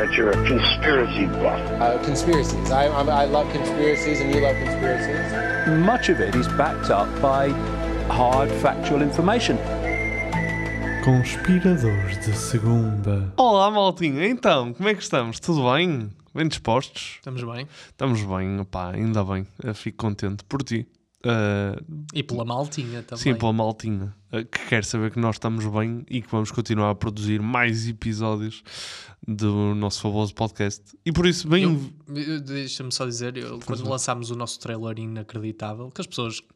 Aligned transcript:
that 0.00 0.12
you're 0.14 0.30
a 0.30 0.46
conspiracy 0.48 1.26
buff. 1.26 1.60
Uh, 1.78 2.02
conspiracies. 2.02 2.70
I, 2.70 2.88
I'm, 2.88 3.10
I 3.10 3.26
love 3.26 3.52
conspiracies, 3.52 4.20
and 4.20 4.34
you 4.34 4.40
love 4.40 4.56
conspiracies. 4.56 5.84
much 5.84 6.08
of 6.08 6.20
it 6.20 6.34
is 6.34 6.48
backed 6.56 6.90
up 6.90 7.08
by 7.20 7.50
hard 8.08 8.50
factual 8.62 9.02
information. 9.02 9.58
Conspiradores 11.04 12.18
de 12.24 12.32
segunda. 12.32 13.30
Olá, 13.36 13.70
maltinho. 13.70 14.24
Então, 14.24 14.72
como 14.72 14.88
é 14.88 14.94
que 14.94 15.02
estamos? 15.02 15.38
Tudo 15.38 15.70
bem? 15.70 16.10
Bem 16.34 16.48
dispostos? 16.48 17.16
Estamos 17.16 17.42
bem. 17.42 17.68
Estamos 17.88 18.22
bem, 18.22 18.64
pá, 18.70 18.92
ainda 18.94 19.22
bem. 19.22 19.46
Eu 19.62 19.74
fico 19.74 19.98
contente 19.98 20.42
por 20.44 20.62
ti. 20.62 20.86
Uh, 21.24 22.04
E 22.14 22.22
pela 22.22 22.44
maltinha 22.46 23.02
também. 23.02 23.22
sim, 23.22 23.34
pela 23.34 23.52
maltinha, 23.52 24.14
uh, 24.32 24.44
que 24.44 24.66
quer 24.68 24.84
saber 24.84 25.10
que 25.10 25.18
nós 25.18 25.36
estamos 25.36 25.66
bem 25.66 26.02
e 26.08 26.22
que 26.22 26.30
vamos 26.30 26.50
continuar 26.50 26.90
a 26.90 26.94
produzir 26.94 27.42
mais 27.42 27.86
episódios 27.86 28.62
do 29.28 29.74
nosso 29.74 30.00
famoso 30.00 30.34
podcast. 30.34 30.82
E 31.04 31.12
por 31.12 31.26
isso, 31.26 31.46
bem. 31.46 31.92
Deixa-me 32.44 32.90
só 32.90 33.04
dizer, 33.04 33.36
eu, 33.36 33.58
quando 33.66 33.86
lançámos 33.88 34.30
o 34.30 34.34
nosso 34.34 34.58
trailer 34.60 34.98
inacreditável, 34.98 35.90
que 35.90 36.00
as 36.00 36.06
pessoas 36.06 36.40
que, 36.40 36.46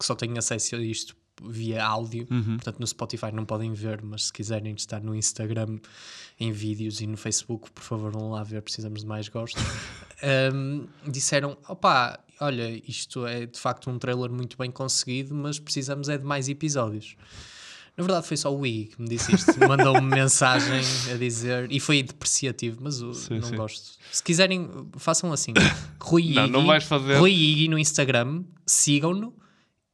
que 0.00 0.04
só 0.04 0.14
têm 0.16 0.36
acesso 0.36 0.74
a 0.74 0.80
isto 0.80 1.14
via 1.48 1.84
áudio, 1.84 2.26
Uhum. 2.28 2.56
portanto 2.56 2.80
no 2.80 2.86
Spotify 2.88 3.30
não 3.32 3.44
podem 3.44 3.72
ver, 3.72 4.02
mas 4.02 4.24
se 4.24 4.32
quiserem 4.32 4.74
estar 4.74 5.00
no 5.00 5.14
Instagram 5.14 5.78
em 6.40 6.50
vídeos 6.50 7.00
e 7.00 7.06
no 7.06 7.16
Facebook, 7.16 7.70
por 7.70 7.84
favor 7.84 8.10
vão 8.10 8.30
lá 8.32 8.42
ver, 8.42 8.60
precisamos 8.62 9.02
de 9.02 9.06
mais 9.06 9.28
gostos. 9.28 9.62
Um, 10.22 10.86
disseram, 11.06 11.56
opá, 11.68 12.18
olha, 12.40 12.82
isto 12.88 13.26
é 13.26 13.46
de 13.46 13.58
facto 13.58 13.90
um 13.90 13.98
trailer 13.98 14.30
muito 14.30 14.56
bem 14.56 14.70
conseguido, 14.70 15.34
mas 15.34 15.58
precisamos 15.58 16.08
é 16.08 16.18
de 16.18 16.24
mais 16.24 16.48
episódios. 16.48 17.16
Na 17.96 18.04
verdade 18.04 18.26
foi 18.26 18.36
só 18.36 18.54
o 18.54 18.64
Iggy 18.64 18.94
que 18.94 19.02
me 19.02 19.08
disse 19.08 19.34
isto, 19.34 19.58
mandou-me 19.66 20.08
mensagem 20.08 20.80
a 21.12 21.16
dizer, 21.16 21.70
e 21.70 21.80
foi 21.80 22.02
depreciativo, 22.02 22.78
mas 22.80 23.00
eu 23.00 23.12
Sim, 23.12 23.40
não 23.40 23.48
sim. 23.48 23.56
gosto. 23.56 23.98
Se 24.12 24.22
quiserem, 24.22 24.68
façam 24.96 25.32
assim, 25.32 25.52
Rui 26.00 26.32
Não, 26.32 26.44
Iggy, 26.44 26.52
não 26.52 26.66
vais 26.66 26.84
fazer. 26.84 27.16
Rui 27.18 27.32
Iggy 27.32 27.68
no 27.68 27.78
Instagram, 27.78 28.44
sigam-no 28.66 29.34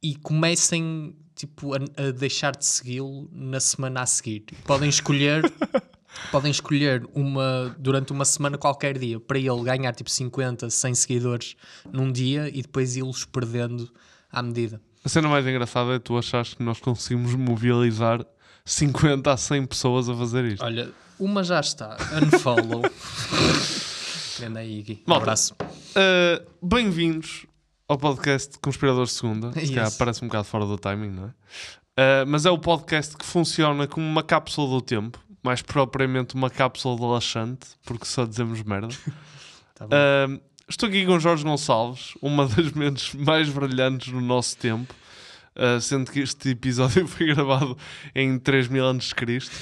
e 0.01 0.15
comecem 0.15 1.15
tipo, 1.35 1.73
a, 1.73 1.77
a 1.97 2.11
deixar 2.11 2.55
de 2.55 2.65
segui-lo 2.65 3.27
na 3.31 3.59
semana 3.59 4.01
a 4.01 4.05
seguir. 4.05 4.45
Podem 4.65 4.89
escolher... 4.89 5.43
Podem 6.31 6.51
escolher 6.51 7.07
uma, 7.13 7.75
durante 7.77 8.11
uma 8.11 8.25
semana 8.25 8.57
qualquer 8.57 8.97
dia 8.97 9.19
para 9.19 9.37
ele 9.37 9.63
ganhar 9.63 9.93
tipo 9.93 10.09
50, 10.09 10.69
100 10.69 10.95
seguidores 10.95 11.55
num 11.91 12.11
dia 12.11 12.49
e 12.49 12.61
depois 12.61 12.95
ir-los 12.95 13.25
perdendo 13.25 13.91
à 14.31 14.41
medida. 14.41 14.81
A 15.03 15.09
cena 15.09 15.27
mais 15.27 15.45
engraçada 15.45 15.95
é 15.95 15.99
tu 15.99 16.17
achares 16.17 16.53
que 16.53 16.63
nós 16.63 16.79
conseguimos 16.79 17.35
mobilizar 17.35 18.25
50 18.65 19.31
a 19.31 19.37
100 19.37 19.65
pessoas 19.67 20.09
a 20.09 20.15
fazer 20.15 20.45
isto. 20.45 20.63
Olha, 20.63 20.91
uma 21.19 21.43
já 21.43 21.59
está. 21.59 21.95
Unfollow. 22.23 22.81
Ganda 24.39 24.59
aí, 24.59 24.79
Iggy. 24.79 25.03
Um 25.07 25.13
abraço. 25.13 25.55
Uh, 25.61 26.43
Bem-vindos 26.61 27.45
ao 27.87 27.97
podcast 27.97 28.57
Conspiradores 28.59 29.11
de 29.11 29.15
Segunda. 29.17 29.53
Se 29.53 29.73
calhar 29.73 29.91
parece 29.91 30.23
um 30.23 30.27
bocado 30.27 30.45
fora 30.45 30.65
do 30.65 30.77
timing, 30.77 31.11
não 31.11 31.25
é? 31.25 31.29
Uh, 31.97 32.27
mas 32.27 32.45
é 32.45 32.51
o 32.51 32.57
podcast 32.57 33.15
que 33.15 33.25
funciona 33.25 33.87
como 33.87 34.05
uma 34.05 34.21
cápsula 34.21 34.67
do 34.67 34.81
tempo, 34.81 35.23
mais 35.45 35.61
propriamente 35.61 36.35
uma 36.35 36.49
cápsula 36.49 36.95
de 36.97 37.03
laxante, 37.03 37.67
porque 37.85 38.05
só 38.05 38.25
dizemos 38.25 38.61
merda. 38.63 38.89
Tá. 39.77 39.87
Uh, 39.87 40.39
estou 40.69 40.87
aqui 40.87 41.05
com 41.05 41.19
Jorge 41.19 41.43
Gonçalves, 41.43 42.13
uma 42.21 42.47
das 42.47 42.71
mentes 42.71 43.13
mais 43.13 43.49
brilhantes 43.49 44.13
do 44.13 44.21
nosso 44.21 44.55
tempo, 44.55 44.95
uh, 45.53 45.81
sendo 45.81 46.09
que 46.09 46.21
este 46.21 46.51
episódio 46.51 47.05
foi 47.09 47.27
gravado 47.27 47.77
em 48.15 48.39
3000 48.39 48.85
antes 48.85 49.09
de 49.09 49.15
Cristo. 49.15 49.53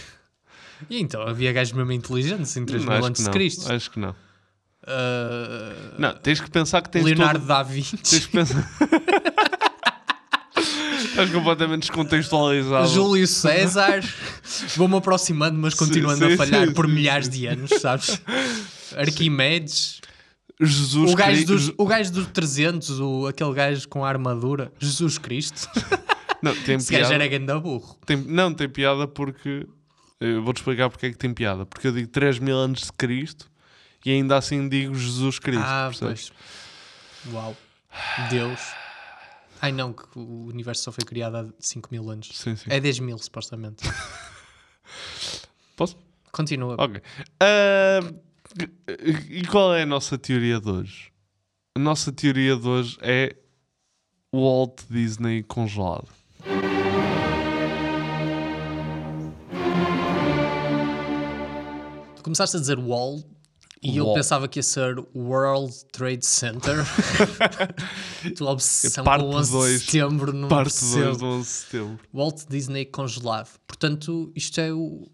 E 0.88 1.00
então, 1.00 1.24
havia 1.24 1.52
gajos 1.52 1.74
mesmo 1.74 1.92
inteligentes 1.94 2.56
em 2.56 2.64
3 2.64 2.84
Não, 2.86 2.90
mil 2.92 2.98
acho 3.00 3.08
antes 3.08 3.22
que 3.22 3.24
de 3.24 3.28
não, 3.28 3.34
Cristo. 3.34 3.74
Acho 3.74 3.90
que 3.90 4.00
não. 4.00 4.12
Uh, 4.12 5.96
Não, 5.98 6.14
tens 6.14 6.40
que 6.40 6.52
pensar 6.52 6.84
que 6.84 6.90
tens 6.92 7.06
Leonardo 7.06 7.40
todo- 7.40 7.48
da 7.48 7.64
Tens 7.66 7.74
Vinci. 7.74 8.22
que 8.22 8.28
pensar... 8.28 8.70
Estás 11.14 11.30
completamente 11.32 11.82
descontextualizado. 11.82 12.88
Júlio 12.88 13.28
César. 13.28 14.02
Vou-me 14.76 14.98
aproximando, 14.98 15.58
mas 15.60 15.76
continuando 15.76 16.26
sim, 16.26 16.34
a 16.34 16.38
falhar 16.38 16.68
sim, 16.68 16.74
por 16.74 16.88
sim, 16.88 16.92
milhares 16.92 17.30
de 17.30 17.46
anos, 17.46 17.70
sabes? 17.80 18.20
Arquimedes. 18.98 20.02
Jesus 20.60 21.12
O 21.12 21.16
gajo, 21.16 21.32
Cristo. 21.32 21.48
dos, 21.54 21.72
o 21.78 21.86
gajo 21.86 22.12
dos 22.12 22.28
300, 22.28 23.00
o, 23.00 23.28
aquele 23.28 23.54
gajo 23.54 23.88
com 23.88 24.04
a 24.06 24.10
armadura. 24.10 24.72
Jesus 24.80 25.18
Cristo. 25.18 25.68
Não, 26.42 26.56
tem 26.56 26.76
Esse 26.76 26.92
gajo 26.92 27.08
piada. 27.10 27.16
era 27.16 27.28
ganda 27.28 27.60
burro. 27.60 27.98
Tem- 28.06 28.18
Não, 28.18 28.54
tem 28.54 28.68
piada 28.70 29.08
porque. 29.08 29.68
Eu 30.20 30.42
vou-te 30.44 30.58
explicar 30.58 30.90
porque 30.90 31.08
é 31.08 31.10
que 31.12 31.18
tem 31.18 31.34
piada. 31.34 31.66
Porque 31.66 31.88
eu 31.88 31.92
digo 31.92 32.08
3 32.08 32.40
mil 32.40 32.56
anos 32.56 32.82
de 32.82 32.94
Cristo 32.94 33.50
e 34.06 34.12
ainda 34.12 34.38
assim 34.38 34.68
digo 34.70 34.96
Jesus 34.96 35.38
Cristo. 35.40 35.64
Ah, 35.66 35.88
percebes? 35.90 36.32
pois. 37.24 37.34
Uau. 37.34 37.58
Deus. 38.30 38.60
Ai 39.64 39.72
não, 39.72 39.94
que 39.94 40.04
o 40.20 40.48
universo 40.48 40.84
só 40.84 40.92
foi 40.92 41.06
criado 41.06 41.38
há 41.38 41.48
5 41.58 41.88
mil 41.90 42.10
anos. 42.10 42.32
Sim, 42.34 42.54
sim. 42.54 42.66
É 42.70 42.82
10 42.82 43.00
mil, 43.00 43.18
supostamente. 43.18 43.82
Posso? 45.78 45.96
Continua. 46.34 46.76
Ok. 46.78 47.02
Ah, 47.40 48.02
e 49.30 49.48
qual 49.48 49.74
é 49.74 49.84
a 49.84 49.86
nossa 49.86 50.18
teoria 50.18 50.60
de 50.60 50.70
hoje? 50.70 51.14
A 51.78 51.80
nossa 51.80 52.12
teoria 52.12 52.58
de 52.58 52.68
hoje 52.68 52.98
é 53.00 53.38
o 54.34 54.42
Walt 54.42 54.82
Disney 54.90 55.44
congelado. 55.44 56.10
Tu 62.18 62.22
começaste 62.22 62.58
a 62.58 62.60
dizer 62.60 62.80
wall 62.80 63.24
e 63.84 63.98
eu 63.98 64.06
Wall. 64.06 64.16
pensava 64.16 64.48
que 64.48 64.60
ia 64.60 64.64
ser 64.64 64.98
World 65.16 65.74
Trade 65.92 66.26
Center. 66.26 66.78
Tua 68.38 68.52
obsessão 68.52 69.04
Parte 69.04 69.24
com 69.24 69.30
o 69.32 69.36
11 69.36 69.52
de 69.58 69.80
setembro 69.80 70.34
não 70.34 70.48
Parte 70.48 70.66
percebo. 70.72 71.04
2 71.04 71.18
de 71.18 71.24
11 71.26 71.42
de 71.44 71.48
setembro. 71.56 72.00
Walt 72.14 72.42
Disney 72.50 72.86
congelado. 72.86 73.50
Portanto, 73.68 74.32
isto 74.36 74.60
é 74.60 74.72
o. 74.74 75.08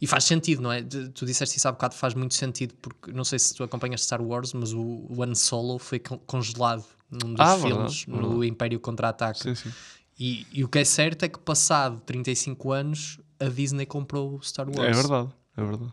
E 0.00 0.06
faz 0.06 0.24
sentido, 0.24 0.62
não 0.62 0.72
é? 0.72 0.82
Tu 0.82 1.24
disseste 1.26 1.56
isso 1.58 1.68
há 1.68 1.72
bocado, 1.72 1.94
faz 1.94 2.14
muito 2.14 2.34
sentido, 2.34 2.74
porque 2.80 3.12
não 3.12 3.24
sei 3.24 3.38
se 3.38 3.54
tu 3.54 3.62
acompanhas 3.62 4.02
Star 4.04 4.22
Wars, 4.22 4.52
mas 4.52 4.72
o 4.72 5.06
One 5.16 5.34
Solo 5.36 5.78
foi 5.78 5.98
con- 5.98 6.18
congelado 6.18 6.84
num 7.10 7.32
dos 7.34 7.40
Ah, 7.40 7.56
filmes, 7.58 8.04
verdade, 8.04 8.06
no 8.08 8.28
verdade. 8.30 8.46
Império 8.48 8.80
Contra-Ataque. 8.80 9.42
Sim, 9.42 9.54
sim. 9.54 9.72
E, 10.18 10.46
e 10.52 10.64
o 10.64 10.68
que 10.68 10.78
é 10.78 10.84
certo 10.84 11.24
é 11.24 11.28
que, 11.28 11.38
passado 11.38 12.00
35 12.06 12.72
anos, 12.72 13.18
a 13.38 13.46
Disney 13.46 13.84
comprou 13.86 14.36
o 14.36 14.42
Star 14.42 14.66
Wars. 14.66 14.80
É 14.88 14.92
verdade. 14.92 15.28
É 15.56 15.62
verdade. 15.64 15.92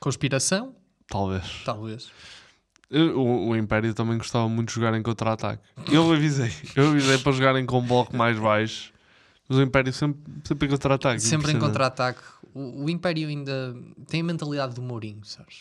Conspiração? 0.00 0.74
Talvez. 1.08 1.62
Talvez. 1.64 2.10
O, 2.90 3.48
o 3.48 3.56
Império 3.56 3.92
também 3.92 4.16
gostava 4.16 4.48
muito 4.48 4.68
de 4.68 4.74
jogar 4.74 4.96
em 4.96 5.02
contra-ataque. 5.02 5.62
Eu 5.90 6.10
avisei. 6.12 6.52
Eu 6.74 6.88
avisei 6.88 7.18
para 7.18 7.32
jogarem 7.32 7.66
com 7.66 7.78
um 7.78 7.86
bloco 7.86 8.16
mais 8.16 8.38
baixo. 8.38 8.92
Mas 9.48 9.58
o 9.58 9.62
Império 9.62 9.92
sempre, 9.92 10.20
sempre 10.44 10.66
em 10.66 10.70
contra-ataque. 10.70 11.20
Sempre 11.20 11.52
em 11.52 11.58
contra-ataque. 11.58 12.20
O, 12.54 12.84
o 12.84 12.90
Império 12.90 13.28
ainda 13.28 13.74
tem 14.06 14.20
a 14.20 14.24
mentalidade 14.24 14.74
do 14.74 14.82
Mourinho, 14.82 15.24
sabes? 15.24 15.60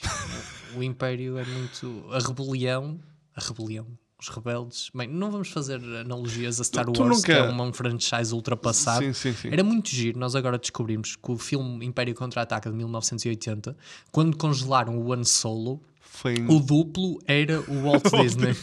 o, 0.74 0.80
o 0.80 0.84
Império 0.84 1.38
é 1.38 1.46
muito. 1.46 2.06
A 2.12 2.20
rebelião. 2.20 3.00
A 3.36 3.42
rebelião. 3.42 3.88
Os 4.20 4.30
rebeldes. 4.30 4.90
Bem, 4.96 5.08
não 5.08 5.30
vamos 5.30 5.50
fazer 5.50 5.76
analogias 5.76 6.60
a 6.60 6.64
Star 6.64 6.86
Tu- 6.86 6.94
tu 6.94 7.04
Wars, 7.04 7.24
que 7.24 7.32
é 7.32 7.40
nunca- 7.40 7.52
uma, 7.52 7.64
um 7.66 7.72
franchise 7.74 8.34
ultrapassado. 8.34 9.06
Sim, 9.06 9.14
sim, 9.14 9.32
sim. 9.34 9.50
Era 9.52 9.64
muito 9.64 9.90
giro. 9.90 10.18
Nós 10.18 10.36
agora 10.36 10.58
descobrimos 10.58 11.16
que 11.16 11.32
o 11.32 11.38
filme 11.38 11.86
Império 11.86 12.16
Contra-Ataque 12.16 12.68
de 12.68 12.76
1980, 12.76 13.78
quando 14.12 14.36
congelaram 14.36 14.98
o 14.98 15.12
One 15.12 15.24
Solo, 15.24 15.80
Foi 16.02 16.34
o 16.50 16.60
duplo 16.60 17.20
era 17.28 17.60
o 17.70 17.84
Walt 17.84 18.04
Disney. 18.24 18.56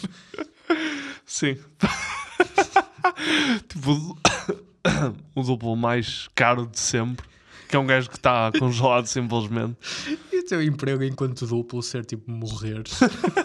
Sim. 1.25 1.57
tipo, 3.69 3.93
o- 3.93 4.19
o 5.37 5.43
duplo 5.45 5.77
mais 5.77 6.29
caro 6.35 6.67
de 6.67 6.81
sempre. 6.81 7.27
Que 7.69 7.77
é 7.77 7.79
um 7.79 7.87
gajo 7.87 8.09
que 8.11 8.17
está 8.17 8.53
congelado 8.59 9.07
simplesmente. 9.07 9.77
E 10.33 10.41
o 10.41 10.45
teu 10.45 10.62
emprego 10.62 11.03
enquanto 11.03 11.47
duplo 11.47 11.83
ser 11.83 12.05
tipo 12.05 12.31
morrer. 12.31 12.83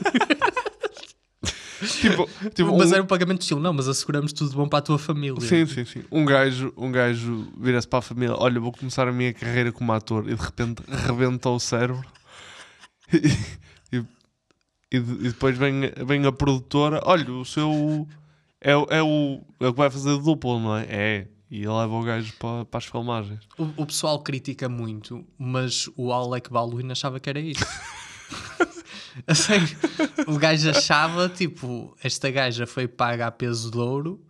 Tipo, 1.80 2.30
tipo 2.54 2.78
mas 2.78 2.92
um- 2.92 2.94
era 2.96 3.04
um 3.04 3.08
pagamento 3.08 3.42
estilo, 3.42 3.60
não, 3.60 3.72
mas 3.74 3.88
asseguramos 3.88 4.34
tudo 4.34 4.50
de 4.50 4.56
bom 4.56 4.68
para 4.68 4.80
a 4.80 4.82
tua 4.82 5.00
família. 5.00 5.40
Sim, 5.42 5.66
sim, 5.66 5.86
sim. 5.86 6.04
Um 6.12 6.26
gajo, 6.26 6.74
um 6.76 6.92
gajo 6.92 7.48
vira-se 7.58 7.88
para 7.88 8.00
a 8.00 8.02
família: 8.02 8.36
Olha, 8.36 8.60
vou 8.60 8.72
começar 8.72 9.08
a 9.08 9.12
minha 9.12 9.34
carreira 9.34 9.72
como 9.72 9.92
ator 9.94 10.30
e 10.30 10.36
de 10.36 10.42
repente 10.42 10.82
rebenta 10.88 11.50
o 11.50 11.60
cérebro. 11.60 12.04
E, 13.92 13.98
e- 13.98 14.06
e 14.92 15.00
de- 15.00 15.18
depois 15.30 15.58
vem, 15.58 15.82
vem 16.06 16.26
a 16.26 16.32
produtora: 16.32 17.02
Olha, 17.06 17.32
o 17.32 17.44
seu. 17.46 18.08
É, 18.62 18.76
o- 18.76 18.88
é, 18.90 19.02
o, 19.02 19.42
é 19.60 19.68
o 19.68 19.72
que 19.74 19.78
vai 19.78 19.90
fazer 19.90 20.18
duplo, 20.20 20.60
não 20.60 20.76
é? 20.78 20.86
É. 20.90 21.28
E 21.50 21.58
ele 21.64 21.68
leva 21.70 21.94
o 21.96 22.04
gajo 22.04 22.32
para, 22.38 22.66
para 22.66 22.78
as 22.78 22.86
filmagens. 22.86 23.40
O, 23.58 23.64
o 23.82 23.86
pessoal 23.88 24.20
critica 24.22 24.70
muito, 24.70 25.26
mas 25.40 25.90
o 25.98 26.12
Alec 26.14 26.52
Baldwin 26.52 26.92
achava 26.92 27.20
que 27.20 27.28
era 27.30 27.40
isso. 27.40 27.66
A 29.28 29.36
sério, 29.36 29.68
o 30.28 30.38
gajo 30.38 30.70
achava, 30.70 31.30
tipo, 31.30 31.96
esta 32.04 32.30
gaja 32.30 32.66
foi 32.66 32.88
paga 32.88 33.28
a 33.28 33.32
peso 33.32 33.72
de 33.72 33.78
ouro 33.78 34.22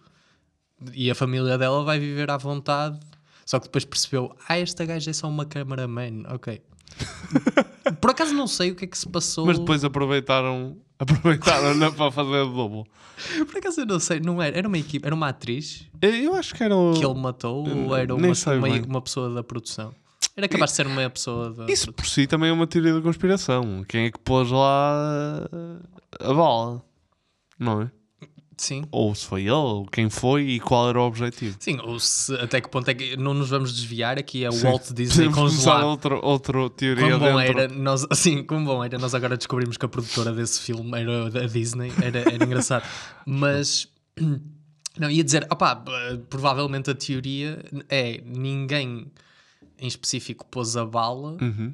e 0.93 1.09
a 1.09 1.15
família 1.15 1.57
dela 1.57 1.83
vai 1.83 1.99
viver 1.99 2.29
à 2.29 2.37
vontade. 2.37 2.99
Só 3.45 3.59
que 3.59 3.65
depois 3.65 3.83
percebeu, 3.83 4.35
ah, 4.47 4.57
esta 4.57 4.85
gaja 4.85 5.09
é 5.09 5.13
só 5.13 5.27
uma 5.27 5.45
cameraman, 5.45 6.23
ok. 6.29 6.61
Por 7.99 8.11
acaso 8.11 8.33
não 8.33 8.47
sei 8.47 8.71
o 8.71 8.75
que 8.75 8.85
é 8.85 8.87
que 8.87 8.97
se 8.97 9.07
passou. 9.09 9.45
Mas 9.45 9.57
depois 9.57 9.83
aproveitaram, 9.83 10.77
aproveitaram 10.99 11.91
para 11.93 12.11
fazer 12.11 12.45
duplo. 12.45 12.85
Por 13.47 13.57
acaso 13.57 13.81
eu 13.81 13.85
não 13.85 13.99
sei, 13.99 14.19
não 14.19 14.41
era, 14.41 14.57
era 14.57 14.67
uma 14.67 14.77
equipe, 14.77 15.05
era 15.05 15.13
uma 15.13 15.27
atriz 15.29 15.85
Eu 16.01 16.35
acho 16.35 16.55
que 16.55 16.63
era 16.63 16.75
o... 16.75 16.93
que 16.93 17.03
ele 17.03 17.19
matou 17.19 17.67
ou 17.67 17.95
era 17.95 18.15
uma, 18.15 18.27
uma, 18.27 18.85
uma 18.87 19.01
pessoa 19.01 19.33
da 19.33 19.43
produção? 19.43 19.93
Era 20.39 20.47
capaz 20.47 20.71
de 20.71 20.77
ser 20.77 20.87
uma 20.87 21.09
pessoa 21.09 21.51
da 21.51 21.65
Isso 21.69 21.91
por 21.91 22.05
si 22.05 22.25
também 22.25 22.49
é 22.49 22.53
uma 22.53 22.65
teoria 22.65 22.93
da 22.93 23.01
conspiração. 23.01 23.83
Quem 23.85 24.05
é 24.05 24.11
que 24.11 24.17
pôs 24.19 24.49
lá 24.49 25.45
a 26.17 26.33
bala? 26.33 26.81
Não 27.59 27.81
é? 27.81 27.91
Sim. 28.55 28.85
Ou 28.89 29.13
se 29.13 29.25
foi 29.25 29.41
ele, 29.41 29.51
ou 29.51 29.85
quem 29.85 30.09
foi 30.09 30.43
e 30.43 30.59
qual 30.61 30.87
era 30.89 30.99
o 30.99 31.03
objetivo. 31.03 31.57
Sim, 31.59 31.77
ou 31.81 31.99
se, 31.99 32.33
até 32.35 32.61
que 32.61 32.69
ponto 32.69 32.87
é 32.89 32.93
que 32.93 33.17
não 33.17 33.33
nos 33.33 33.49
vamos 33.49 33.73
desviar 33.73 34.17
aqui 34.17 34.45
é 34.45 34.49
o. 34.49 34.53
Walt 34.53 34.93
Disney 34.93 35.29
congelado. 35.29 35.85
outra, 35.85 36.15
outra 36.25 36.69
teoria 36.69 37.17
Quão 37.17 37.19
bom 37.19 37.37
dentro. 37.37 37.59
era, 37.59 37.73
nós, 37.73 38.05
assim, 38.11 38.41
como 38.43 38.65
bom 38.65 38.81
era, 38.81 38.97
nós 38.97 39.13
agora 39.13 39.35
descobrimos 39.35 39.75
que 39.75 39.85
a 39.85 39.89
produtora 39.89 40.31
desse 40.31 40.61
filme 40.61 40.97
era 40.97 41.25
a 41.27 41.47
Disney, 41.47 41.91
era, 42.01 42.19
era 42.19 42.45
engraçado. 42.45 42.85
Mas, 43.27 43.89
não, 44.97 45.09
ia 45.09 45.23
dizer, 45.23 45.45
opá, 45.49 45.81
provavelmente 46.29 46.89
a 46.91 46.95
teoria 46.95 47.61
é 47.89 48.21
ninguém 48.25 49.09
em 49.79 49.87
específico 49.87 50.45
pôs 50.45 50.75
a 50.77 50.85
bala, 50.85 51.37
Uhum. 51.41 51.73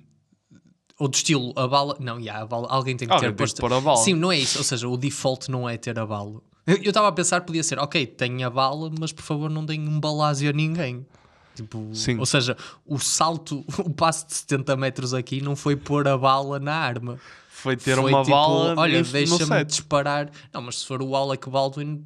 ou 1.00 1.08
do 1.08 1.16
estilo, 1.16 1.52
a 1.56 1.68
bala, 1.68 1.98
não, 2.00 2.20
yeah, 2.20 2.42
a 2.44 2.46
bala, 2.46 2.68
alguém 2.70 2.96
tem 2.96 3.08
que 3.08 3.14
Alguém 3.14 3.30
ter 3.32 3.36
posto. 3.36 3.60
pôr 3.62 3.74
a 3.74 3.82
bala. 3.82 3.98
Sim, 3.98 4.14
não 4.14 4.32
é 4.32 4.38
isso, 4.40 4.58
ou 4.58 4.64
seja, 4.64 4.88
o 4.88 4.96
default 4.98 5.50
não 5.52 5.68
é 5.68 5.78
ter 5.78 5.98
a 6.00 6.06
bala. 6.06 6.42
Eu 6.68 6.78
estava 6.78 7.08
a 7.10 7.12
pensar, 7.12 7.42
podia 7.42 7.64
ser, 7.64 7.78
ok, 7.78 8.08
tenho 8.08 8.46
a 8.48 8.50
bala, 8.50 8.92
mas 9.00 9.12
por 9.12 9.22
favor 9.24 9.50
não 9.50 9.64
deem 9.66 9.88
um 9.88 10.00
balásio 10.00 10.50
a 10.50 10.54
ninguém. 10.54 11.06
Tipo, 11.54 11.90
Sim. 11.94 12.18
Ou 12.18 12.26
seja, 12.26 12.58
o 12.86 12.98
salto, 13.00 13.64
o 13.80 13.90
passo 13.94 14.26
de 14.28 14.34
70 14.34 14.76
metros 14.76 15.14
aqui 15.14 15.42
não 15.42 15.56
foi 15.56 15.76
pôr 15.76 16.08
a 16.08 16.18
bala 16.18 16.60
na 16.60 16.74
arma. 16.74 17.20
Foi 17.50 17.78
ter 17.78 17.96
Foi 17.96 18.12
uma 18.12 18.22
tipo, 18.24 18.36
bala 18.36 18.76
Olha, 18.78 19.02
deixa-me 19.04 19.64
disparar. 19.64 20.30
Não, 20.54 20.62
mas 20.62 20.80
se 20.80 20.86
for 20.86 21.02
o 21.02 21.16
Alec 21.16 21.50
Baldwin, 21.50 22.04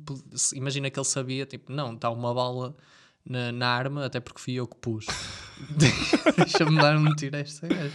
imagina 0.53 0.89
que 0.89 0.99
ele 0.99 1.05
sabia, 1.05 1.45
tipo, 1.45 1.71
não, 1.71 1.93
está 1.93 2.09
uma 2.09 2.33
bala 2.33 2.75
na, 3.29 3.51
na 3.51 3.67
arma, 3.69 4.05
até 4.05 4.19
porque 4.19 4.41
fui 4.41 4.55
eu 4.55 4.67
que 4.67 4.75
pus. 4.77 5.05
deixa-me 6.37 6.75
dar 6.77 6.97
um 6.97 7.13
tiro 7.15 7.35
a 7.35 7.39
esta 7.39 7.67
gaja. 7.67 7.91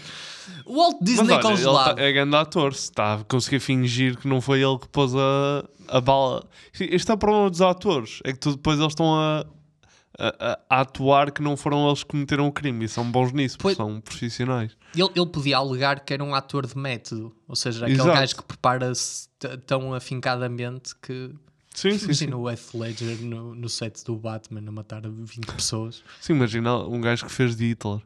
O 0.67 0.77
Walt 0.77 0.97
Disney 1.03 1.25
olha, 1.25 1.35
ele 1.35 1.43
congelado. 1.43 1.97
tá- 1.97 2.03
é 2.03 2.13
grande 2.13 2.37
ator, 2.37 2.75
se 2.75 2.83
está 2.85 3.15
a 3.15 3.25
conseguir 3.25 3.61
fingir 3.61 4.17
que 4.19 4.29
não 4.29 4.41
foi 4.41 4.63
ele 4.63 4.79
que 4.79 4.89
pôs 4.89 5.15
a, 5.15 5.65
a 5.89 6.01
bala. 6.01 6.47
Este 6.79 7.11
é 7.11 7.15
o 7.15 7.19
problema 7.19 7.51
dos 7.51 7.61
atores, 7.63 8.21
é 8.25 8.33
que 8.33 8.39
tu, 8.39 8.53
depois 8.53 8.79
eles 8.79 8.93
estão 8.93 9.15
a, 9.19 9.47
a, 10.19 10.59
a- 10.71 10.81
atuar 10.83 11.31
que 11.33 11.41
não 11.43 11.57
foram 11.57 11.87
eles 11.89 12.03
que 12.05 12.11
cometeram 12.11 12.47
o 12.47 12.53
crime 12.53 12.85
e 12.85 12.89
são 12.89 13.11
bons 13.11 13.33
nisso, 13.33 13.57
porque 13.59 13.75
Pois- 13.75 13.77
são 13.77 14.01
profissionais. 14.01 14.77
Ele, 14.95 15.09
ele 15.17 15.27
podia 15.27 15.57
alegar 15.57 16.01
que 16.05 16.13
era 16.15 16.23
um 16.23 16.35
ator 16.35 16.67
de 16.67 16.77
método, 16.79 17.35
ou 17.49 17.57
seja, 17.57 17.87
aquele 17.87 18.01
Exato. 18.01 18.19
gajo 18.19 18.37
que 18.37 18.43
prepara-se 18.45 19.29
tão 19.67 19.93
afincadamente 19.95 20.95
que. 21.03 21.35
Sim, 21.75 21.91
sim, 21.91 21.99
sim. 21.99 22.05
Imagina 22.05 22.37
o 22.37 22.49
Heath 22.49 22.73
Ledger 22.73 23.21
no, 23.23 23.55
no 23.55 23.69
set 23.69 24.05
do 24.05 24.17
Batman 24.17 24.63
a 24.69 24.71
matar 24.73 25.03
20 25.03 25.45
pessoas. 25.53 26.03
Sim, 26.21 26.35
imagina 26.35 26.79
um 26.79 27.01
gajo 27.01 27.27
que 27.27 27.33
fez 27.33 27.57
de 27.57 27.67
Hitler. 27.67 28.01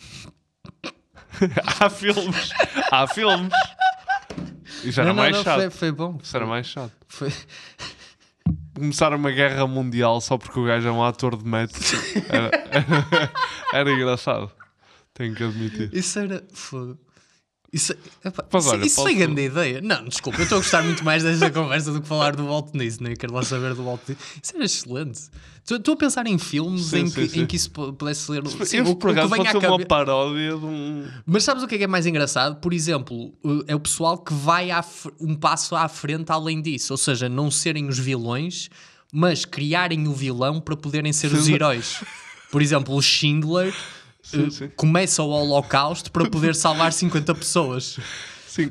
há 1.80 1.88
filmes, 1.88 2.50
há 2.90 3.06
filmes. 3.06 3.52
Isso 4.82 5.00
era 5.00 5.10
não, 5.10 5.14
mais 5.16 5.36
não, 5.36 5.44
chato. 5.44 5.60
foi, 5.60 5.70
foi 5.70 5.92
bom. 5.92 6.18
Isso 6.22 6.36
era 6.36 6.46
mais 6.46 6.66
chato. 6.66 6.92
Foi- 7.08 7.32
Começar 8.74 9.14
uma 9.14 9.30
guerra 9.30 9.66
mundial 9.66 10.20
só 10.20 10.36
porque 10.36 10.58
o 10.58 10.64
gajo 10.64 10.86
é 10.86 10.92
um 10.92 11.02
ator 11.02 11.36
de 11.36 11.48
método 11.48 11.80
era, 12.28 12.50
era, 12.70 13.32
era 13.72 13.90
engraçado. 13.92 14.50
Tenho 15.14 15.34
que 15.34 15.42
admitir. 15.44 15.90
Isso 15.94 16.18
era. 16.18 16.44
Fogo. 16.52 16.98
Isso, 17.76 17.92
epá, 18.24 18.44
Mas 18.50 18.64
isso, 18.64 18.74
olha, 18.74 18.86
isso 18.86 19.02
foi 19.02 19.14
grande 19.14 19.42
ideia. 19.44 19.80
Não, 19.82 20.04
desculpa, 20.04 20.38
eu 20.38 20.44
estou 20.44 20.56
a 20.56 20.60
gostar 20.62 20.82
muito 20.82 21.04
mais 21.04 21.22
desta 21.22 21.50
conversa 21.52 21.92
do 21.92 22.00
que 22.00 22.08
falar 22.08 22.34
do 22.34 22.46
Walt 22.46 22.70
Disney. 22.72 23.12
Eu 23.12 23.16
quero 23.16 23.34
lá 23.34 23.42
saber 23.42 23.74
do 23.74 23.84
Walt 23.84 24.00
Disney. 24.00 24.16
Isso 24.42 24.56
era 24.56 24.64
excelente. 24.64 25.20
Estou- 25.68 25.94
a 25.94 25.96
pensar 25.96 26.26
em 26.26 26.38
filmes 26.38 26.86
Sim, 26.86 27.00
em, 27.00 27.06
sim, 27.08 27.14
que, 27.14 27.28
sim. 27.28 27.40
em 27.40 27.46
que 27.46 27.56
isso 27.56 27.70
pu- 27.70 27.92
pudesse 27.92 28.20
ser. 28.20 28.42
Sim, 28.66 28.76
Eu, 28.78 28.86
o, 28.86 28.96
por 28.96 29.12
que 29.12 29.18
acaso, 29.18 29.34
vem 29.34 29.38
pode 29.44 29.50
ser 29.50 29.58
uma 29.58 29.70
cabe- 29.78 29.86
paródia 29.86 30.50
de 30.56 30.64
um. 30.64 31.06
Mas 31.26 31.44
sabes 31.44 31.62
o 31.62 31.66
que 31.66 31.74
é, 31.74 31.78
que 31.78 31.84
é 31.84 31.86
mais 31.88 32.06
engraçado? 32.06 32.56
Por 32.60 32.72
exemplo, 32.72 33.34
é 33.66 33.74
o 33.74 33.80
pessoal 33.80 34.16
que 34.16 34.32
vai 34.32 34.70
fr- 34.82 35.10
um 35.20 35.34
passo 35.34 35.76
à 35.76 35.86
frente 35.88 36.30
além 36.32 36.62
disso. 36.62 36.92
Ou 36.92 36.96
seja, 36.96 37.28
não 37.28 37.50
serem 37.50 37.88
os 37.88 37.98
vilões, 37.98 38.70
mas 39.12 39.44
criarem 39.44 40.06
o 40.08 40.12
vilão 40.14 40.60
para 40.60 40.76
poderem 40.76 41.12
ser 41.12 41.32
os 41.32 41.46
heróis. 41.48 42.02
Por 42.50 42.62
exemplo, 42.62 42.94
o 42.94 43.02
Schindler 43.02 43.74
eh, 44.34 44.50
sim. 44.50 44.68
começa 44.76 45.22
o 45.22 45.28
Holocausto 45.30 46.10
para 46.10 46.28
poder 46.28 46.54
salvar 46.54 46.92
50 46.92 47.34
pessoas. 47.34 47.98
Sim, 48.46 48.70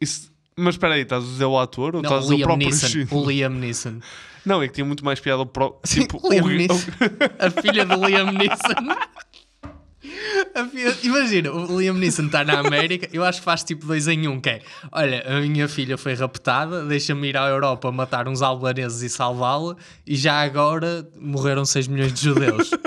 isso- 0.00 0.30
mas 0.56 0.74
espera 0.74 0.94
aí, 0.94 1.02
estás 1.02 1.24
a 1.24 1.26
dizer 1.26 1.44
o 1.44 1.58
ator 1.58 1.96
ou 1.96 2.02
Não, 2.02 2.08
estás 2.08 2.24
a 2.24 2.26
o 2.26 2.30
dizer 2.30 2.34
o 2.34 2.36
Liam 2.36 2.46
próprio 2.48 2.68
Neeson. 2.68 3.16
O 3.16 3.28
Liam 3.30 3.50
Neeson. 3.50 4.00
Não, 4.44 4.62
é 4.62 4.68
que 4.68 4.74
tinha 4.74 4.84
muito 4.84 5.04
mais 5.04 5.20
piada 5.20 5.42
o 5.42 5.46
pró- 5.46 5.78
Sim, 5.84 6.00
tipo, 6.02 6.20
Liam 6.30 6.44
o- 6.46 6.48
Neeson. 6.48 6.74
A 7.38 7.50
filha 7.62 7.84
do 7.84 7.94
Liam 8.06 8.30
Neeson. 8.32 8.96
Filha- 10.70 10.96
Imagina, 11.02 11.52
o 11.52 11.78
Liam 11.78 11.94
Neeson 11.94 12.26
está 12.26 12.42
na 12.44 12.58
América, 12.58 13.08
eu 13.12 13.22
acho 13.24 13.38
que 13.40 13.44
faz 13.44 13.62
tipo 13.62 13.86
dois 13.86 14.08
em 14.08 14.26
um, 14.28 14.40
que 14.40 14.48
é, 14.48 14.62
olha, 14.92 15.22
a 15.26 15.40
minha 15.40 15.68
filha 15.68 15.96
foi 15.98 16.14
raptada, 16.14 16.84
deixa-me 16.86 17.28
ir 17.28 17.36
à 17.36 17.46
Europa 17.48 17.90
matar 17.92 18.26
uns 18.28 18.40
albaneses 18.42 19.02
e 19.02 19.08
salvá-la, 19.10 19.76
e 20.06 20.16
já 20.16 20.40
agora 20.42 21.06
morreram 21.18 21.64
6 21.64 21.86
milhões 21.88 22.12
de 22.14 22.22
judeus. 22.24 22.70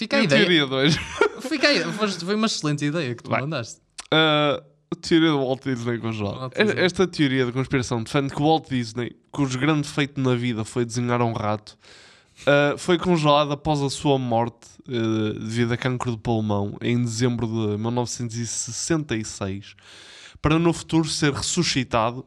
Fica 0.00 0.16
a 0.16 0.22
ideia. 0.22 0.40
teoria 0.40 0.66
de 0.66 0.72
hoje. 0.74 0.98
Fica 1.46 1.68
a 1.68 1.72
ideia. 1.72 1.92
Foste- 1.92 2.24
Foi 2.24 2.34
uma 2.34 2.46
excelente 2.46 2.84
ideia 2.86 3.14
que 3.14 3.22
tu 3.22 3.30
Vai. 3.30 3.42
mandaste. 3.42 3.80
Uh, 4.12 4.62
a 4.92 4.96
teoria 5.00 5.28
do 5.30 5.38
Walt 5.44 5.62
Disney 5.62 5.98
congelado. 5.98 6.38
Walt 6.38 6.54
Disney. 6.56 6.82
Esta 6.82 7.06
teoria 7.06 7.46
da 7.46 7.52
conspiração 7.52 8.02
defende 8.02 8.34
que 8.34 8.40
o 8.42 8.46
Walt 8.46 8.68
Disney, 8.70 9.14
cujo 9.30 9.58
grande 9.58 9.86
feito 9.86 10.18
na 10.20 10.34
vida 10.34 10.64
foi 10.64 10.84
desenhar 10.86 11.20
um 11.22 11.32
rato, 11.32 11.76
uh, 12.42 12.78
foi 12.78 12.98
congelado 12.98 13.52
após 13.52 13.80
a 13.82 13.90
sua 13.90 14.18
morte 14.18 14.66
uh, 14.88 15.38
devido 15.38 15.72
a 15.72 15.76
cancro 15.76 16.10
de 16.12 16.16
pulmão 16.18 16.76
em 16.80 17.00
dezembro 17.02 17.46
de 17.46 17.76
1966, 17.76 19.74
para 20.42 20.58
no 20.58 20.72
futuro 20.72 21.06
ser 21.08 21.32
ressuscitado 21.32 22.24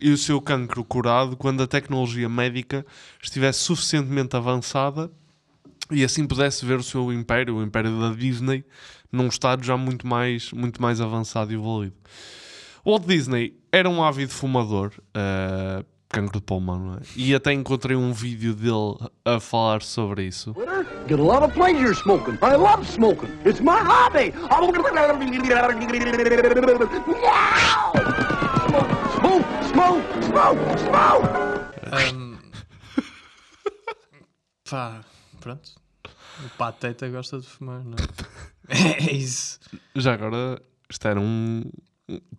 e 0.00 0.10
o 0.12 0.16
seu 0.16 0.40
cancro 0.40 0.84
curado 0.84 1.36
quando 1.36 1.62
a 1.62 1.66
tecnologia 1.66 2.28
médica 2.28 2.86
estivesse 3.22 3.58
suficientemente 3.60 4.36
avançada 4.36 5.10
e 5.90 6.04
assim 6.04 6.26
pudesse 6.26 6.64
ver 6.64 6.78
o 6.78 6.82
seu 6.82 7.12
império, 7.12 7.56
o 7.56 7.62
império 7.62 7.98
da 8.00 8.10
Disney, 8.12 8.64
num 9.10 9.28
estado 9.28 9.64
já 9.64 9.76
muito 9.76 10.06
mais, 10.06 10.52
muito 10.52 10.80
mais 10.80 11.00
avançado 11.00 11.50
e 11.52 11.54
evoluído. 11.54 11.96
O 12.84 12.90
Walt 12.90 13.06
Disney 13.06 13.58
era 13.72 13.88
um 13.88 14.02
ávido 14.02 14.32
fumador, 14.32 14.92
eh, 15.14 15.84
cancro 16.08 16.38
de 16.38 16.44
pulmão, 16.44 16.78
não 16.78 16.94
é? 16.94 17.00
E 17.16 17.34
até 17.34 17.52
encontrei 17.52 17.96
um 17.96 18.12
vídeo 18.12 18.54
dele 18.54 18.96
a 19.24 19.40
falar 19.40 19.82
sobre 19.82 20.24
isso. 20.24 20.54
Get 21.08 21.18
a 21.18 21.22
lot 21.22 21.42
of 21.42 21.54
pleasure 21.54 21.94
smoking. 21.94 22.38
I 22.42 22.56
love 22.56 22.86
smoking. 22.86 23.30
It's 23.44 23.60
my 23.60 23.78
hobby. 23.78 24.32
Smoke, 29.18 29.44
smoke, 29.72 30.04
smoke, 30.24 30.78
smoke. 30.78 31.28
Pá, 34.70 35.00
pronto. 35.38 35.70
O 36.44 36.48
Pateta 36.56 37.08
gosta 37.08 37.38
de 37.40 37.46
fumar, 37.46 37.82
não 37.84 37.96
é? 37.96 38.68
É 39.08 39.12
isso. 39.12 39.58
Já 39.96 40.12
agora, 40.14 40.60
isto 40.90 41.08
era 41.08 41.18
um 41.20 41.64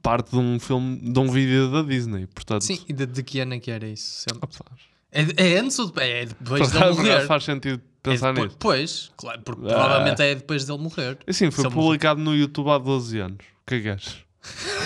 parte 0.02 0.32
de 0.32 0.38
um 0.38 0.60
filme, 0.60 0.98
de 0.98 1.20
um 1.20 1.30
vídeo 1.30 1.72
da 1.72 1.82
Disney, 1.84 2.28
portanto... 2.28 2.62
Sim, 2.64 2.80
e 2.88 2.94
de, 2.94 3.06
de 3.06 3.24
que 3.24 3.40
ano 3.40 3.56
é 3.56 3.60
que 3.60 3.70
era 3.72 3.88
isso? 3.88 4.26
Sempre? 4.30 4.48
Opa, 4.50 4.66
É, 5.12 5.56
é 5.56 5.60
antes 5.60 5.78
ou 5.80 5.88
depois? 5.88 6.08
É 6.08 6.26
depois 6.26 6.72
dele 6.72 6.94
morrer. 6.94 7.26
faz 7.28 7.44
sentido 7.44 7.82
É 8.04 8.10
pensar 8.10 8.32
depois, 8.34 8.46
nisso. 8.48 8.58
Pois, 8.60 9.12
claro, 9.18 9.42
porque 9.42 9.62
Ah. 9.66 9.70
provavelmente 9.70 10.22
é 10.22 10.36
depois 10.36 10.66
dele 10.66 10.80
morrer. 10.80 11.18
Assim, 11.28 11.50
foi 11.52 11.70
publicado 11.70 12.20
no 12.22 12.36
YouTube 12.36 12.70
há 12.70 12.78
12 12.78 13.20
anos. 13.20 13.40
O 13.64 13.66
que 13.68 13.76
é 13.76 13.82
que 13.82 13.90
achas? 13.90 14.18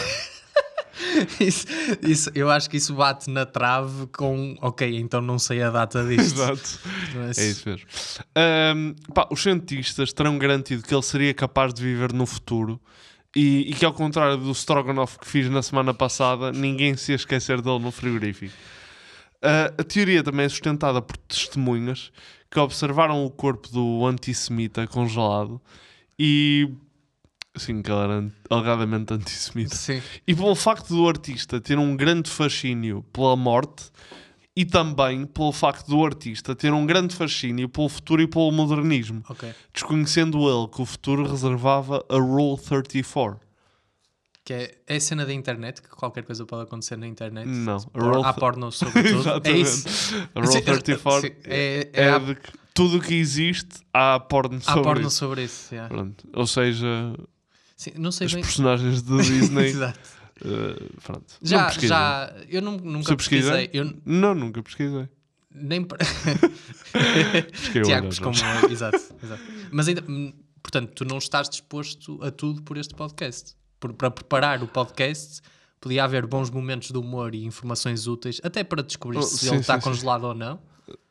Isso, 1.39 1.65
isso- 2.01 2.32
eu 2.36 2.50
acho 2.50 2.70
que 2.70 2.77
isso 2.77 2.93
bate 2.96 3.29
na 3.29 3.46
trave 3.46 4.08
com 4.08 4.55
ok, 4.62 4.98
então 4.98 5.22
não 5.22 5.38
sei 5.39 5.62
a 5.62 5.70
data 5.70 6.03
disto. 6.08 6.22
Exato. 6.41 6.79
Não 7.15 7.24
É 7.25 7.29
isso 7.32 7.70
mesmo. 7.70 7.88
Ahm, 8.36 8.93
pá, 9.13 9.27
os 9.32 9.41
cientistas 9.41 10.12
terão 10.13 10.38
garantido 10.38 10.84
que 10.84 10.93
ele 10.93 11.03
seria 11.03 11.34
capaz 11.34 11.74
de 11.74 11.82
viver 11.84 12.13
no 12.13 12.25
futuro 12.25 12.79
E, 13.36 13.72
e 13.72 13.74
que, 13.74 13.84
ao 13.86 13.93
contrário 13.93 14.38
do 14.38 14.51
Stroganoff 14.51 15.17
que 15.20 15.27
fiz 15.27 15.50
na 15.50 15.62
semana 15.63 15.93
passada, 15.93 16.51
ninguém 16.51 16.96
se 16.96 17.12
ia 17.12 17.15
esquecer 17.15 17.62
dele 17.62 17.79
no 17.79 17.91
frigorífico. 17.91 18.53
Ah, 19.41 19.74
a 19.77 19.84
teoria 19.84 20.24
também 20.24 20.46
é 20.46 20.50
sustentada 20.50 21.01
por 21.01 21.17
testemunhas 21.17 22.12
que 22.51 22.60
observaram 22.60 23.25
o 23.25 23.32
corpo 23.32 23.67
do 23.70 24.05
antissemita 24.05 24.86
congelado 24.88 25.60
e. 26.20 26.70
Sim, 27.55 27.81
que 27.83 27.91
ele 27.91 28.00
era 28.01 28.31
alegadamente 28.50 29.13
antissemita. 29.13 29.75
Sim. 29.75 30.01
E 30.27 30.33
pelo 30.33 30.55
facto 30.55 30.89
do 30.89 31.07
artista 31.07 31.62
ter 31.62 31.77
um 31.77 31.95
grande 31.95 32.29
fascínio 32.29 33.03
pela 33.13 33.36
morte 33.36 33.86
e 34.55 34.65
também 34.65 35.25
pelo 35.25 35.51
facto 35.51 35.88
do 35.88 36.03
artista 36.03 36.55
ter 36.55 36.74
um 36.74 36.86
grande 36.86 37.15
fascínio 37.15 37.69
pelo 37.69 37.89
futuro 37.89 38.22
e 38.24 38.27
pelo 38.27 38.51
modernismo, 38.51 39.24
Ok. 39.29 39.51
desconhecendo 39.72 40.38
ele 40.50 40.67
que 40.67 40.81
o 40.81 40.86
futuro 40.86 41.27
reservava 41.29 42.03
a 42.10 42.15
Rule 42.17 42.57
34. 42.60 43.39
Que 44.45 44.53
é, 44.53 44.75
é 44.88 44.95
a 44.98 45.00
cena 45.00 45.25
da 45.25 45.31
internet, 45.33 45.81
que 45.81 45.88
qualquer 45.89 46.24
coisa 46.24 46.45
pode 46.45 46.63
acontecer 46.63 46.98
na 46.98 47.07
internet. 47.07 47.48
Não, 47.48 47.77
a 47.77 47.79
por- 47.81 48.25
Há 48.25 48.33
porno 48.33 48.72
sobre 48.72 49.03
tudo. 49.03 49.29
é 49.48 49.51
isso. 49.51 49.88
A 50.36 50.39
Rule 50.41 50.51
Sim, 50.51 50.62
34 50.63 51.22
sim, 51.29 51.36
é, 51.45 51.89
é, 51.93 52.01
é, 52.05 52.10
há, 52.10 52.17
de 52.17 52.36
que 52.36 52.51
tudo 52.74 52.98
o 52.98 53.01
que 53.01 53.13
existe 53.13 53.79
há 53.93 54.19
porno 54.19 54.57
há 54.57 54.62
sobre 54.62 54.83
porno 54.83 55.07
isso. 55.07 55.17
sobre 55.17 55.43
isso. 55.45 55.74
yeah. 55.74 56.07
Ou 56.33 56.45
seja, 56.45 57.15
Sim, 57.75 57.92
não 57.98 58.12
sei 58.12 58.27
os 58.27 58.34
bem. 58.34 58.44
personagens 58.44 59.01
de 59.03 59.18
Disney. 59.18 59.65
Exato. 59.68 60.00
eh, 60.46 60.86
pronto. 61.03 61.34
Não 61.42 61.50
Já, 61.50 61.65
pesquisem. 61.65 61.89
já, 61.89 62.34
eu 62.50 62.62
nu- 62.62 62.77
nunca 62.77 63.15
pesquisei. 63.15 63.70
Eu 63.74 63.94
Não, 64.06 64.34
nunca 64.36 64.62
pesquisei. 64.63 65.08
nem. 65.51 65.86
Tiago, 67.84 68.10
como. 68.22 68.34
Jorge. 68.34 68.72
exato, 68.72 68.98
exato. 69.24 69.42
Mas 69.72 69.88
ainda, 69.88 70.03
hum, 70.08 70.34
portanto, 70.62 70.92
tu 70.96 71.06
não 71.06 71.18
estás 71.18 71.50
disposto 71.50 72.20
a 72.24 72.32
tudo 72.32 72.62
por 72.63 72.77
este 72.77 72.94
podcast. 72.96 73.56
Por- 73.80 73.94
para 73.94 74.10
preparar 74.12 74.63
o 74.63 74.68
podcast, 74.68 75.42
podia 75.82 76.03
haver 76.03 76.25
bons 76.25 76.50
momentos 76.50 76.92
de 76.92 76.98
humor 76.98 77.36
e 77.36 77.44
informações 77.46 78.08
úteis, 78.08 78.39
até 78.44 78.63
para 78.63 78.82
descobrir 78.84 79.18
Oh, 79.20 79.22
se 79.24 79.39
sim, 79.39 79.48
ele 79.50 79.58
está 79.58 79.75
sim. 79.80 79.82
congelado 79.89 80.24
ou 80.25 80.34
não. 80.34 80.60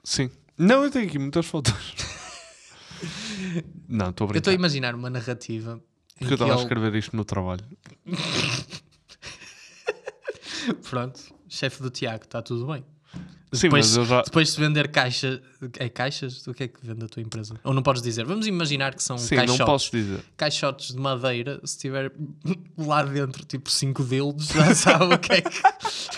Sim. 0.05 0.31
Não, 0.57 0.85
eu 0.85 0.91
tenho 0.91 1.07
aqui 1.07 1.19
muitas 1.19 1.45
fotos. 1.47 1.73
não, 3.89 4.11
estou 4.11 4.27
a 4.27 4.31
Eu 4.31 4.39
estou 4.39 4.51
a 4.51 4.53
brincar. 4.53 4.53
imaginar 4.53 4.95
uma 4.95 5.11
narrativa. 5.11 5.83
Porque 6.19 6.33
eu 6.33 6.37
estava 6.37 6.55
a 6.55 6.63
escrever 6.63 6.95
isto 6.95 7.17
no 7.17 7.25
trabalho. 7.25 7.65
Pronto, 10.89 11.21
chefe 11.49 11.83
do 11.83 11.91
Tiago, 11.91 12.25
está 12.25 12.41
tudo 12.43 12.67
bem. 12.67 12.85
Sim, 13.53 13.69
Depois, 13.69 13.87
já. 13.93 14.23
depois 14.23 14.55
de 14.55 14.61
vender 14.61 14.89
caixa, 14.91 15.43
é 15.79 15.87
caixas, 15.89 16.47
o 16.47 16.55
que 16.55 16.63
é 16.65 16.69
que 16.69 16.79
vende 16.83 17.05
a 17.05 17.09
tua 17.09 17.23
empresa? 17.23 17.55
Ou 17.63 17.75
não 17.75 17.83
podes 17.83 18.01
dizer? 18.01 18.25
Vamos 18.25 18.47
imaginar 18.47 18.95
que 18.95 19.03
são 19.03 19.19
Sim, 19.19 19.37
caixotes. 19.37 19.59
não 19.59 19.67
posso 19.67 19.91
dizer. 19.93 20.25
caixotes 20.39 20.95
de 20.95 20.99
madeira, 20.99 21.61
se 21.63 21.77
tiver 21.79 22.13
lá 22.79 23.03
dentro 23.03 23.45
tipo 23.45 23.71
5 23.71 24.05
dildos, 24.05 24.47
já 24.49 24.75
sabe 24.75 25.15
o 25.15 25.19
que 25.19 25.33
é 25.35 25.41
que 25.43 25.51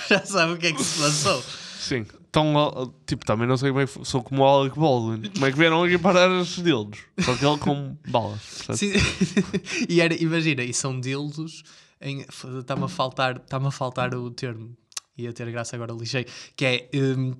já 0.09 0.25
sabe 0.25 0.53
o 0.53 0.57
que 0.59 0.69
é 0.69 0.73
que 0.73 0.85
se 0.85 1.01
passou. 1.01 1.43
Sim. 1.85 2.07
Ó, 2.37 2.89
tipo, 3.07 3.25
também 3.25 3.47
não 3.47 3.57
sei 3.57 3.71
como 3.71 3.81
é 3.81 3.87
que 3.87 4.05
sou 4.05 4.23
como 4.23 4.43
o 4.43 4.47
Alec 4.47 4.79
Baldwin. 4.79 5.31
Como 5.31 5.47
é 5.47 5.53
que 5.53 5.59
vieram 5.59 5.85
aqui 5.85 5.97
parar 5.99 6.31
esses 6.41 6.63
dildos? 6.63 7.01
Só 7.21 7.37
que 7.37 7.47
ele 7.47 7.59
com 7.59 7.97
balas. 8.09 8.67
e 9.89 10.01
era, 10.01 10.15
imagina, 10.21 10.63
e 10.63 10.75
são 10.75 10.99
dildos 10.99 11.63
em 12.01 12.21
está-me 12.21 12.85
a 12.85 12.89
faltar, 12.89 13.37
está-me 13.37 13.69
a 13.69 13.71
faltar 13.71 14.15
o 14.15 14.31
termo. 14.31 14.77
Ia 15.17 15.33
ter 15.33 15.51
graça 15.51 15.77
agora 15.77 15.93
lixei, 15.93 16.27
que 16.57 16.65
é 16.65 16.91
hum, 16.95 17.35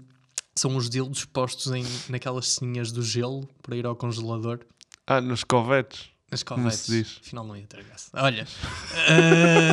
são 0.55 0.77
os 0.77 0.89
dildos 0.89 1.25
postos 1.25 1.73
em, 1.73 1.85
naquelas 2.09 2.53
ceninhas 2.53 2.93
do 2.93 3.03
gelo 3.03 3.49
para 3.63 3.77
ir 3.77 3.85
ao 3.85 3.97
congelador. 3.97 4.61
Ah, 5.07 5.21
nos 5.21 5.43
covetes. 5.43 6.14
Nas 6.35 6.43
covetes. 6.43 7.21
Afinal 7.25 7.47
não 7.47 7.57
ia 7.57 7.67
ter 7.67 7.83
graça. 7.85 8.11
Olha. 8.15 8.47
eh, 9.09 9.73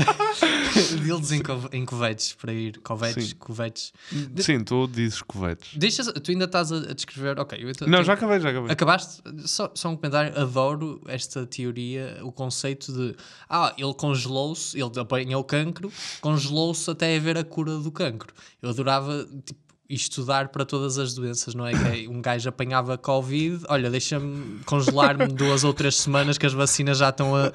dildos 1.04 1.32
em, 1.32 1.42
cove- 1.42 1.70
em 1.72 1.86
covetes 1.86 2.34
para 2.34 2.54
ir. 2.54 2.80
Covetes, 2.80 3.30
Sim. 3.30 3.36
covetes. 3.36 3.94
Sim, 4.38 4.64
tu 4.64 4.88
dizes 4.88 5.22
covetes. 5.22 5.72
Deixa, 5.76 6.04
tu 6.14 6.32
ainda 6.32 6.46
estás 6.46 6.72
a, 6.72 6.94
descrever. 6.94 7.40
Ok, 7.40 7.58
eu 7.62 7.70
então 7.70 7.88
Não, 7.88 7.96
tenho- 8.00 8.06
já 8.06 8.14
acabei, 8.14 8.40
já 8.40 8.50
acabei. 8.50 8.72
Acabaste? 8.72 9.22
Só, 9.46 9.72
só 9.74 9.90
um 9.90 9.96
comentário. 9.96 10.40
Adoro 10.40 11.02
esta 11.08 11.46
teoria, 11.46 12.20
o 12.24 12.32
conceito 12.32 12.92
de 12.94 13.16
ah, 13.50 13.74
ele 13.78 13.94
congelou-se, 13.94 14.78
ele 14.80 15.00
apanhou 15.00 15.42
o 15.42 15.44
cancro, 15.44 15.92
congelou-se 16.22 16.90
até 16.90 17.16
haver 17.16 17.38
a 17.38 17.44
cura 17.44 17.78
do 17.78 17.92
cancro. 17.92 18.34
Eu 18.62 18.70
adorava 18.70 19.28
tipo, 19.46 19.60
estudar 19.94 20.50
para 20.50 20.64
todas 20.66 20.98
as 20.98 21.14
doenças, 21.14 21.54
não 21.56 21.66
é? 21.66 21.72
Que 21.72 22.06
é, 22.06 22.10
um 22.10 22.22
gajo 22.22 22.48
apanhava 22.50 22.98
Covid, 22.98 23.64
olha, 23.70 23.90
deixa-me 23.90 24.60
congelar-me 24.66 25.28
duas 25.28 25.64
ou 25.64 25.74
três 25.74 25.96
semanas 25.98 26.38
que 26.38 26.46
as 26.46 26.54
vacinas 26.54 26.98
já 26.98 27.10
estão 27.10 27.36
a- 27.36 27.52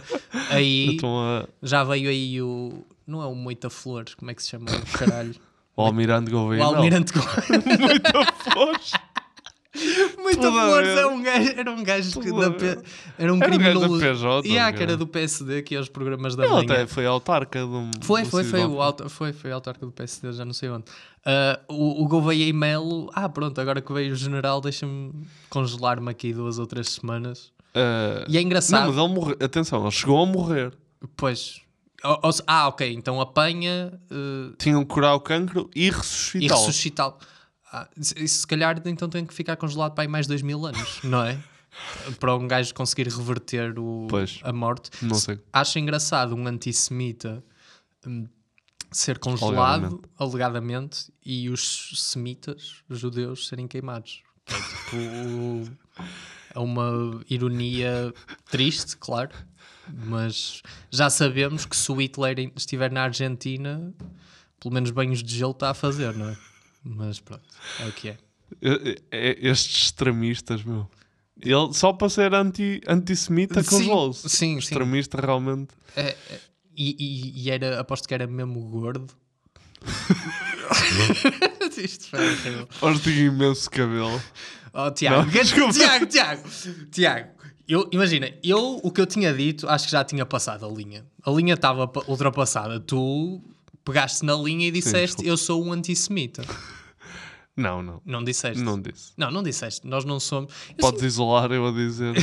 aí. 0.51 0.97
A- 1.05 1.47
Já 1.63 1.83
veio 1.85 2.09
aí 2.11 2.41
o. 2.43 2.85
Não 3.07 3.23
é 3.23 3.27
o 3.27 3.35
Moita 3.35 3.71
Flor, 3.71 4.05
como 4.17 4.31
é 4.31 4.35
que 4.35 4.43
se 4.43 4.49
chama? 4.51 4.67
o 4.71 4.99
Caralho. 4.99 5.35
o 5.77 5.83
Almirante 5.83 6.29
O 6.31 6.33
Gouveia. 6.33 6.63
não. 6.65 6.75
Almirante 6.77 7.13
Muita 7.81 8.25
força. 8.53 9.01
Muito 10.27 10.41
Flores 10.53 10.89
é 10.99 11.07
um 11.07 11.23
gajo, 11.23 11.53
era 11.57 11.71
um 11.71 11.83
gajo 11.85 12.21
que 12.21 12.33
da. 12.33 12.51
P- 12.51 12.67
era 12.67 12.79
um 12.79 12.83
Era 13.19 13.33
um 13.35 13.39
da 13.39 13.47
criminólogo. 13.47 13.99
PJ, 13.99 14.49
E 14.49 14.59
há 14.59 14.69
um 14.69 14.73
que 14.73 14.83
era 14.83 14.97
do 14.97 15.07
PSD 15.07 15.63
que 15.63 15.75
ia 15.75 15.79
aos 15.79 15.89
programas 15.89 16.35
da 16.35 16.45
Ele 16.45 16.65
até 16.73 16.87
foi 16.87 17.07
autarca 17.07 17.61
de 17.61 17.65
um. 17.67 17.91
Foi, 18.03 18.23
do 18.23 18.29
foi, 18.31 18.45
foi, 18.45 18.65
o 18.65 18.83
auto, 18.83 19.09
foi, 19.09 19.33
foi 19.33 19.53
autarca 19.53 19.85
do 19.87 19.93
PSD, 19.93 20.33
já 20.33 20.45
não 20.45 20.53
sei 20.53 20.69
onde. 20.71 20.85
Ah, 21.25 21.61
o, 21.69 22.03
o 22.03 22.09
Gouveia 22.09 22.45
e 22.47 22.53
Melo, 22.53 23.11
ah, 23.15 23.29
pronto, 23.29 23.61
agora 23.61 23.81
que 23.81 23.93
veio 23.93 24.13
o 24.13 24.17
general, 24.17 24.61
deixa-me 24.61 25.13
congelar-me 25.49 26.11
aqui 26.11 26.33
duas 26.33 26.59
ou 26.59 26.67
três 26.67 26.89
semanas. 26.91 27.53
Ah, 27.75 28.25
E 28.29 28.37
é 28.37 28.41
engraçado. 28.43 28.81
Não, 28.87 28.93
mas 28.93 29.05
ele 29.05 29.15
morreu. 29.15 29.37
Atenção, 29.41 29.83
ele 29.83 29.91
chegou 29.91 30.23
a 30.23 30.27
morrer. 30.27 30.73
Pois. 31.17 31.61
Ou- 32.05 32.21
ou 32.25 32.33
se- 32.33 32.43
ah, 32.47 32.69
ok, 32.69 32.93
então 32.93 33.21
apanha 33.21 33.93
eh, 34.11 34.53
Tinham 34.59 34.83
que 34.85 34.89
curar 34.93 35.15
o 35.15 35.21
cancro 35.21 35.69
e 35.75 35.87
e 35.87 35.91
ressuscitá-lo. 35.91 37.15
Ah, 37.77 37.89
se, 38.01 38.47
calhar 38.47 38.81
então 38.87 39.07
tem 39.07 39.27
que 39.27 39.35
ficar 39.35 39.55
congelado 39.57 39.93
para 39.93 40.05
aí 40.05 40.09
mais 40.09 40.27
dois 40.27 40.41
mil 40.41 40.65
anos, 40.65 41.01
não 41.05 41.23
é? 41.23 41.39
Para 42.19 42.35
um 42.35 42.49
gajo 42.49 42.73
conseguir 42.73 43.07
reverter 43.07 43.79
o, 43.79 44.07
Pois. 44.09 44.41
a 44.43 44.51
morte. 44.51 44.91
Não 45.03 45.15
sei. 45.15 45.39
Acho 45.53 45.79
engraçado 45.79 46.35
um 46.35 46.47
antissemita 46.47 47.45
hum, 48.07 48.27
ser 48.91 49.19
congelado, 49.19 50.01
alegadamente, 50.19 51.13
e 51.23 51.51
os 51.51 51.93
semitas, 51.97 52.83
os 52.89 52.99
judeus, 52.99 53.47
serem 53.47 53.69
queimados. 53.69 54.23
É, 54.47 54.55
tipo, 54.55 55.77
é 56.55 56.59
uma 56.59 57.21
ironia 57.29 58.15
triste, 58.51 58.97
claro, 58.97 59.35
mas 59.93 60.63
já 60.91 61.11
sabemos 61.11 61.67
que 61.67 61.77
se 61.77 61.93
o 61.93 61.97
Hitler 61.97 62.51
estiver 62.57 62.91
na 62.91 63.03
Argentina, 63.03 63.93
pelo 64.59 64.73
menos 64.73 64.91
banhos 64.91 65.23
de 65.23 65.37
gelo 65.37 65.51
está 65.51 65.69
a 65.69 65.75
fazer, 65.75 66.15
não 66.15 66.31
é? 66.31 66.37
Mas 66.89 67.19
pronto, 67.21 67.43
é 67.81 67.87
o 67.87 67.93
que 67.93 68.09
é. 68.11 68.17
É- 68.63 68.97
é- 69.11 69.49
Estes 69.49 69.87
extremistas, 69.87 70.63
meu. 70.63 70.89
Ele 71.41 71.73
só 71.75 71.93
para 71.93 72.09
ser 72.09 72.33
anti, 72.33 72.81
antissemita 72.87 73.63
Sim, 73.63 73.69
congelou-se. 73.71 74.29
sim, 74.29 74.53
sim. 74.53 74.59
Extremista 74.59 75.21
realmente. 75.21 75.71
É, 75.97 76.11
é, 76.31 76.41
e, 76.77 76.97
e- 76.99 77.43
e 77.43 77.51
era, 77.51 77.81
aposto 77.81 78.07
que 78.09 78.15
era 78.15 78.27
mesmo 78.27 78.61
gordo. 78.71 79.13
Isto 81.77 82.07
foi 82.09 82.21
horrível. 82.21 82.69
Imenso 83.27 83.71
cabelo. 83.71 84.23
Oh, 84.73 84.91
Tiago, 84.91 85.23
Não, 85.25 85.29
desculpa. 85.33 85.73
Tiago, 85.73 86.07
Tiago, 86.07 86.43
Tiago. 86.91 87.31
Eu, 87.69 87.89
imagina, 87.93 88.31
eu 88.45 88.81
o 88.83 88.91
que 88.93 89.01
eu 89.01 89.07
tinha 89.07 89.33
dito, 89.35 89.69
acho 89.69 89.87
que 89.87 89.91
já 89.93 90.05
tinha 90.05 90.25
passado 90.25 90.65
a 90.65 90.69
linha. 90.69 91.05
A 91.25 91.31
linha 91.33 91.55
estava 91.55 91.89
pa- 91.89 92.05
ultrapassada. 92.07 92.79
Tu 92.79 93.43
pegaste 93.85 94.25
na 94.25 94.35
linha 94.35 94.69
e 94.69 94.71
disseste: 94.71 95.17
desculpa. 95.17 95.29
Eu 95.29 95.37
sou 95.37 95.65
um 95.65 95.73
antissemita. 95.73 96.43
Não, 97.57 97.83
não. 97.83 98.03
Não 98.05 98.23
disseste? 98.23 98.63
Não 98.63 98.81
disse. 98.81 99.13
Não, 99.17 99.31
não 99.31 99.43
disseste. 99.43 99.87
Nós 99.87 100.05
não 100.05 100.21
somos. 100.21 100.53
Eu 100.71 100.77
Podes 100.77 101.03
isolar 101.03 101.51
eu 101.53 101.67
a 101.67 101.73
dizer. 101.73 102.15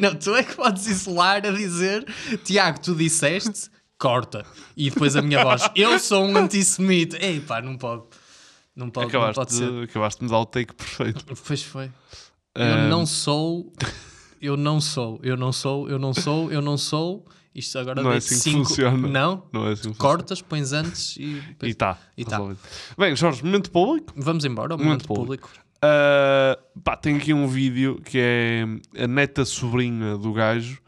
Não, 0.00 0.14
tu 0.14 0.34
é 0.34 0.44
que 0.44 0.54
podes 0.54 0.86
isolar 0.86 1.44
a 1.44 1.50
dizer: 1.50 2.04
Tiago, 2.44 2.78
tu 2.80 2.94
disseste, 2.94 3.68
corta. 3.98 4.46
E 4.76 4.90
depois 4.90 5.16
a 5.16 5.22
minha 5.22 5.42
voz: 5.42 5.68
Eu 5.74 5.98
sou 5.98 6.24
um 6.24 6.36
antissemita. 6.36 7.16
Ei, 7.24 7.40
pá, 7.40 7.60
não 7.60 7.76
pode. 7.76 8.04
Não 8.76 8.90
pode, 8.90 9.06
não 9.06 9.20
acabaste, 9.20 9.34
pode 9.34 9.54
ser. 9.54 9.70
de, 9.72 9.82
acabaste 9.84 10.18
de 10.20 10.24
me 10.24 10.30
dar 10.30 10.38
o 10.38 10.46
take 10.46 10.74
perfeito. 10.74 11.24
Pois 11.46 11.62
foi. 11.62 11.90
Eu 12.54 12.64
Ahm, 12.64 12.88
não 12.88 13.06
sou, 13.06 13.72
eu 14.40 14.56
não 14.56 14.80
sou, 14.80 15.18
eu 15.22 15.36
não 15.36 15.52
sou, 15.52 15.88
eu 15.88 15.98
não 15.98 16.14
sou, 16.14 16.52
eu 16.52 16.62
não 16.62 16.78
sou. 16.78 17.26
Isto 17.54 17.78
agora 17.78 18.02
Não 18.02 18.12
é 18.12 18.16
assim 18.16 18.34
que 18.34 18.40
cinco... 18.40 18.68
funciona. 18.68 19.08
Não? 19.08 19.44
Não 19.52 19.68
é 19.68 19.72
assim 19.72 19.92
que 19.92 19.98
Cortas, 19.98 20.42
pões 20.42 20.72
antes 20.72 21.16
e. 21.16 21.40
E 21.62 21.72
tá. 21.72 21.98
E 22.16 22.24
tá. 22.24 22.40
Bem, 22.98 23.14
Jorge, 23.14 23.44
momento 23.44 23.70
público. 23.70 24.12
Vamos 24.16 24.44
embora, 24.44 24.76
Momento 24.76 24.86
momento 24.86 25.06
público. 25.06 25.50
Uh, 25.76 26.80
pá, 26.80 26.96
tem 26.96 27.16
aqui 27.16 27.32
um 27.32 27.46
vídeo 27.46 28.00
que 28.04 28.18
é 28.18 28.64
a 29.04 29.06
neta 29.06 29.44
sobrinha 29.44 30.16
do 30.16 30.32
gajo 30.32 30.82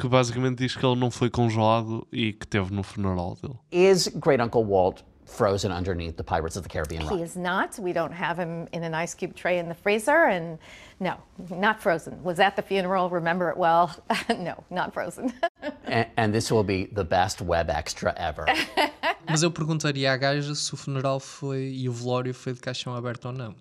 que 0.00 0.06
basicamente 0.06 0.58
diz 0.58 0.76
que 0.76 0.86
ele 0.86 0.94
não 0.94 1.10
foi 1.10 1.28
congelado 1.28 2.06
e 2.12 2.32
que 2.32 2.46
teve 2.46 2.72
no 2.72 2.84
funeral 2.84 3.36
dele. 3.42 3.56
Is 3.72 4.08
great 4.08 4.42
Uncle 4.42 4.64
Walt 4.64 5.02
frozen 5.28 5.70
underneath 5.70 6.16
the 6.16 6.24
Pirates 6.24 6.56
of 6.56 6.62
the 6.62 6.68
Caribbean 6.68 7.02
He 7.02 7.22
is 7.22 7.36
not. 7.36 7.78
We 7.78 7.92
don't 7.92 8.12
have 8.12 8.38
him 8.38 8.66
in 8.72 8.82
an 8.82 8.94
ice 8.94 9.14
cube 9.14 9.34
tray 9.34 9.58
in 9.58 9.68
the 9.68 9.74
freezer, 9.74 10.26
and 10.26 10.58
no, 11.00 11.16
not 11.50 11.80
frozen. 11.80 12.22
Was 12.22 12.40
at 12.40 12.56
the 12.56 12.62
funeral, 12.62 13.10
remember 13.10 13.50
it 13.50 13.56
well. 13.56 13.94
no, 14.28 14.64
not 14.70 14.92
frozen. 14.92 15.32
And, 15.84 16.06
and 16.16 16.34
this 16.34 16.52
will 16.52 16.64
be 16.64 16.86
the 16.86 17.04
best 17.04 17.40
web 17.40 17.70
extra 17.70 18.14
ever. 18.16 18.46
Mas 19.28 19.42
eu 19.42 19.50
perguntaria 19.50 20.12
à 20.12 20.16
gaja 20.16 20.54
se 20.54 20.74
o 20.74 20.76
funeral 20.76 21.20
foi 21.20 21.70
e 21.72 21.88
o 21.88 21.92
velório 21.92 22.34
foi 22.34 22.52
de 22.52 22.60
caixão 22.60 22.94
aberto 22.94 23.26
ou 23.26 23.32
não. 23.32 23.54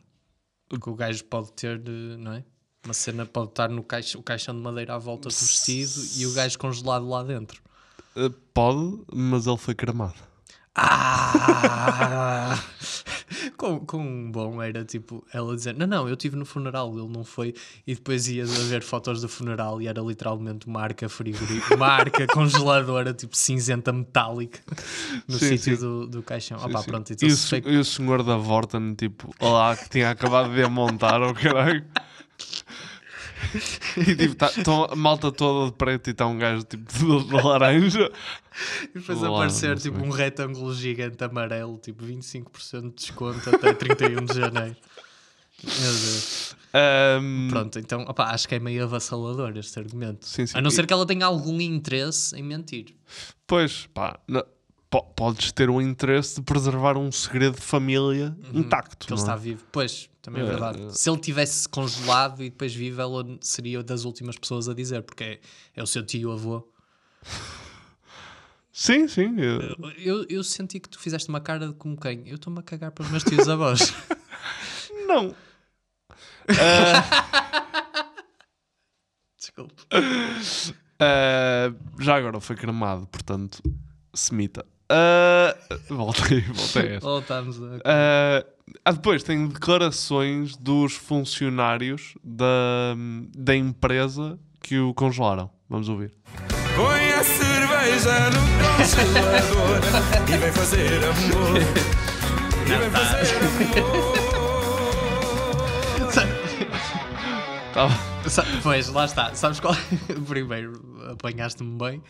Porque 0.68 0.90
o 0.90 0.96
gajo 0.96 1.24
pode 1.26 1.52
ter, 1.54 1.78
eh, 1.78 2.18
não 2.18 2.34
é? 2.34 2.44
Uma 2.86 2.94
cena 2.94 3.26
pode 3.26 3.50
estar 3.50 3.70
no 3.70 3.84
caixão, 3.84 4.22
o 4.22 4.24
caixão 4.24 4.56
de 4.56 4.62
madeira 4.62 4.96
à 4.96 4.98
volta 4.98 5.30
do 5.30 5.36
vestido 5.36 6.02
e 6.18 6.26
o 6.26 6.34
gajo 6.34 6.58
congelado 6.58 7.08
lá 7.08 7.24
dentro. 7.24 7.62
Uh, 8.16 8.30
pode, 8.54 9.02
mas 9.14 9.46
ele 9.46 9.58
foi 9.58 9.76
cremado. 9.76 10.16
Ah! 10.78 12.58
com, 13.58 13.80
com 13.80 14.32
bom 14.32 14.62
era 14.62 14.86
tipo 14.86 15.26
ela 15.34 15.56
dizer: 15.56 15.76
Não, 15.76 15.88
não, 15.88 16.08
eu 16.08 16.14
estive 16.14 16.36
no 16.36 16.46
funeral, 16.46 16.98
ele 16.98 17.08
não 17.08 17.24
foi. 17.24 17.54
E 17.86 17.96
depois 17.96 18.28
ias 18.28 18.50
a 18.58 18.64
ver 18.66 18.84
fotos 18.84 19.22
do 19.22 19.28
funeral 19.28 19.82
e 19.82 19.88
era 19.88 20.02
literalmente 20.02 20.68
uma 20.68 20.82
arca 20.82 21.10
frigorífica, 21.10 21.76
uma 21.76 21.88
arca 21.88 22.28
congeladora, 22.32 23.14
tipo 23.14 23.36
cinzenta 23.36 23.92
metálica, 23.92 24.60
no 25.28 25.38
Sim, 25.38 25.58
sítio 25.58 25.76
sim. 25.76 25.82
do, 25.82 26.08
do 26.08 26.24
caixão. 26.24 26.60
Sim, 26.60 26.66
Ah, 26.68 26.70
pá, 26.70 26.84
pronto, 26.84 27.12
então 27.12 27.28
e, 27.28 27.32
o, 27.32 27.70
e 27.70 27.78
o 27.78 27.86
senhor 27.86 28.24
da 28.24 28.38
Vorten, 28.38 28.94
tipo, 28.94 29.34
lá 29.42 29.76
que 29.76 29.90
tinha 29.90 30.10
acabado 30.12 30.54
de 30.54 30.62
a 30.62 30.70
montar, 30.70 31.22
o 31.22 31.34
caralho. 31.34 31.86
E 33.98 34.16
tipo, 34.16 34.36
tá, 34.36 34.50
tão- 34.64 34.86
a 34.86 34.96
malta 34.96 35.32
toda 35.32 35.72
de 35.72 35.78
preto 35.78 36.08
e 36.08 36.12
está 36.12 36.26
um 36.28 36.38
gajo 36.38 36.64
tipo 36.64 36.92
de, 36.94 37.34
laranja. 37.34 38.12
E 38.96 39.00
Lá, 39.14 39.28
aparecer 39.36 39.70
não 39.70 39.76
tipo 39.78 40.00
um 40.00 40.10
retângulo 40.10 40.74
gigante 40.74 41.24
amarelo, 41.24 41.78
tipo 41.78 42.04
25% 42.06 42.82
de 42.90 42.96
desconto 42.96 43.50
até 43.56 43.74
31 43.74 44.26
de 44.26 44.34
janeiro. 44.36 44.76
Meu 45.64 45.72
Deus. 45.74 46.56
Ahm, 46.74 47.48
Pronto, 47.50 47.80
então 47.80 48.02
opá, 48.04 48.26
acho 48.32 48.48
que 48.48 48.56
é 48.56 48.60
meio 48.60 48.84
avassalador 48.84 49.58
este 49.58 49.80
argumento. 49.80 50.26
Sim, 50.28 50.46
sim. 50.46 50.56
A 50.58 50.62
não 50.62 50.70
ser 50.70 50.86
que 50.86 50.94
ela 50.94 51.06
tenha 51.06 51.26
algum 51.26 51.60
interesse 51.60 52.36
em 52.36 52.44
mentir. 52.44 52.94
Pois, 53.48 53.88
pá, 53.94 54.20
po- 54.28 54.46
podes 54.90 55.52
ter 55.52 55.70
o 55.70 55.82
interesse 55.82 56.36
de 56.36 56.42
preservar 56.44 56.98
um 56.98 57.12
segredo 57.12 57.56
de 57.56 57.62
família 57.62 58.36
intacto. 58.54 59.06
Que 59.08 59.14
ele 59.14 59.20
é? 59.20 59.24
está 59.24 59.36
vivo. 59.36 59.64
Pois, 59.72 60.10
também 60.22 60.44
é, 60.44 60.46
É, 60.46 60.50
verdade. 60.50 60.84
é. 60.84 60.90
Se 60.92 61.10
ele 61.10 61.20
tivesse 61.20 61.68
congelado 61.68 62.44
e 62.44 62.50
depois 62.50 62.74
vivo, 62.74 63.02
ela 63.02 63.26
seria 63.42 63.84
das 63.84 64.06
últimas 64.06 64.38
pessoas 64.38 64.70
a 64.70 64.74
dizer, 64.74 65.02
porque 65.04 65.24
é, 65.24 65.40
é 65.76 65.84
o 65.84 65.88
seu 65.88 66.06
tio-avô. 66.06 66.68
Sim, 68.72 69.08
sim. 69.08 69.36
eu- 69.40 69.92
Eu, 69.98 70.26
eu 70.30 70.44
senti 70.44 70.80
que 70.80 70.88
tu 70.88 71.00
fizeste 71.00 71.28
uma 71.30 71.42
cara 71.42 71.68
de 71.68 71.74
como 71.74 72.00
quem? 72.00 72.24
Eu 72.28 72.36
estou-me 72.36 72.60
a 72.60 72.64
cagar 72.64 72.92
para 72.92 73.04
os 73.04 73.10
meus 73.12 73.24
tios-avós. 73.24 73.94
Não. 75.08 75.36
Desculpe. 79.38 79.84
Ah, 81.00 81.72
já 82.00 82.16
agora 82.16 82.40
foi 82.40 82.56
cremado, 82.56 83.06
portanto, 83.08 83.62
semita. 84.14 84.66
Ah, 84.90 85.56
voltei, 85.90 86.42
voltei 86.42 86.82
a 86.82 86.86
esta. 86.96 87.08
Voltamos 87.10 87.62
a... 87.62 87.66
Ah, 87.84 88.44
ah, 88.86 88.92
depois 88.92 89.24
tem 89.24 89.48
declarações 89.48 90.56
dos 90.56 90.94
funcionários 90.94 92.14
da, 92.24 92.96
da 93.36 93.56
empresa 93.56 94.40
que 94.62 94.78
o 94.80 94.94
congelaram. 94.94 95.50
Vamos 95.70 95.90
ouvir. 95.90 96.14
Põe 96.76 97.10
a 97.12 97.24
cerveja 97.24 98.30
no 98.30 98.40
congelador 98.78 99.82
e 100.34 100.38
vem 100.38 100.52
fazer 100.52 101.04
amor. 101.04 101.58
E 102.66 102.70
vem 102.70 102.90
fazer 102.92 103.38
amor. 103.38 103.58
Sa- 106.12 106.28
Pois, 108.64 108.88
lá 108.90 109.06
está. 109.06 109.34
Sabes 109.36 109.60
qual? 109.60 109.74
Primeiro, 110.28 110.82
apanhaste-me 111.12 111.78
bem. 111.78 112.02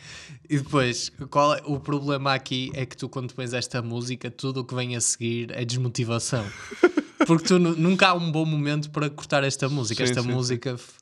E 0.50 0.58
depois, 0.58 1.12
qual 1.30 1.54
é... 1.56 1.62
o 1.66 1.80
problema 1.80 2.34
aqui 2.34 2.72
é 2.74 2.86
que 2.86 2.96
tu, 2.98 3.08
quando 3.10 3.34
pões 3.34 3.54
esta 3.54 3.82
música, 3.82 4.30
tudo 4.32 4.62
o 4.62 4.66
que 4.66 4.74
vem 4.76 4.96
a 4.96 5.02
seguir 5.02 5.52
é 5.52 5.64
desmotivação. 5.66 6.46
Porque 7.26 7.46
tu 7.48 7.60
nu- 7.60 7.76
nunca 7.76 8.10
há 8.10 8.14
um 8.14 8.32
bom 8.32 8.46
momento 8.46 8.90
para 8.90 9.10
cortar 9.10 9.44
esta 9.44 9.68
música. 9.70 10.06
Sim, 10.06 10.12
esta 10.12 10.22
sim, 10.24 10.32
música. 10.32 10.72
f- 10.72 10.94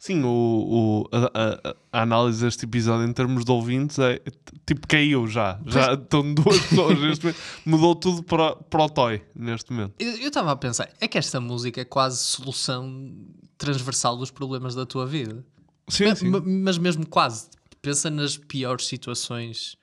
Sim, 0.00 0.22
o, 0.22 0.28
o- 0.28 1.08
a, 1.12 1.70
a- 1.70 2.02
análise 2.02 2.44
deste 2.44 2.64
episódio 2.64 3.04
em 3.06 3.12
termos 3.12 3.44
de 3.44 3.50
ouvintes 3.50 3.98
é 3.98 4.20
tipo 4.64 4.86
caiu 4.86 5.26
já. 5.26 5.58
Já 5.66 5.94
estão 5.94 6.32
duas 6.34 6.58
pessoas 6.66 6.98
neste 7.00 7.24
momento. 7.24 7.40
Mudou 7.66 7.94
tudo 7.96 8.22
para, 8.22 8.54
para 8.54 8.84
o 8.84 8.88
Toy 8.88 9.20
neste 9.34 9.72
momento. 9.72 9.94
Eu 9.98 10.28
estava 10.28 10.52
a 10.52 10.56
pensar, 10.56 10.88
é 11.00 11.08
que 11.08 11.18
esta 11.18 11.40
música 11.40 11.80
é 11.80 11.84
quase 11.84 12.18
solução 12.18 13.12
transversal 13.58 14.16
dos 14.16 14.30
problemas 14.30 14.74
da 14.74 14.86
tua 14.86 15.06
vida. 15.06 15.44
Sim, 15.88 16.06
Ma- 16.06 16.14
sim. 16.14 16.30
ma- 16.30 16.42
Mas 16.44 16.78
mesmo 16.78 17.06
quase. 17.06 17.48
Pensa 17.82 18.08
nas 18.08 18.36
piores 18.36 18.86
situações. 18.86 19.76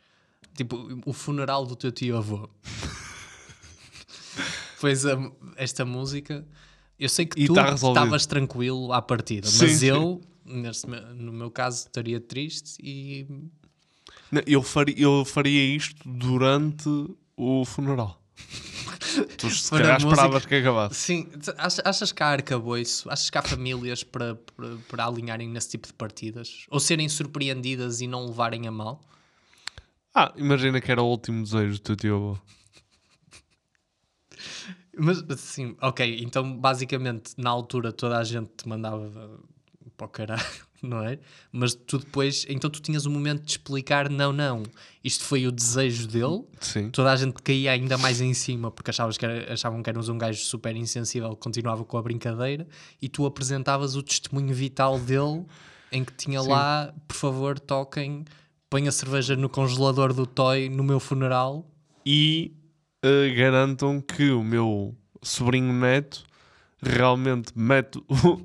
Tipo, 0.55 1.01
o 1.05 1.11
funeral 1.13 1.65
do 1.65 1.75
teu 1.75 1.91
tio-avô. 1.91 2.49
pois 4.79 5.05
a- 5.05 5.31
esta 5.57 5.85
música... 5.85 6.45
Eu 6.97 7.09
sei 7.09 7.25
que 7.25 7.41
E 7.41 7.47
tu 7.47 7.53
tá 7.53 7.73
estavas 7.73 8.25
tranquilo 8.25 8.93
à 8.93 9.01
partida, 9.01 9.49
Sim, 9.49 9.63
mas 9.65 9.83
eu, 9.83 10.21
neste 10.45 10.87
no 10.87 11.33
meu 11.33 11.51
caso, 11.51 11.79
estaria 11.87 12.21
triste 12.21 12.77
e... 12.81 13.27
Não, 14.31 14.41
Eu 14.47 14.63
faria, 14.63 14.95
eu 14.97 15.25
faria 15.25 15.75
isto 15.75 16.07
durante 16.09 16.87
o 17.35 17.65
funeral. 17.65 18.17
tu 19.37 19.49
se 19.49 19.69
calhar 19.69 19.97
esperavas 19.97 20.45
que 20.45 20.55
acabasse. 20.55 20.95
Sim, 20.95 21.29
achas, 21.57 21.85
achas 21.85 22.11
que 22.11 22.23
há 22.23 22.27
arcabouço? 22.27 23.09
Achas 23.09 23.29
que 23.29 23.37
há 23.37 23.41
famílias 23.41 24.03
para, 24.03 24.35
para, 24.35 24.77
para 24.89 25.05
alinharem 25.05 25.49
nesse 25.49 25.69
tipo 25.69 25.87
de 25.87 25.93
partidas? 25.93 26.65
Ou 26.69 26.79
serem 26.79 27.07
surpreendidas 27.09 28.01
e 28.01 28.07
não 28.07 28.25
levarem 28.25 28.67
a 28.67 28.71
mal? 28.71 29.01
Ah, 30.13 30.33
imagina 30.37 30.79
que 30.79 30.91
era 30.91 31.01
o 31.01 31.07
último 31.07 31.43
desejo 31.43 31.73
do 31.73 31.79
teu 31.79 31.95
tio. 31.95 32.41
Mas, 34.97 35.21
sim, 35.39 35.75
ok, 35.81 36.23
então 36.23 36.57
basicamente 36.57 37.33
na 37.37 37.49
altura 37.49 37.91
toda 37.91 38.17
a 38.17 38.23
gente 38.23 38.49
te 38.55 38.67
mandava 38.67 39.39
para 39.97 40.05
o 40.05 40.09
caralho, 40.09 40.64
não 40.83 41.03
é? 41.03 41.17
Mas 41.51 41.73
tu 41.73 41.97
depois, 41.97 42.45
então 42.49 42.69
tu 42.69 42.81
tinhas 42.81 43.05
um 43.05 43.11
momento 43.11 43.43
de 43.43 43.51
explicar: 43.51 44.09
não, 44.09 44.31
não, 44.33 44.63
isto 45.03 45.23
foi 45.23 45.47
o 45.47 45.51
desejo 45.51 46.07
dele. 46.07 46.43
Sim. 46.59 46.89
Toda 46.91 47.11
a 47.11 47.15
gente 47.15 47.33
caía 47.41 47.71
ainda 47.71 47.97
mais 47.97 48.21
em 48.21 48.33
cima 48.33 48.69
porque 48.71 48.91
achavas 48.91 49.17
que 49.17 49.25
era- 49.25 49.53
achavam 49.53 49.81
que 49.81 49.89
eras 49.89 50.09
um 50.09 50.17
gajo 50.17 50.39
super 50.43 50.75
insensível 50.75 51.29
que 51.31 51.37
continuava 51.41 51.83
com 51.85 51.97
a 51.97 52.01
brincadeira 52.01 52.67
e 53.01 53.07
tu 53.09 53.25
apresentavas 53.25 53.95
o 53.95 54.03
testemunho 54.03 54.53
vital 54.53 54.99
dele 54.99 55.45
em 55.91 56.03
que 56.03 56.13
tinha 56.13 56.41
Sim. 56.41 56.49
lá, 56.49 56.93
por 57.07 57.15
favor, 57.15 57.59
toquem, 57.59 58.25
põe 58.69 58.87
a 58.87 58.91
cerveja 58.91 59.35
no 59.35 59.47
congelador 59.47 60.13
do 60.13 60.25
Toy 60.25 60.67
no 60.69 60.83
meu 60.83 60.99
funeral. 60.99 61.65
E 62.05 62.51
eh, 63.01 63.33
garantam 63.35 64.01
que 64.01 64.29
o 64.31 64.43
meu 64.43 64.93
sobrinho 65.21 65.71
neto 65.71 66.23
realmente 66.81 67.51
mete 67.55 67.97
o- 67.99 68.41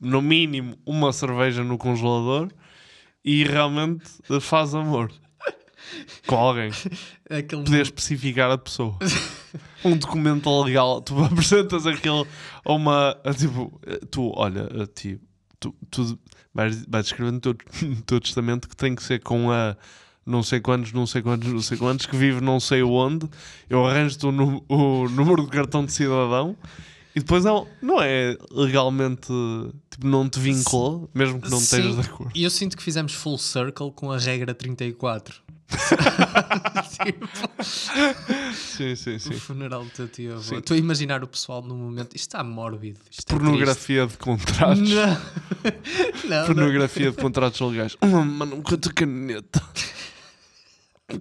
no 0.00 0.20
mínimo 0.20 0.76
uma 0.84 1.12
cerveja 1.12 1.64
no 1.64 1.78
congelador 1.78 2.48
e 3.24 3.44
realmente 3.44 4.04
faz 4.40 4.74
amor 4.74 5.10
com 6.26 6.36
alguém. 6.36 6.70
Aquele 7.28 7.64
Poder 7.64 7.82
especificar 7.82 8.50
a 8.50 8.58
pessoa. 8.58 8.96
Um 9.84 9.96
documento 9.96 10.62
legal, 10.62 11.00
tu 11.00 11.18
apresentas 11.22 11.86
aquele 11.86 12.24
a 12.64 12.72
uma. 12.72 13.16
a 13.24 13.34
tipo, 13.34 13.80
tu, 14.10 14.32
olha, 14.34 14.68
a 14.82 14.86
ti, 14.86 15.20
tu, 15.58 15.74
tu 15.90 16.18
vais, 16.52 16.84
vais 16.86 17.06
escrever 17.06 17.32
no 17.32 17.40
teu, 17.40 17.56
no 17.82 18.02
teu 18.02 18.20
testamento 18.20 18.68
que 18.68 18.76
tem 18.76 18.94
que 18.94 19.02
ser 19.02 19.20
com 19.20 19.50
a 19.50 19.76
não 20.24 20.42
sei 20.42 20.60
quantos, 20.60 20.92
não 20.92 21.06
sei 21.06 21.22
quantos, 21.22 21.52
não 21.52 21.60
sei 21.60 21.78
quantos, 21.78 22.06
que 22.06 22.16
vive 22.16 22.40
não 22.40 22.58
sei 22.58 22.82
onde. 22.82 23.28
Eu 23.70 23.86
arranjo-te 23.86 24.26
o, 24.26 24.64
o 24.68 25.08
número 25.08 25.44
de 25.44 25.50
cartão 25.50 25.84
de 25.84 25.92
cidadão 25.92 26.56
e 27.16 27.20
depois 27.20 27.42
não, 27.42 27.66
não 27.80 28.02
é 28.02 28.36
legalmente. 28.50 29.28
Tipo, 29.90 30.06
não 30.06 30.28
te 30.28 30.38
vincula, 30.38 31.08
mesmo 31.14 31.40
que 31.40 31.50
não 31.50 31.56
estejas 31.56 31.94
Sim, 31.94 32.00
de 32.02 32.06
acordo. 32.06 32.32
E 32.34 32.44
eu 32.44 32.50
sinto 32.50 32.76
que 32.76 32.82
fizemos 32.82 33.14
full 33.14 33.38
circle 33.38 33.90
com 33.90 34.12
a 34.12 34.18
regra 34.18 34.52
34. 34.54 35.40
Tipo, 37.06 37.28
Sim, 38.54 38.94
sim, 38.94 39.18
sim. 39.18 39.34
O 39.34 39.40
funeral 39.40 39.84
do 39.84 39.90
teu 39.90 40.08
tio 40.08 40.34
avô. 40.36 40.58
Estou 40.58 40.74
a 40.74 40.78
imaginar 40.78 41.22
o 41.22 41.26
pessoal 41.26 41.62
no 41.62 41.74
momento. 41.74 42.14
Isto 42.14 42.28
está 42.28 42.44
mórbido. 42.44 43.00
Isto 43.10 43.34
é 43.34 43.38
Pornografia 43.38 44.06
de 44.06 44.16
contratos. 44.18 44.80
Não. 44.80 45.06
não, 46.28 46.38
não. 46.38 46.46
Pornografia 46.46 47.10
de 47.10 47.16
contratos 47.16 47.60
legais. 47.60 47.96
Uma 48.02 48.24
mano 48.24 48.62
com 48.62 48.74
a 48.74 48.92
caneta. 48.94 49.62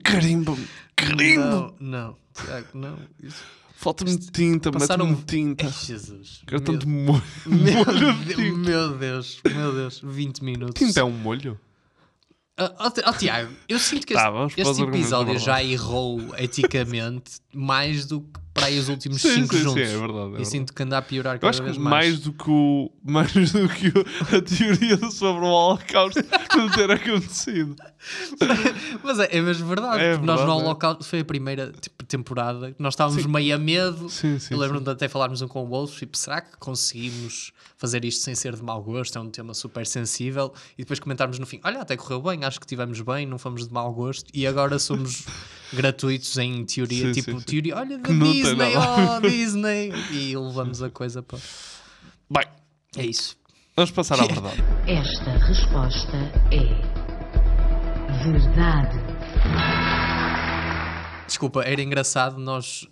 Carimba-me. 0.03 0.67
Carimba. 0.95 1.45
Não, 1.45 1.75
não, 1.79 2.17
Tiago, 2.34 2.67
não. 2.73 2.97
Isso- 3.23 3.43
Falta-me 3.78 4.18
tinta, 4.18 4.72
Passaram- 4.72 5.06
mete-me 5.08 5.26
tinta. 5.26 5.66
Ai, 5.66 5.72
Jesus. 5.72 6.42
Quero 6.48 6.62
Meu- 6.62 6.72
tanto 6.74 6.88
molho. 6.90 7.24
Meu, 7.46 7.86
molho 7.86 8.14
de 8.14 8.36
Deus, 8.36 8.58
meu 8.58 8.98
Deus, 8.98 9.42
meu 9.46 9.74
Deus, 9.74 10.02
20 10.04 10.44
minutos. 10.44 10.88
Tinta 10.88 11.02
é 11.02 11.04
um 11.04 11.12
molho? 11.12 11.60
Ah, 12.58 12.74
ó, 12.80 12.90
Ti- 12.90 13.02
ó, 13.06 13.12
Tiago, 13.12 13.52
eu 13.68 13.78
sinto 13.78 14.08
que 14.08 14.14
Tá, 14.14 14.32
este, 14.48 14.62
este 14.62 14.82
episódio 14.82 15.38
já 15.38 15.62
errou 15.64 16.22
eticamente 16.38 17.34
mais 17.54 18.06
do 18.06 18.22
que 18.22 18.40
para 18.56 18.68
aí 18.68 18.80
os 18.80 18.88
últimos 18.88 19.22
Sim, 19.22 19.41
5 19.41 19.54
sim, 19.54 19.58
sim, 19.60 19.63
juntos. 19.65 19.82
é 19.84 19.98
verdade, 19.98 20.08
é 20.08 20.22
e 20.24 20.30
verdade. 20.30 20.46
sinto 20.48 20.74
que 20.74 20.82
anda 20.84 20.98
a 20.98 21.02
piorar 21.02 21.38
cada 21.38 21.50
acho 21.50 21.62
vez 21.62 21.76
que 21.76 21.84
mais. 21.84 22.06
mais 22.08 22.20
do 22.22 22.32
que, 22.32 22.50
o, 22.50 22.89
mais 23.04 23.34
do 23.34 23.68
que 23.70 23.88
o- 23.89 24.36
a 24.38 24.41
teoria 24.41 25.12
sobre 25.12 25.44
o 25.46 25.50
Holocausto 25.50 26.22
não 26.56 26.70
ter 26.70 26.89
acontecido. 26.89 27.76
Mas 29.04 29.20
é, 29.20 29.38
é 29.38 29.41
mesmo 29.41 29.68
verdade. 29.68 30.02
É 30.04 30.12
porque 30.13 30.26
nós 30.26 30.39
no 30.39 30.46
verdade, 30.46 30.62
é. 30.62 30.65
Holocausto 30.65 31.04
foi 31.04 31.20
a 31.20 31.26
primeira 31.26 31.72
tipo, 31.82 32.04
temporada. 32.06 32.72
que 32.72 32.82
Nós 32.82 32.94
estávamos 32.94 33.22
Sim. 33.24 33.30
meio 33.30 33.56
a 33.56 33.58
medo. 33.58 34.10
Sim, 34.10 34.39
sim, 34.39 34.54
Eu 34.54 34.60
lembro-me 34.60 34.86
de 34.86 34.91
até 34.91 35.08
falarmos 35.08 35.41
um 35.41 35.48
com 35.48 35.63
o 35.65 35.70
outro. 35.72 35.96
Tipo, 35.96 36.18
será 36.18 36.39
que 36.41 36.56
conseguimos 36.58 37.52
fazer 37.78 38.06
isto 38.06 38.24
sem 38.24 38.36
ser 38.36 38.56
de 38.56 38.63
mau 38.63 38.82
gosto? 38.82 39.18
É 39.18 39.22
um 39.22 39.30
tema 39.30 39.54
super 39.54 39.86
sensível. 39.86 40.54
E 40.78 40.84
depois 40.84 41.00
comentarmos 41.00 41.39
no 41.39 41.46
fim: 41.46 41.60
olha, 41.63 41.82
até 41.82 41.98
correu 41.98 42.22
bem, 42.22 42.44
acho 42.46 42.60
que 42.60 42.68
tivemos 42.68 43.02
bem, 43.02 43.26
não 43.26 43.38
fomos 43.38 43.68
de 43.68 43.74
mau 43.74 43.91
gosto. 43.94 44.26
E 44.34 44.46
agora 44.48 44.78
somos 44.80 45.24
gratuitos 45.74 46.38
em 46.38 46.63
teoria. 46.65 47.12
Tipo, 47.12 47.41
teoria, 47.41 47.76
olha, 47.76 47.98
da 47.98 48.10
Disney, 48.45 48.73
oh, 48.77 49.19
Disney. 49.27 49.91
E 50.12 50.36
levamos 50.38 50.81
a 50.84 50.89
coisa 50.89 51.21
para. 51.21 51.39
Bem, 52.29 52.45
É 52.97 53.05
isso. 53.05 53.38
vamos 53.75 53.91
passar 53.91 54.19
à 54.19 54.25
verdade. 54.25 54.63
Esta 54.88 55.31
resposta 55.47 56.17
é 56.51 58.23
verdade. 58.23 58.97
Desculpa, 61.27 61.63
era 61.63 61.81
engraçado 61.81 62.38
nós, 62.39 62.88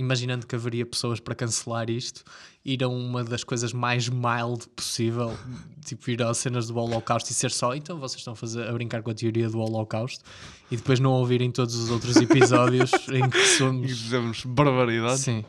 imaginando 0.00 0.46
que 0.46 0.54
haveria 0.56 0.84
pessoas 0.84 1.20
para 1.20 1.34
cancelar 1.34 1.88
isto, 1.90 2.24
ir 2.64 2.82
a 2.82 2.88
uma 2.88 3.22
das 3.22 3.44
coisas 3.44 3.72
mais 3.72 4.08
mild 4.08 4.66
possível, 4.74 5.36
tipo 5.84 6.10
ir 6.10 6.22
às 6.22 6.38
cenas 6.38 6.66
do 6.66 6.76
Holocausto 6.76 7.30
e 7.30 7.34
ser 7.34 7.50
só, 7.50 7.74
então 7.74 7.98
vocês 7.98 8.20
estão 8.20 8.32
a, 8.32 8.36
fazer, 8.36 8.66
a 8.68 8.72
brincar 8.72 9.02
com 9.02 9.10
a 9.10 9.14
teoria 9.14 9.48
do 9.48 9.58
Holocausto 9.60 10.24
e 10.70 10.76
depois 10.76 10.98
não 11.00 11.12
ouvirem 11.12 11.50
todos 11.50 11.74
os 11.74 11.90
outros 11.90 12.16
episódios 12.16 12.90
em 13.08 13.28
que 13.28 13.38
E 13.38 13.46
somos. 13.58 13.90
fizemos 13.90 14.44
barbaridade. 14.44 15.20
Sim. 15.20 15.44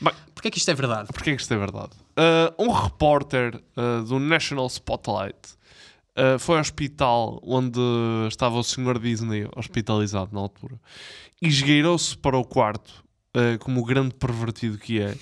Bem, 0.00 0.12
Porquê 0.34 0.48
é 0.48 0.50
que 0.50 0.58
isto 0.58 0.70
é 0.70 0.74
verdade? 0.74 1.08
Porquê 1.12 1.30
é 1.30 1.36
que 1.36 1.40
isto 1.42 1.52
é 1.54 1.56
verdade? 1.56 1.90
Uh, 2.18 2.62
um 2.62 2.70
repórter 2.70 3.60
uh, 3.76 4.04
do 4.04 4.18
National 4.18 4.66
Spotlight 4.66 5.36
uh, 6.16 6.38
foi 6.38 6.56
ao 6.56 6.60
hospital 6.60 7.40
onde 7.42 7.80
estava 8.28 8.56
o 8.56 8.62
Sr. 8.62 8.98
Disney 8.98 9.48
hospitalizado 9.56 10.30
na 10.34 10.40
altura 10.40 10.78
e 11.40 11.48
esgueirou-se 11.48 12.16
para 12.16 12.36
o 12.36 12.44
quarto, 12.44 13.04
uh, 13.36 13.58
como 13.58 13.80
o 13.80 13.84
grande 13.84 14.14
pervertido 14.14 14.78
que 14.78 15.00
é, 15.00 15.14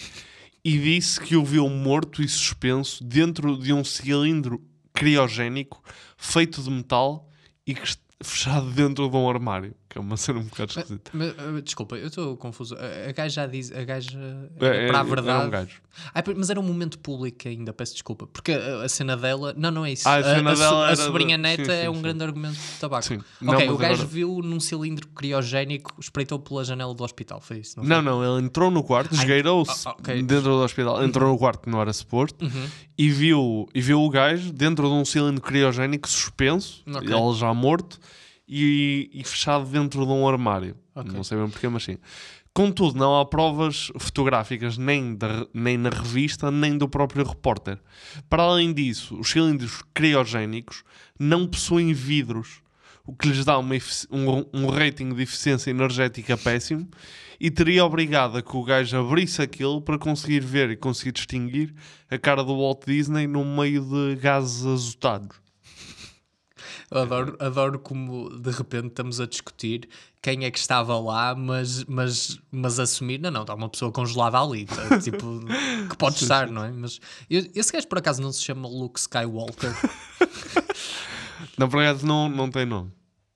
e 0.64 0.79
disse 0.79 1.20
que 1.20 1.37
o 1.37 1.44
viu 1.44 1.68
morto 1.68 2.22
e 2.22 2.29
suspenso 2.29 3.03
dentro 3.05 3.59
de 3.59 3.72
um 3.72 3.85
cilindro 3.85 4.62
criogénico 4.94 5.83
feito 6.16 6.62
de 6.62 6.70
metal 6.70 7.29
e 7.66 7.77
fechado 8.22 8.70
dentro 8.70 9.11
de 9.11 9.16
um 9.16 9.29
armário, 9.29 9.74
que 9.94 9.98
é 9.98 10.00
uma 10.00 10.16
cena 10.18 10.40
um 10.40 10.44
bocado 10.44 10.72
esquisita. 10.72 11.11
Mas, 11.14 11.30
uh, 11.30 11.62
desculpa, 11.62 11.94
eu 11.96 12.09
estou 12.09 12.37
confuso. 12.37 12.74
A, 12.74 13.09
a 13.11 13.12
gaja 13.12 13.42
já 13.42 13.46
diz, 13.46 13.70
a 13.70 13.85
gaja 13.85 14.18
É, 14.61 14.87
é, 14.87 14.87
para 14.88 14.98
a 14.98 15.00
era 15.00 15.04
um 15.07 15.09
verdade. 15.11 15.70
Ah, 16.12 16.20
per- 16.20 16.35
mas 16.37 16.50
era 16.50 16.59
um 16.59 16.62
momento 16.64 16.98
público 16.98 17.46
ainda, 17.46 17.72
peço 17.72 17.92
desculpa. 17.92 18.26
Porque 18.26 18.50
a, 18.50 18.83
a 18.83 18.88
cena 18.88 19.16
dela. 19.16 19.54
Não, 19.57 19.70
não 19.70 19.87
é 19.87 19.92
isso. 19.92 20.09
Ah, 20.09 20.16
a 20.16 20.22
cena 20.24 20.57
so- 20.57 20.62
dela 20.62 20.90
a 20.90 20.96
sobrinha 20.96 21.38
neta 21.38 21.64
sim, 21.64 21.70
é 21.70 21.83
sim, 21.83 21.88
um 21.88 21.94
sim. 21.94 22.02
grande 22.02 22.24
argumento 22.24 22.57
de 22.57 22.80
tabaco. 22.80 23.04
Sim. 23.04 23.18
Ok, 23.18 23.24
Não, 23.40 23.52
o 23.52 23.78
mas 23.78 23.88
gajo 23.88 23.94
agora- 24.02 24.09
viu 24.09 24.40
num 24.42 24.59
cilindro 24.59 25.07
criogénico, 25.09 25.94
espreitou 26.00 26.40
pela 26.40 26.64
janela 26.64 26.92
do 26.92 27.04
hospital. 27.04 27.40
Foi 27.40 27.59
isso? 27.59 27.76
Não, 27.78 27.85
foi? 27.85 27.94
Não, 27.94 28.02
não, 28.02 28.37
ele 28.38 28.44
entrou 28.46 28.72
no 28.72 28.83
quarto, 28.83 29.11
Ai, 29.12 29.18
esgueirou-se 29.20 29.87
ah, 29.87 29.92
ok. 29.92 30.20
dentro 30.22 30.42
do 30.50 30.62
hospital, 30.64 31.04
entrou 31.04 31.30
no 31.30 31.38
quarto 31.38 31.61
que 31.62 31.70
não 31.70 31.80
era 31.80 31.92
suposto 31.92 32.44
Uhum. 32.44 32.66
e, 32.98 33.11
viu, 33.11 33.68
e 33.72 33.80
viu 33.80 34.00
o 34.02 34.11
gajo 34.11 34.52
dentro 34.52 34.88
de 34.88 34.94
um 34.94 35.04
cilindro 35.04 35.40
criogénico 35.42 36.09
suspenso, 36.09 36.83
Ok. 36.88 37.02
ele 37.09 37.35
já 37.38 37.54
morto, 37.54 38.00
e, 38.46 39.11
e 39.12 39.24
fechado 39.24 39.66
dentro 39.66 40.04
de 40.04 40.12
um 40.12 40.28
armário. 40.28 40.76
Ok. 40.94 41.12
Não 41.12 41.24
sei 41.24 41.38
bem 41.38 41.48
porquê, 41.48 41.68
mas 41.68 41.85
sim. 41.85 41.98
Contudo, 42.52 42.96
não 42.96 43.18
há 43.18 43.24
provas 43.24 43.90
fotográficas 43.98 44.78
nem, 44.78 45.16
da, 45.16 45.44
nem 45.52 45.76
na 45.76 45.90
revista, 45.90 46.52
nem 46.52 46.78
do 46.78 46.88
próprio 46.88 47.26
repórter. 47.26 47.80
Para 48.30 48.44
além 48.44 48.72
disso, 48.72 49.18
os 49.18 49.28
cilindros 49.28 49.83
criogénicos 49.92 50.85
não 51.18 51.48
possuem 51.48 51.92
vidros, 51.92 52.62
o 53.04 53.12
que 53.12 53.26
lhes 53.26 53.44
dá 53.44 53.59
uma 53.59 53.74
um, 54.09 54.46
um 54.54 54.66
rating 54.68 55.12
de 55.12 55.22
eficiência 55.22 55.70
energética 55.70 56.37
péssimo 56.37 56.88
e 57.40 57.50
teria 57.50 57.85
obrigado 57.85 58.38
a 58.38 58.42
que 58.42 58.57
o 58.57 58.62
gajo 58.62 58.96
abrisse 58.98 59.42
aquilo 59.42 59.83
para 59.83 59.98
conseguir 59.98 60.40
ver 60.40 60.70
e 60.70 60.76
conseguir 60.76 61.11
distinguir 61.11 61.74
a 62.09 62.16
cara 62.16 62.44
do 62.44 62.57
Walt 62.57 62.87
Disney 62.87 63.26
no 63.26 63.44
meio 63.44 63.83
de 63.83 64.16
gases 64.20 64.64
azotados. 64.64 65.43
Eu 66.90 66.98
Adoro, 67.03 67.37
adoro 67.40 67.79
como 67.79 68.31
de 68.38 68.50
repente 68.50 68.88
estamos 68.88 69.20
a 69.20 69.27
discutir 69.27 69.88
quem 70.22 70.44
é 70.44 70.50
que 70.50 70.59
estava 70.59 70.98
lá, 70.98 71.35
mas, 71.35 71.85
mas, 71.85 72.38
mas 72.50 72.79
assumir, 72.81 73.18
não, 73.20 73.31
não, 73.31 73.42
está 73.42 73.55
uma 73.55 73.68
pessoa 73.68 73.92
congelada 73.92 74.38
ali, 74.40 74.64
tá? 74.66 74.98
tipo, 75.03 75.40
que 75.90 75.96
pode 75.96 76.18
Sim, 76.18 76.24
estar, 76.24 76.48
sim. 76.48 76.55
não 76.55 76.64
é? 76.64 76.70
Mas 76.72 76.98
eu- 77.29 77.46
esse 77.55 77.72
gajo 77.72 77.87
por 77.88 77.98
acaso 77.98 78.22
não 78.22 78.33
se 78.33 78.42
chama 78.42 78.66
Luke 78.68 78.98
Skywalker. 78.98 79.72
Na 81.59 81.66
verdade, 81.66 82.05
não, 82.05 82.29
não 82.29 82.50
tem 82.50 82.64
nome. 82.66 82.90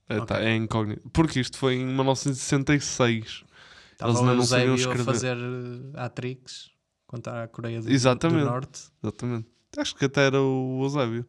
É, 0.09 0.17
tá, 0.17 0.37
Ok. 0.37 0.37
é 0.47 0.57
incógnito. 0.57 1.09
Porque 1.13 1.39
isto 1.41 1.59
foi 1.59 1.75
em 1.75 1.85
1966. 1.87 3.45
Estava 3.93 4.11
Eles 4.13 4.21
ainda 4.21 4.33
o 4.33 4.37
não 4.37 4.43
sabiam 4.45 4.69
Eusébio 4.71 4.73
a 4.73 4.77
escrever. 4.77 5.05
fazer 5.05 5.37
uh, 5.37 5.93
Atrix 5.97 6.71
contra 7.07 7.45
a 7.45 7.49
Coreia 7.49 7.81
do, 7.83 7.89
do 7.89 8.45
Norte. 8.45 8.85
Exatamente. 9.03 9.47
Acho 9.77 9.95
que 9.95 10.05
até 10.07 10.27
era 10.27 10.41
o 10.41 10.81
Eusébio. 10.83 11.27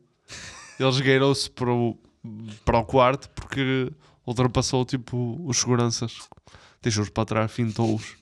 Ele 0.80 0.89
esgueirou-se 0.89 1.50
para 1.52 1.72
o, 1.74 1.98
para 2.65 2.80
o 2.80 2.86
quarto 2.86 3.30
porque 3.32 3.92
ultrapassou 4.26 4.86
tipo 4.86 5.39
os 5.46 5.58
seguranças. 5.58 6.18
Deixou-os 6.82 7.10
para 7.10 7.26
trás, 7.26 7.52
fintou-os. 7.52 8.15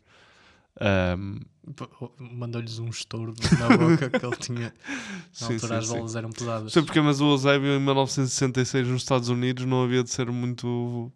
P- 1.76 1.89
Mandou-lhes 2.20 2.80
um 2.80 2.88
estouro 2.89 3.34
na 3.60 3.78
boca 3.78 4.10
que 4.10 4.26
ele 4.26 4.36
tinha. 4.38 4.74
Na 4.89 5.32
Sim, 5.34 5.54
altura 5.54 5.67
sim, 5.67 5.74
as 5.76 5.88
sim. 5.88 5.93
bolas 5.96 6.15
eram 6.15 6.30
pesadas. 6.30 6.74
Sei 6.74 6.82
porque, 6.82 7.02
mas 7.02 7.20
o 7.20 7.32
Eusébio 7.32 7.74
em 7.76 7.80
1966 7.80 8.88
nos 8.88 9.02
Estados 9.02 9.30
Unidos 9.30 9.65
não 9.65 9.84
havia 9.84 10.04
de 10.04 10.10
ser 10.10 10.32
muito 10.32 11.12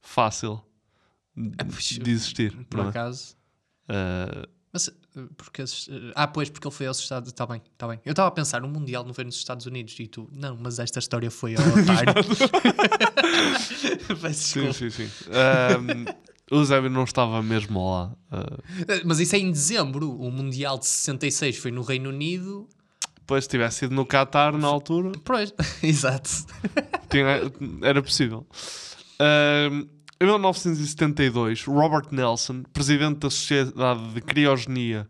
fácil 0.00 0.60
de, 1.36 1.98
de 1.98 2.10
existir. 2.10 2.56
Por 2.70 2.80
é? 2.80 2.88
acaso. 2.88 3.36
Mas 4.72 4.88
uh, 4.88 4.92
porque 5.36 5.62
uh, 5.62 5.66
ah, 6.14 6.26
pois, 6.26 6.50
porque 6.50 6.66
ele 6.68 6.74
foi 6.74 6.86
aos 6.86 6.98
Estados 6.98 7.30
Está 7.30 7.46
bem, 7.46 7.62
está 7.72 7.88
bem. 7.88 8.00
Eu 8.04 8.10
estava 8.10 8.28
a 8.28 8.32
pensar, 8.32 8.62
o 8.64 8.68
Mundial 8.68 9.04
não 9.04 9.14
foi 9.14 9.24
nos 9.24 9.36
Estados 9.36 9.64
Unidos 9.66 9.94
e 9.98 10.06
tu, 10.06 10.28
não, 10.32 10.56
mas 10.60 10.78
esta 10.78 10.98
história 10.98 11.30
foi 11.30 11.54
ao 11.56 11.62
otário. 11.62 12.14
Sim, 14.34 14.72
sim, 14.72 14.90
sim. 14.90 15.10
Ahm, 15.30 16.04
o 16.50 16.56
Eusébio 16.56 16.90
não 16.90 17.04
estava 17.04 17.42
mesmo 17.42 17.90
lá. 17.90 18.12
Uh, 18.30 18.62
Mas 19.04 19.18
isso 19.20 19.34
é 19.36 19.38
em 19.38 19.50
dezembro. 19.50 20.10
O 20.10 20.30
Mundial 20.30 20.78
de 20.78 20.86
66 20.86 21.56
foi 21.58 21.70
no 21.70 21.82
Reino 21.82 22.10
Unido. 22.10 22.68
Depois, 23.18 23.44
se 23.44 23.50
tivesse 23.50 23.78
sido 23.80 23.94
no 23.94 24.06
Qatar 24.06 24.56
na 24.56 24.68
altura, 24.68 25.12
Pois, 25.24 25.52
exato. 25.82 26.30
tinha- 27.10 27.40
era 27.82 28.00
possível. 28.02 28.46
Ahm, 29.18 29.86
em 30.20 30.24
1972, 30.24 31.64
Robert 31.64 32.08
Nelson, 32.10 32.62
presidente 32.72 33.18
da 33.18 33.30
Sociedade 33.30 34.14
de 34.14 34.20
Criogenia, 34.20 35.08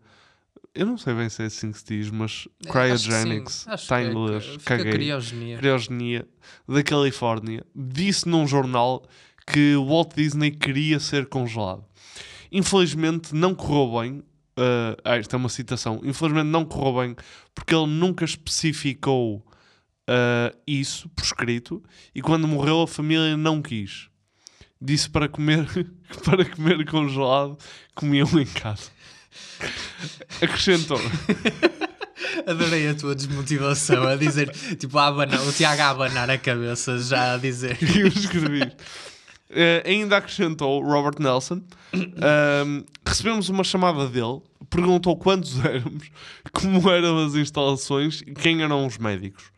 eu 0.74 0.84
não 0.84 0.98
sei 0.98 1.14
bem 1.14 1.28
se 1.28 1.42
é 1.42 1.46
assim 1.46 1.72
que 1.72 1.78
se 1.78 1.84
diz, 1.86 2.10
mas 2.10 2.46
Cryogenics, 2.68 3.66
está 3.72 4.02
em 4.02 4.06
é- 4.06 4.10
inglês, 4.10 4.56
caguei. 4.64 4.92
criogenia. 4.92 5.58
Criogenia 5.58 6.28
da 6.68 6.82
Califórnia, 6.82 7.64
disse 7.74 8.28
num 8.28 8.46
jornal 8.46 9.02
que 9.46 9.74
Walt 9.76 10.14
Disney 10.14 10.50
queria 10.50 11.00
ser 11.00 11.26
congelado. 11.26 11.84
Infelizmente 12.52 13.34
não 13.34 13.54
correu 13.54 14.00
bem. 14.00 14.22
ah, 14.56 14.96
ah, 15.04 15.16
esta 15.16 15.36
é 15.36 15.38
uma 15.38 15.48
citação. 15.48 16.00
Infelizmente 16.02 16.46
não 16.46 16.64
correu 16.64 17.02
bem 17.02 17.16
porque 17.54 17.74
ele 17.74 17.86
nunca 17.86 18.24
especificou 18.24 19.44
ah, 20.08 20.52
isso 20.66 21.08
por 21.10 21.24
escrito 21.24 21.82
e 22.14 22.20
quando 22.20 22.46
morreu 22.46 22.82
a 22.82 22.86
família 22.88 23.36
não 23.36 23.62
quis. 23.62 24.08
Disse 24.86 25.10
para 25.10 25.28
comer, 25.28 25.66
para 26.24 26.44
comer 26.44 26.86
congelado, 26.86 27.58
comiam 27.92 28.28
em 28.38 28.46
casa. 28.46 28.88
Acrescentou. 30.40 31.00
Adorei 32.46 32.88
a 32.88 32.94
tua 32.94 33.12
desmotivação 33.12 34.06
a 34.06 34.14
dizer, 34.14 34.48
tipo, 34.78 34.96
a 34.96 35.08
abanar, 35.08 35.42
o 35.42 35.52
Tiago 35.52 35.82
a 35.82 35.90
abanar 35.90 36.30
a 36.30 36.38
cabeça 36.38 37.00
já 37.00 37.34
a 37.34 37.36
dizer. 37.36 37.76
eu 37.98 38.06
escrevi. 38.06 38.72
Eh, 39.50 39.82
ainda 39.84 40.18
acrescentou 40.18 40.80
Robert 40.80 41.20
Nelson. 41.20 41.62
ahm, 41.92 42.84
recebemos 43.04 43.48
uma 43.48 43.64
chamada 43.64 44.08
dele, 44.08 44.40
perguntou 44.70 45.16
quantos 45.16 45.58
éramos, 45.64 46.08
como 46.52 46.88
eram 46.88 47.26
as 47.26 47.34
instalações 47.34 48.20
e 48.20 48.32
quem 48.32 48.62
eram 48.62 48.86
os 48.86 48.98
médicos. 48.98 49.50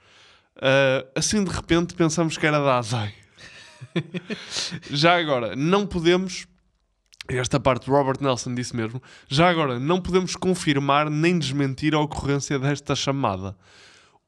Ah, 0.57 1.05
assim 1.15 1.45
de 1.45 1.51
repente 1.51 1.95
pensamos 1.95 2.39
que 2.39 2.47
era 2.47 2.59
da 2.59 2.79
ASAI. 2.79 3.18
Já 4.91 5.19
agora, 5.19 5.55
não 5.57 5.87
podemos. 5.87 6.47
Esta 7.29 7.61
parte 7.61 7.91
Robert 7.91 8.17
Nelson 8.23 8.55
disse 8.55 8.75
mesmo. 8.75 9.03
Já 9.29 9.51
agora, 9.51 9.79
não 9.79 10.01
podemos 10.01 10.35
confirmar 10.35 11.11
nem 11.11 11.39
desmentir 11.39 11.95
a 11.95 12.01
ocorrência 12.01 12.59
desta 12.59 12.95
chamada. 12.97 13.55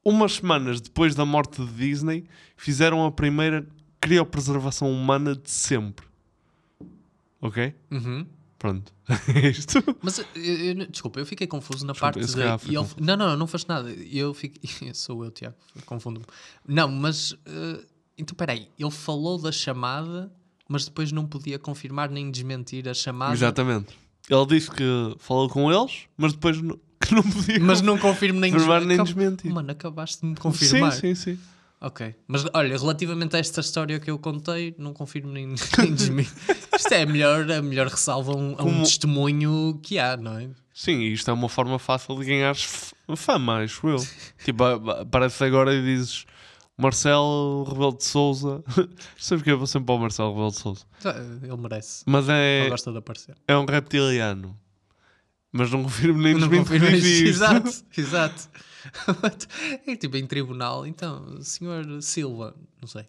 Umas 0.05 0.33
semanas 0.33 0.79
depois 0.81 1.15
da 1.15 1.25
morte 1.25 1.63
de 1.65 1.71
Disney, 1.73 2.25
fizeram 2.55 3.05
a 3.05 3.11
primeira 3.11 3.67
criopreservação 3.99 4.91
humana 4.91 5.35
de 5.35 5.49
sempre. 5.49 6.05
Ok? 7.41 7.73
Uhum. 7.91 8.25
Pronto. 8.59 8.93
É 9.35 9.47
isto. 9.49 9.83
Mas 10.03 10.19
eu- 10.19 10.25
eu- 10.35 10.85
desculpa, 10.87 11.19
eu 11.19 11.25
fiquei 11.25 11.47
confuso 11.47 11.83
na 11.85 11.93
Desculpa, 11.93 12.19
parte 12.19 12.31
foi 12.59 12.75
ele- 12.75 12.87
não, 12.99 13.17
não, 13.17 13.35
não 13.35 13.47
faz 13.47 13.65
nada. 13.65 13.89
Eu 13.91 14.33
fiquei. 14.35 14.69
Sou 14.93 15.23
eu, 15.25 15.31
Tiago, 15.31 15.55
confundo-me. 15.87 16.25
Não, 16.67 16.87
mas. 16.87 17.35
eh, 17.47 17.83
então, 18.21 18.35
peraí, 18.35 18.67
ele 18.79 18.91
falou 18.91 19.37
da 19.41 19.51
chamada, 19.51 20.31
mas 20.67 20.85
depois 20.85 21.11
não 21.11 21.25
podia 21.25 21.59
confirmar 21.59 22.09
nem 22.09 22.29
desmentir 22.31 22.87
a 22.87 22.93
chamada. 22.93 23.33
Exatamente. 23.33 23.87
Ele 24.29 24.45
disse 24.45 24.71
que 24.71 25.15
falou 25.19 25.49
com 25.49 25.71
eles, 25.71 26.03
mas 26.15 26.31
depois 26.33 26.61
não- 26.61 26.79
que 27.01 27.13
não 27.13 27.23
podia. 27.23 27.59
Mas 27.59 27.81
não 27.81 27.97
confirmo 27.97 28.39
nem, 28.39 28.51
confirmar 28.51 28.81
nem 28.85 29.03
desmentir. 29.03 29.51
Mano, 29.51 29.71
acabaste 29.71 30.21
de 30.21 30.27
me 30.27 30.35
confirmar. 30.35 30.91
Sim, 30.93 31.13
sim, 31.15 31.33
sim. 31.35 31.39
Ok. 31.81 32.13
Mas 32.27 32.45
olha, 32.53 32.77
relativamente 32.77 33.35
a 33.35 33.39
esta 33.39 33.59
história 33.59 33.99
que 33.99 34.11
eu 34.11 34.19
contei, 34.19 34.75
não 34.77 34.93
confirmo 34.93 35.31
nem, 35.31 35.47
nem 35.79 35.93
desmentir. 35.95 36.31
Isto 36.77 36.93
é 36.93 37.01
a 37.01 37.05
melhor, 37.07 37.49
a 37.51 37.59
melhor 37.61 37.87
ressalva 37.87 38.31
a 38.33 38.35
um, 38.35 38.49
a 38.49 38.51
um 38.51 38.55
Como- 38.55 38.83
testemunho 38.83 39.79
que 39.81 39.97
há, 39.97 40.15
não 40.15 40.37
é? 40.37 40.47
Sim, 40.73 41.01
isto 41.01 41.29
é 41.29 41.33
uma 41.33 41.49
forma 41.49 41.77
fácil 41.79 42.15
de 42.19 42.25
ganhar 42.25 42.55
fama, 43.15 43.57
acho 43.63 43.87
eu. 43.87 43.97
tipo, 44.45 44.63
aparece 44.63 45.43
agora 45.43 45.73
e 45.73 45.81
dizes 45.83 46.25
Marcelo 46.81 47.63
Rebelo 47.63 47.95
de 47.95 48.03
Souza. 48.03 48.63
Sabes 49.17 49.43
que 49.43 49.51
eu 49.51 49.57
vou 49.57 49.67
sempre 49.67 49.87
para 49.87 49.95
o 49.95 49.99
Marcelo 49.99 50.31
Rebelo 50.31 50.51
de 50.51 50.57
Souza. 50.57 50.85
Ele 51.43 51.57
merece. 51.57 52.03
Mas 52.07 52.27
é. 52.27 52.61
Ele 52.61 52.69
gosta 52.69 52.91
de 52.91 52.97
aparecer. 52.97 53.35
É 53.47 53.55
um 53.55 53.65
reptiliano. 53.65 54.57
Mas 55.51 55.69
não 55.69 55.83
confirmo 55.83 56.21
nem 56.21 56.33
Não 56.33 56.41
desminto 56.41 56.63
confirmo 56.63 56.87
isso. 56.95 57.25
Exato, 57.25 57.69
exato. 57.97 58.49
é 59.85 59.95
tipo 59.95 60.17
em 60.17 60.25
tribunal, 60.25 60.85
então, 60.85 61.41
senhor 61.41 62.01
Silva, 62.01 62.55
não 62.81 62.87
sei, 62.87 63.05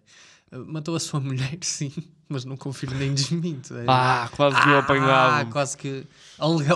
matou 0.67 0.95
a 0.95 1.01
sua 1.01 1.21
mulher, 1.21 1.57
sim, 1.63 1.93
mas 2.33 2.45
não 2.45 2.57
confirmo 2.57 2.97
nem 2.97 3.15
desminto. 3.15 3.75
É- 3.77 3.85
Ah, 3.87 4.29
quase 4.35 4.61
que 4.63 4.69
eu 4.69 4.79
apanhava. 4.79 5.39
Ah, 5.41 5.45
quase 5.47 5.77
que. 5.77 6.05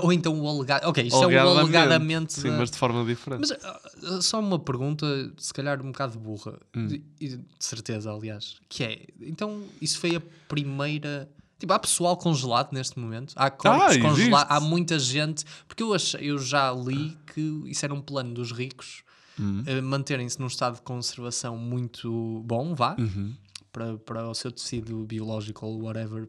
Ou 0.03 0.13
então 0.13 0.39
o 0.41 0.49
alegado. 0.49 0.85
Ok, 0.85 1.03
isto 1.05 1.17
é 1.17 1.19
o 1.19 1.25
Alegadamente. 1.25 1.61
alegadamente. 1.77 2.33
Sim, 2.35 2.51
da- 2.51 2.59
mas 2.59 2.71
de 2.71 2.77
forma 2.79 3.05
diferente. 3.05 3.41
Mas 3.41 3.51
ah, 3.53 4.21
só 4.23 4.39
uma 4.39 4.59
pergunta, 4.59 5.07
se 5.39 5.53
calhar 5.53 5.81
um 5.83 5.91
bocado 5.91 6.19
burra, 6.19 6.59
Hum. 6.77 6.87
de, 6.87 6.99
de 7.19 7.41
certeza, 7.59 8.13
aliás, 8.13 8.57
que 8.69 8.85
é, 8.85 9.01
então 9.21 9.63
isso 9.81 9.99
foi 9.99 10.17
a 10.17 10.23
primeira. 10.47 11.29
Tipo, 11.59 11.73
há 11.73 11.79
pessoal 11.79 12.17
congelado 12.19 12.73
neste 12.73 12.99
momento? 12.99 13.33
Há 13.35 13.51
corpos 13.51 13.97
Ah, 13.97 14.01
congelados? 14.01 14.55
Há 14.55 14.61
muita 14.61 14.99
gente. 14.99 15.43
Porque 15.67 15.83
eu, 15.83 15.95
achei, 15.95 16.31
eu 16.31 16.39
já 16.39 16.71
li 16.73 17.17
que 17.33 17.41
isso 17.67 17.83
era 17.85 17.95
um 17.95 18.01
plano 18.03 18.35
dos 18.35 18.53
ricos 18.53 19.03
Hum. 19.41 19.63
eh, 19.67 19.81
manterem-se 19.81 20.39
num 20.39 20.47
estado 20.49 20.77
de 20.77 20.83
conservação 20.83 21.57
muito 21.57 22.43
bom, 22.47 22.75
vá, 22.75 22.95
Uhum. 22.99 23.35
Para, 23.77 23.99
para 23.99 24.27
o 24.27 24.35
seu 24.35 24.51
tecido 24.51 25.05
biológico 25.05 25.67
ou 25.67 25.83
whatever 25.83 26.27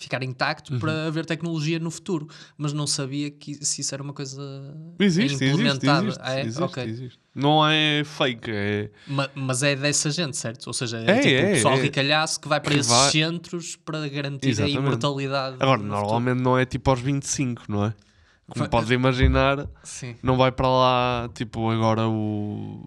ficar 0.00 0.22
intacto 0.24 0.72
Uhum. 0.72 0.78
para 0.80 1.06
haver 1.06 1.24
tecnologia 1.24 1.78
no 1.78 1.90
futuro. 1.90 2.26
Mas 2.58 2.72
não 2.72 2.86
sabia 2.86 3.30
que 3.30 3.54
se 3.64 3.80
isso 3.80 3.94
era 3.94 4.02
uma 4.02 4.12
coisa 4.12 4.40
Existe, 4.98 5.34
existe, 5.44 5.44
implementada. 5.60 6.06
existe, 6.06 6.20
Ah, 6.24 6.34
é? 6.34 6.40
existe, 6.42 6.62
Ok. 6.62 6.84
existe. 6.84 7.18
Não 7.34 7.68
é 7.68 8.02
fake, 8.04 8.50
é... 8.52 8.90
Ma- 9.06 9.30
mas 9.36 9.62
é 9.62 9.76
dessa 9.76 10.10
gente, 10.10 10.36
certo? 10.36 10.66
Ou 10.66 10.72
seja, 10.72 10.98
é, 10.98 11.10
É, 11.10 11.20
tipo 11.20 11.34
é, 11.34 11.44
o 11.50 11.54
pessoal 11.54 11.74
é. 11.74 11.80
ricalhaço 11.82 12.40
que 12.40 12.48
vai 12.48 12.60
para 12.60 12.72
Que 12.72 12.80
esses 12.80 12.90
vai- 12.92 13.10
centros 13.10 13.76
para 13.76 14.08
garantir 14.08 14.48
Exatamente. 14.48 14.78
a 14.78 14.80
imortalidade. 14.80 15.56
Agora, 15.60 15.78
no 15.78 15.84
futuro. 15.84 16.00
normalmente 16.02 16.40
não 16.42 16.58
é 16.58 16.64
tipo 16.64 16.90
aos 16.90 17.00
25, 17.00 17.62
não 17.68 17.84
é? 17.86 17.94
Como 18.48 18.68
podes 18.68 18.90
imaginar, 18.90 19.68
Sim. 19.84 20.16
não 20.24 20.36
vai 20.36 20.50
para 20.50 20.68
lá, 20.68 21.30
tipo, 21.34 21.70
agora 21.70 22.08
o... 22.08 22.84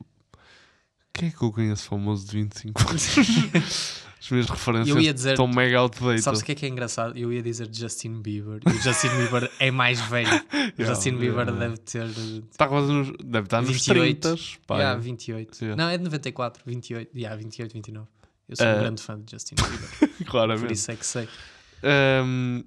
Quem 1.13 1.29
é 1.29 1.31
que 1.31 1.41
eu 1.43 1.51
conheço 1.51 1.83
famoso 1.89 2.25
de 2.25 2.31
25 2.37 2.89
anos? 2.89 3.15
As 4.23 4.29
minhas 4.31 4.47
referências 4.49 5.15
dizer- 5.15 5.31
estão 5.31 5.47
mega 5.47 5.77
outdated. 5.79 6.21
Sabes 6.21 6.39
o 6.39 6.45
que 6.45 6.53
é 6.53 6.55
que 6.55 6.65
é 6.65 6.69
engraçado? 6.69 7.17
Eu 7.17 7.31
ia 7.31 7.41
dizer 7.43 7.67
Justin 7.71 8.21
Bieber. 8.21 8.61
E 8.65 8.69
o 8.69 8.81
Justin 8.81 9.09
Bieber 9.17 9.51
é 9.59 9.69
mais 9.69 9.99
velho. 10.01 10.29
O 10.53 10.81
Yeah, 10.81 10.95
Justin 10.95 11.17
Bieber 11.17 11.45
yeah. 11.47 11.59
deve 11.59 11.77
ter. 11.77 12.05
Está 12.49 12.67
quase 12.67 12.91
nos, 12.91 13.09
deve 13.23 13.45
estar 13.45 13.61
nos 13.61 13.69
28. 13.71 14.21
30, 14.35 14.41
pá. 14.65 14.77
Yeah, 14.77 14.99
28. 14.99 15.61
Yeah. 15.63 15.83
Não, 15.83 15.89
é 15.89 15.97
de 15.97 16.03
94, 16.05 16.63
28. 16.65 17.11
Yeah, 17.15 17.35
28, 17.35 17.73
29. 17.73 18.07
Eu 18.49 18.55
sou 18.55 18.65
um 18.65 18.69
Eh, 18.69 18.79
grande 18.79 19.01
fã 19.03 19.19
de 19.21 19.31
Justin 19.31 19.55
Bieber. 19.55 20.09
Claramente. 20.25 20.65
Por 20.65 20.71
isso 20.71 20.89
é 20.91 20.95
que 20.95 21.05
sei. 21.05 21.27
Ahm, 21.83 22.63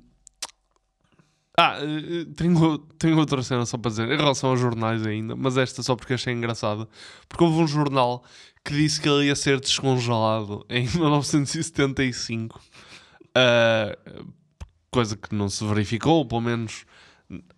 Ah, 1.58 1.78
eh, 1.80 2.26
tenho, 2.36 2.78
tenho 2.98 3.18
outra 3.18 3.42
cena 3.42 3.64
só 3.64 3.78
para 3.78 3.90
dizer, 3.90 4.10
em 4.10 4.16
relação 4.16 4.50
aos 4.50 4.60
jornais 4.60 5.06
ainda, 5.06 5.34
mas 5.34 5.56
esta 5.56 5.82
só 5.82 5.96
porque 5.96 6.14
achei 6.14 6.32
engraçada. 6.34 6.86
Porque 7.28 7.42
houve 7.44 7.62
um 7.62 7.66
jornal 7.66 8.22
que 8.64 8.74
disse 8.74 9.00
que 9.00 9.08
ele 9.08 9.26
ia 9.26 9.36
ser 9.36 9.60
descongelado 9.60 10.66
em 10.68 10.86
1975, 10.94 12.60
ah, 13.34 13.96
coisa 14.90 15.16
que 15.16 15.34
não 15.34 15.48
se 15.48 15.64
verificou, 15.64 16.18
ou 16.18 16.26
pelo 16.26 16.42
menos 16.42 16.84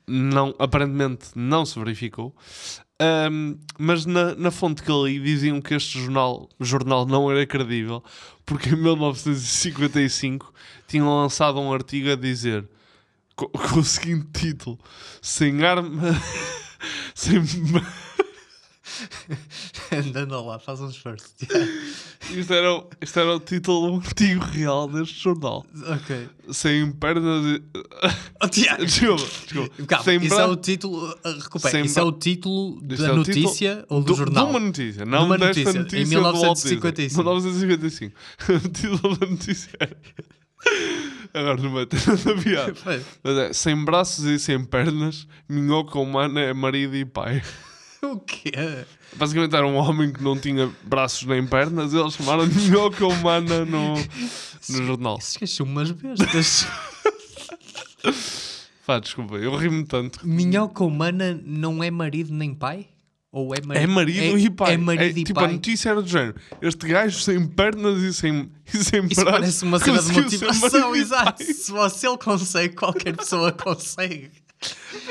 não, 0.07 0.55
aparentemente 0.59 1.31
não 1.35 1.65
se 1.67 1.79
verificou. 1.79 2.35
Ahm, 3.01 3.59
mas 3.79 4.05
na, 4.07 4.35
na 4.35 4.51
fonte 4.51 4.83
que 4.83 4.91
li 4.91 5.21
diziam 5.21 5.61
que 5.61 5.75
este 5.75 6.01
jornal, 6.01 6.49
jornal 6.59 7.07
não 7.07 7.31
era 7.31 7.47
credível 7.47 8.03
porque 8.45 8.71
em 8.71 8.77
1955 8.77 10.53
tinham 10.89 11.07
lançado 11.07 11.61
um 11.61 11.73
artigo 11.73 12.11
a 12.11 12.17
dizer 12.17 12.69
co- 13.39 13.49
com, 13.55 13.79
o 13.79 13.85
seguinte 13.85 14.27
título: 14.39 14.79
Sem 15.23 15.65
arma. 15.65 15.91
sem. 17.15 17.39
Andando 19.93 20.45
lá, 20.45 20.59
faz 20.59 20.81
um 20.81 20.89
esforço. 20.89 21.27
Isto 22.31 22.53
era, 22.53 22.73
o- 22.75 22.89
isto 23.01 23.19
era 23.21 23.37
o 23.37 23.41
título 23.41 24.01
do 24.01 24.07
artigo 24.07 24.45
real 24.45 24.89
deste 24.89 25.23
jornal. 25.23 25.65
Ok. 25.87 26.29
Sem 26.53 26.91
pernas. 26.93 27.45
e- 27.45 27.63
Oh, 28.43 28.49
Tiago. 28.49 28.85
Desculpa, 28.85 29.25
desculpa. 29.45 29.87
Calma, 29.87 30.05
Sem 30.05 30.17
isso 30.19 30.35
bra- 30.35 30.45
é 30.45 30.47
o 30.47 30.57
título. 30.57 31.11
uh, 31.11 31.39
recupera, 31.39 31.71
Sem 31.71 31.85
isso 31.85 31.99
é 31.99 32.03
bra- 32.03 32.09
o 32.09 32.13
título 32.19 32.79
Isto 32.91 33.03
da 33.03 33.09
é 33.09 33.13
o 33.13 33.23
título 33.25 33.43
notícia 33.45 33.85
ou 33.89 34.03
do, 34.03 34.15
jornal? 34.15 34.45
De 34.47 34.51
uma 34.51 34.61
notícia, 34.61 35.05
De 35.05 35.11
não 35.11 35.25
uma 35.27 35.39
desta 35.39 35.49
notícia, 35.73 35.81
notícia. 35.81 36.15
em 36.17 36.23
do 36.23 36.23
Walt 36.23 36.57
Disney. 36.57 36.77
1955. 36.77 37.19
1955. 37.19 38.15
o 38.49 38.69
título 38.69 39.17
da 39.17 39.27
notícia 39.27 39.71
era. 39.79 39.97
Agora 41.33 41.61
não 41.63 41.73
vai 41.75 41.87
ter 41.87 42.05
nada 42.07 42.33
a 42.33 42.43
piada. 42.43 43.05
Mas 43.23 43.37
é, 43.37 43.53
sem 43.53 43.85
braços 43.85 44.25
e 44.25 44.39
sem 44.39 44.65
pernas, 44.65 45.27
minhoca 45.49 45.99
humana 45.99 46.41
é 46.41 46.53
marido 46.53 46.97
e 46.97 47.05
pai. 47.05 47.43
O 48.01 48.21
quê? 48.21 48.53
Basicamente 49.17 49.57
era 49.57 49.67
um 49.67 49.75
homem 49.75 50.13
que 50.13 50.23
não 50.23 50.39
tinha 50.39 50.71
braços 50.85 51.25
nem 51.25 51.45
pernas, 51.45 51.93
eles 51.93 52.15
chamaram 52.15 52.47
de 52.47 52.57
minhoca 52.57 53.05
humana 53.05 53.65
no, 53.65 53.95
no 54.69 54.87
jornal. 54.87 55.19
Esqueci 55.19 55.65
umas 55.65 55.91
bestas. 55.91 56.65
Pá, 58.87 59.01
desculpa, 59.01 59.35
eu 59.35 59.57
ri-me 59.57 59.85
tanto. 59.85 60.21
Minhoca 60.25 60.85
humana 60.85 61.41
não 61.45 61.83
é 61.83 61.91
marido 61.91 62.33
nem 62.33 62.55
pai? 62.55 62.87
Ou 63.31 63.55
é 63.55 63.61
marido, 63.61 63.85
É 63.85 63.87
marido 63.87 64.39
e 64.39 64.51
pai. 64.51 64.73
É 64.75 64.77
marido 64.79 65.19
e 65.19 65.25
tipo, 65.25 65.39
a 65.39 65.43
pai. 65.45 65.53
notícia 65.53 65.91
era 65.91 66.01
do 66.01 66.09
género. 66.09 66.35
Este 66.63 66.87
gajo 66.89 67.21
sem 67.21 67.47
pernas 67.47 68.03
e 68.03 68.15
sem, 68.15 68.51
e 68.73 68.77
sem 68.79 69.05
Isso 69.05 69.21
braços. 69.23 69.25
parece 69.25 69.65
uma 69.65 69.79
cena 69.79 70.03
de 70.03 70.13
motivação, 70.13 70.97
exato. 70.97 71.43
Se 71.45 71.71
você 71.71 72.09
ele 72.09 72.17
consegue, 72.19 72.75
qualquer 72.75 73.15
pessoa 73.17 73.53
consegue. 73.53 74.31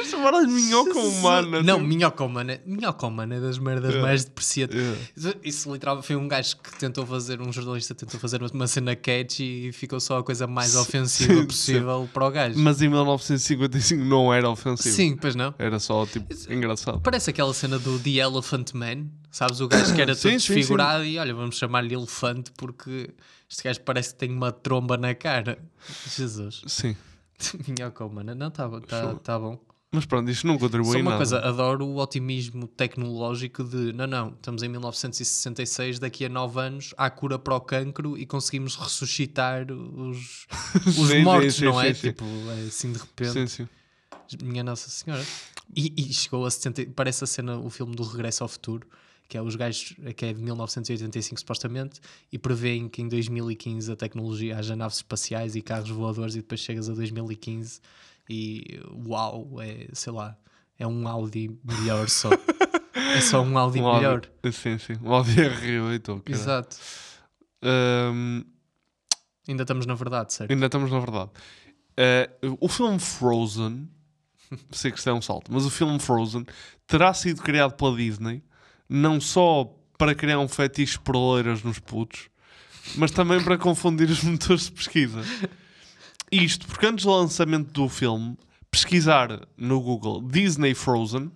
Chamaram 0.10 0.46
de 0.46 0.52
minhoca 0.52 1.00
humana. 1.00 1.64
Não, 1.64 1.78
tipo. 1.78 1.88
minhoca 1.88 2.24
humana, 2.24 2.60
minhoca 2.66 3.08
humana 3.08 3.36
é 3.36 3.40
das 3.40 3.58
merdas 3.58 3.88
Yeah. 3.92 4.02
mais 4.06 4.26
depreciadas. 4.26 4.76
Yeah. 4.76 5.00
Isso, 5.16 5.36
isso 5.44 5.74
literalmente 5.74 6.08
foi 6.08 6.16
um 6.18 6.28
gajo 6.28 6.58
que 6.58 6.78
tentou 6.78 7.06
fazer, 7.06 7.40
um 7.42 7.52
jornalista 7.52 7.96
tentou 7.96 8.20
fazer 8.20 8.42
uma 8.44 8.68
cena 8.68 8.96
catchy 8.96 9.68
e 9.70 9.72
ficou 9.72 10.00
só 10.00 10.18
a 10.20 10.24
coisa 10.24 10.46
mais 10.48 10.76
ofensiva 10.76 11.34
sim, 11.34 11.46
possível 11.46 12.10
para 12.14 12.28
o 12.28 12.32
gajo. 12.32 12.60
Mas 12.60 12.82
em 12.82 12.90
1955 12.90 14.04
não 14.04 14.34
era 14.34 14.50
ofensivo. 14.50 14.96
Sim, 14.96 15.16
pois 15.16 15.36
não. 15.36 15.54
Era 15.58 15.80
só, 15.80 16.06
tipo, 16.06 16.28
engraçado. 16.52 17.00
Parece 17.00 17.30
aquela 17.30 17.54
cena 17.54 17.80
do 17.80 17.98
The 18.00 18.10
Elephant 18.18 18.74
Man, 18.74 19.06
sabes? 19.32 19.62
O 19.62 19.68
gajo 19.68 19.96
que 19.96 20.02
era 20.02 20.14
Sim, 20.16 20.32
todo 20.32 20.40
sim, 20.42 20.54
desfigurado 20.56 21.06
e 21.06 21.18
olha, 21.18 21.34
vamos 21.34 21.58
chamar-lhe 21.58 21.94
elefante 21.96 22.52
porque 22.58 23.12
este 23.50 23.64
gajo 23.64 23.80
parece 23.82 24.10
que 24.14 24.20
tem 24.20 24.32
uma 24.32 24.52
tromba 24.52 24.98
na 24.98 25.16
cara. 25.16 25.58
Jesus. 26.16 26.64
Sim. 26.68 26.96
Minhoca 27.68 28.06
humana, 28.06 28.34
não, 28.36 28.50
tá, 28.50 28.68
bom, 28.68 28.80
tá, 28.82 29.16
tá 29.16 29.40
bom. 29.40 29.60
Mas 29.90 30.06
pronto, 30.06 30.30
isto 30.30 30.46
não 30.46 30.58
contribui 30.58 30.92
Só 30.92 31.00
uma 31.00 31.12
nada. 31.12 31.18
coisa, 31.18 31.40
adoro 31.40 31.86
o 31.86 31.98
otimismo 32.00 32.68
tecnológico 32.68 33.64
de 33.64 33.94
não, 33.94 34.06
não, 34.06 34.30
estamos 34.30 34.62
em 34.62 34.68
1966, 34.68 35.98
daqui 35.98 36.26
a 36.26 36.30
9 36.30 36.60
anos 36.60 36.94
há 36.98 37.10
cura 37.10 37.40
para 37.40 37.56
o 37.56 37.62
cancro 37.62 38.18
e 38.18 38.26
conseguimos 38.26 38.76
ressuscitar 38.76 39.66
os, 39.72 40.46
os 40.86 41.08
Sim, 41.08 41.24
mortos, 41.24 41.56
sim, 41.56 41.66
não 41.66 41.80
é? 41.82 41.94
sim. 41.94 42.10
Tipo, 42.10 42.26
é 42.26 42.68
assim 42.68 42.92
de 42.92 43.00
repente. 43.00 43.68
Minha 44.44 44.62
Nossa 44.64 44.90
Senhora. 44.90 45.24
E, 45.74 45.94
e 45.96 46.14
chegou 46.14 46.46
a 46.46 46.52
70. 46.52 46.92
Parece 46.94 47.24
a 47.24 47.28
cena, 47.28 47.58
o 47.58 47.70
filme 47.70 47.96
do 47.96 48.04
Regresso 48.04 48.44
ao 48.44 48.50
Futuro, 48.50 48.86
que 49.28 49.38
é 49.38 49.42
os 49.42 49.56
gajos, 49.56 49.94
que 50.16 50.26
é 50.26 50.34
de 50.34 50.42
1985 50.42 51.40
supostamente, 51.40 52.00
e 52.32 52.38
prevêem 52.38 52.88
que 52.88 53.02
em 53.02 53.08
2015 53.10 53.92
a 53.92 53.96
tecnologia 53.96 54.58
haja 54.58 54.76
naves 54.76 54.98
espaciais 54.98 55.56
e 55.56 55.62
carros 55.62 55.90
voadores, 55.90 56.36
e 56.36 56.38
depois 56.40 56.62
chegas 56.62 56.90
a 56.90 56.94
2015 56.94 57.80
e 58.30 58.80
uau, 59.06 59.62
é 59.62 59.88
sei 59.94 60.14
lá, 60.14 60.38
é 60.80 60.86
um 60.88 61.08
Audi 61.08 61.50
melhor 61.64 62.10
só. 62.10 62.30
é 62.94 63.22
só 63.22 63.42
um 63.42 63.58
Audi 63.58 63.80
Um 63.82 63.88
Audi- 63.88 64.00
melhor. 64.00 64.22
Sim, 64.52 64.78
sim. 64.78 64.94
Um 65.04 65.14
Audi 65.14 65.36
R8. 65.36 66.10
ok. 66.18 66.34
Exato. 66.36 66.78
Ahm, 67.62 68.44
Ainda 69.48 69.64
estamos 69.64 69.86
na 69.86 69.94
verdade, 69.94 70.34
certo? 70.34 70.52
Ainda 70.52 70.66
estamos 70.66 70.92
na 70.92 71.00
verdade. 71.00 71.32
Eh, 71.96 72.30
o 72.60 72.68
filme 72.68 73.00
Frozen, 73.00 73.90
sei 74.72 74.92
que 74.92 74.98
isto 74.98 75.10
é 75.10 75.14
um 75.14 75.22
salto, 75.22 75.52
mas 75.52 75.66
o 75.66 75.70
filme 75.70 75.98
Frozen 76.00 76.46
terá 76.86 77.14
sido 77.14 77.42
criado 77.42 77.74
pela 77.76 77.96
Disney 77.96 78.44
não 78.90 79.20
só 79.20 79.72
para 79.98 80.14
criar 80.16 80.40
um 80.40 80.48
fetiche 80.48 81.00
por 81.00 81.16
loiras 81.16 81.64
nos 81.64 81.80
putos, 81.80 82.30
mas 82.96 83.12
também 83.12 83.44
para 83.44 83.58
confundir 83.58 84.10
os 84.10 84.22
motores 84.24 84.66
de 84.66 84.72
pesquisa. 84.72 85.22
Isto 86.32 86.68
porque 86.68 86.86
antes 86.86 87.06
do 87.06 87.12
lançamento 87.12 87.72
do 87.72 87.88
filme, 87.90 88.38
pesquisar 88.70 89.48
no 89.58 89.80
Google 89.82 90.22
Disney 90.22 90.74
Frozen 90.74 91.32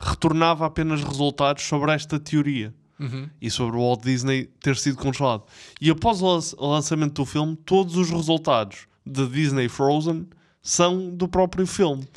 retornava 0.00 0.66
apenas 0.66 1.02
resultados 1.02 1.62
sobre 1.64 1.92
esta 1.92 2.18
teoria 2.18 2.74
Uhum. 2.98 3.28
e 3.42 3.50
sobre 3.50 3.76
o 3.76 3.80
Walt 3.80 4.02
Disney 4.02 4.46
ter 4.58 4.74
sido 4.74 4.96
congelado. 4.96 5.42
E 5.78 5.90
após 5.90 6.22
o 6.22 6.66
lançamento 6.66 7.12
do 7.12 7.26
filme, 7.26 7.54
todos 7.54 7.94
os 7.94 8.08
resultados 8.08 8.86
de 9.04 9.26
Disney 9.28 9.68
Frozen 9.68 10.26
são 10.62 11.10
do 11.14 11.28
próprio 11.28 11.66
filme. 11.66 12.08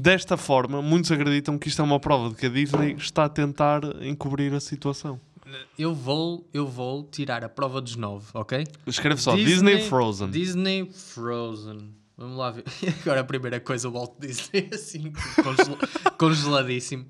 Desta 0.00 0.36
forma, 0.36 0.80
muitos 0.80 1.10
acreditam 1.10 1.58
que 1.58 1.68
isto 1.68 1.82
é 1.82 1.84
uma 1.84 1.98
prova 1.98 2.28
de 2.30 2.36
que 2.36 2.46
a 2.46 2.48
Disney 2.48 2.94
está 2.94 3.24
a 3.24 3.28
tentar 3.28 3.80
encobrir 4.00 4.54
a 4.54 4.60
situação. 4.60 5.20
Eu 5.76 5.92
vou, 5.92 6.48
eu 6.52 6.66
vou 6.68 7.02
tirar 7.04 7.42
a 7.42 7.48
prova 7.48 7.80
dos 7.80 7.96
nove, 7.96 8.26
ok? 8.32 8.64
Escreve 8.86 9.20
só 9.20 9.34
Disney 9.34 9.80
Frozen. 9.88 10.30
Disney 10.30 10.88
Frozen. 10.92 11.96
Vamos 12.16 12.36
lá 12.36 12.50
ver. 12.52 12.64
Agora 13.02 13.22
a 13.22 13.24
primeira 13.24 13.58
coisa, 13.58 13.88
o 13.88 13.92
Walt 13.92 14.12
Disney 14.20 14.68
assim, 14.74 15.12
congela- 15.42 15.78
congeladíssimo. 16.16 17.06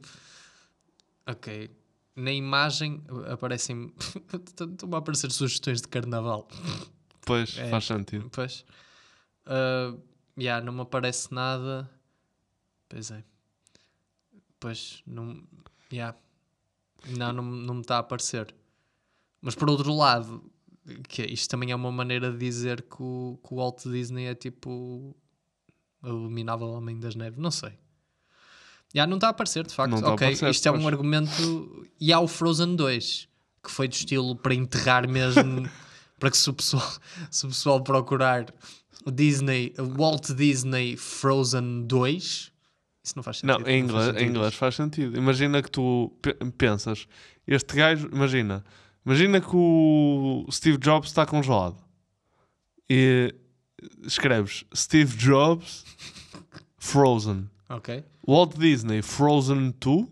Ok. 1.26 1.70
Na 2.16 2.32
imagem 2.32 3.02
aparecem. 3.30 3.92
Estão-me 3.98 4.94
a 4.94 4.98
aparecer 4.98 5.30
sugestões 5.30 5.82
de 5.82 5.88
carnaval. 5.88 6.48
Pois, 7.26 7.58
É, 7.58 7.68
faz 7.68 7.84
sentido. 7.84 8.30
Pois. 8.32 8.64
Uh, 9.46 10.00
yeah, 10.38 10.64
não 10.64 10.72
me 10.72 10.80
aparece 10.80 11.32
nada. 11.34 11.90
Pois 12.88 13.10
é. 13.10 13.22
Pois, 14.60 15.02
não. 15.06 15.42
Yeah. 15.92 16.16
Não, 17.16 17.32
não, 17.32 17.42
não 17.44 17.74
me 17.74 17.80
está 17.80 17.96
a 17.96 18.00
aparecer. 18.00 18.54
Mas 19.40 19.54
por 19.54 19.70
outro 19.70 19.94
lado, 19.94 20.42
que 21.08 21.22
é- 21.22 21.30
isto 21.30 21.48
também 21.48 21.70
é 21.70 21.74
uma 21.76 21.92
maneira 21.92 22.32
de 22.32 22.38
dizer 22.38 22.82
que 22.82 23.02
o, 23.02 23.38
que 23.46 23.52
o 23.54 23.56
Walt 23.56 23.82
Disney 23.84 24.24
é 24.26 24.34
tipo 24.34 24.70
o 24.70 25.16
abominável 26.02 26.68
Homem 26.68 26.98
das 26.98 27.14
Neves. 27.14 27.38
Não 27.38 27.50
sei. 27.50 27.72
Já 28.94 29.06
não 29.06 29.16
está 29.16 29.28
a 29.28 29.30
aparecer, 29.30 29.66
de 29.66 29.74
facto. 29.74 29.94
Ok, 29.96 30.08
aparecer, 30.12 30.50
isto 30.50 30.66
é 30.66 30.72
um 30.72 30.88
argumento. 30.88 31.86
E 32.00 32.12
há 32.12 32.18
o 32.20 32.26
Frozen 32.26 32.74
2, 32.74 33.28
que 33.62 33.70
foi 33.70 33.86
do 33.86 33.92
estilo 33.92 34.34
para 34.34 34.54
enterrar 34.54 35.06
mesmo, 35.08 35.68
para 36.18 36.30
que 36.30 36.36
se 36.38 36.48
o 36.48 36.54
pessoal, 36.54 36.90
se 37.30 37.44
o 37.44 37.48
pessoal 37.50 37.82
procurar 37.82 38.52
Disney, 39.12 39.74
o 39.78 39.84
Walt 39.84 40.32
Disney 40.32 40.96
Frozen 40.96 41.86
2, 41.86 42.50
isso 43.08 43.14
não 43.16 43.22
faz 43.22 43.38
sentido. 43.38 43.58
Não, 43.58 43.60
em 43.60 43.64
faz 43.64 43.76
inglês, 43.84 44.06
sentido. 44.06 44.22
em 44.22 44.28
inglês 44.28 44.54
faz 44.54 44.74
sentido. 44.74 45.16
Imagina 45.18 45.62
que 45.62 45.70
tu 45.70 46.12
pe- 46.22 46.34
pensas, 46.56 47.06
este 47.46 47.74
gajo, 47.76 48.08
imagina, 48.12 48.64
imagina 49.04 49.40
que 49.40 49.54
o 49.56 50.46
Steve 50.50 50.78
Jobs 50.78 51.08
está 51.08 51.24
congelado 51.26 51.76
e 52.88 53.34
escreves 54.04 54.64
Steve 54.74 55.16
Jobs 55.16 55.84
Frozen. 56.78 57.48
Ok. 57.68 58.04
Walt 58.26 58.56
Disney 58.56 59.02
Frozen 59.02 59.74
2 59.80 60.06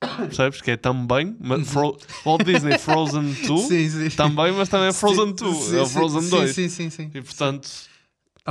Percebes? 0.00 0.60
Que 0.60 0.72
é 0.72 0.76
também 0.76 1.36
Fro- 1.64 1.98
Walt 2.24 2.44
Disney 2.44 2.78
Frozen 2.78 3.32
2 3.32 3.48
Uhum. 3.48 3.58
Sim, 3.68 3.88
sim. 4.10 4.16
também, 4.16 4.52
mas 4.52 4.68
também 4.68 4.88
é 4.88 4.92
Frozen 4.92 5.32
2 5.32 5.56
Sim, 5.56 5.76
é 5.78 5.82
o 5.82 5.86
Frozen 5.86 6.22
sim, 6.22 6.30
2 6.30 6.54
Sim, 6.54 6.68
sim, 6.68 6.90
sim. 6.90 7.10
e 7.14 7.20
portanto 7.22 7.68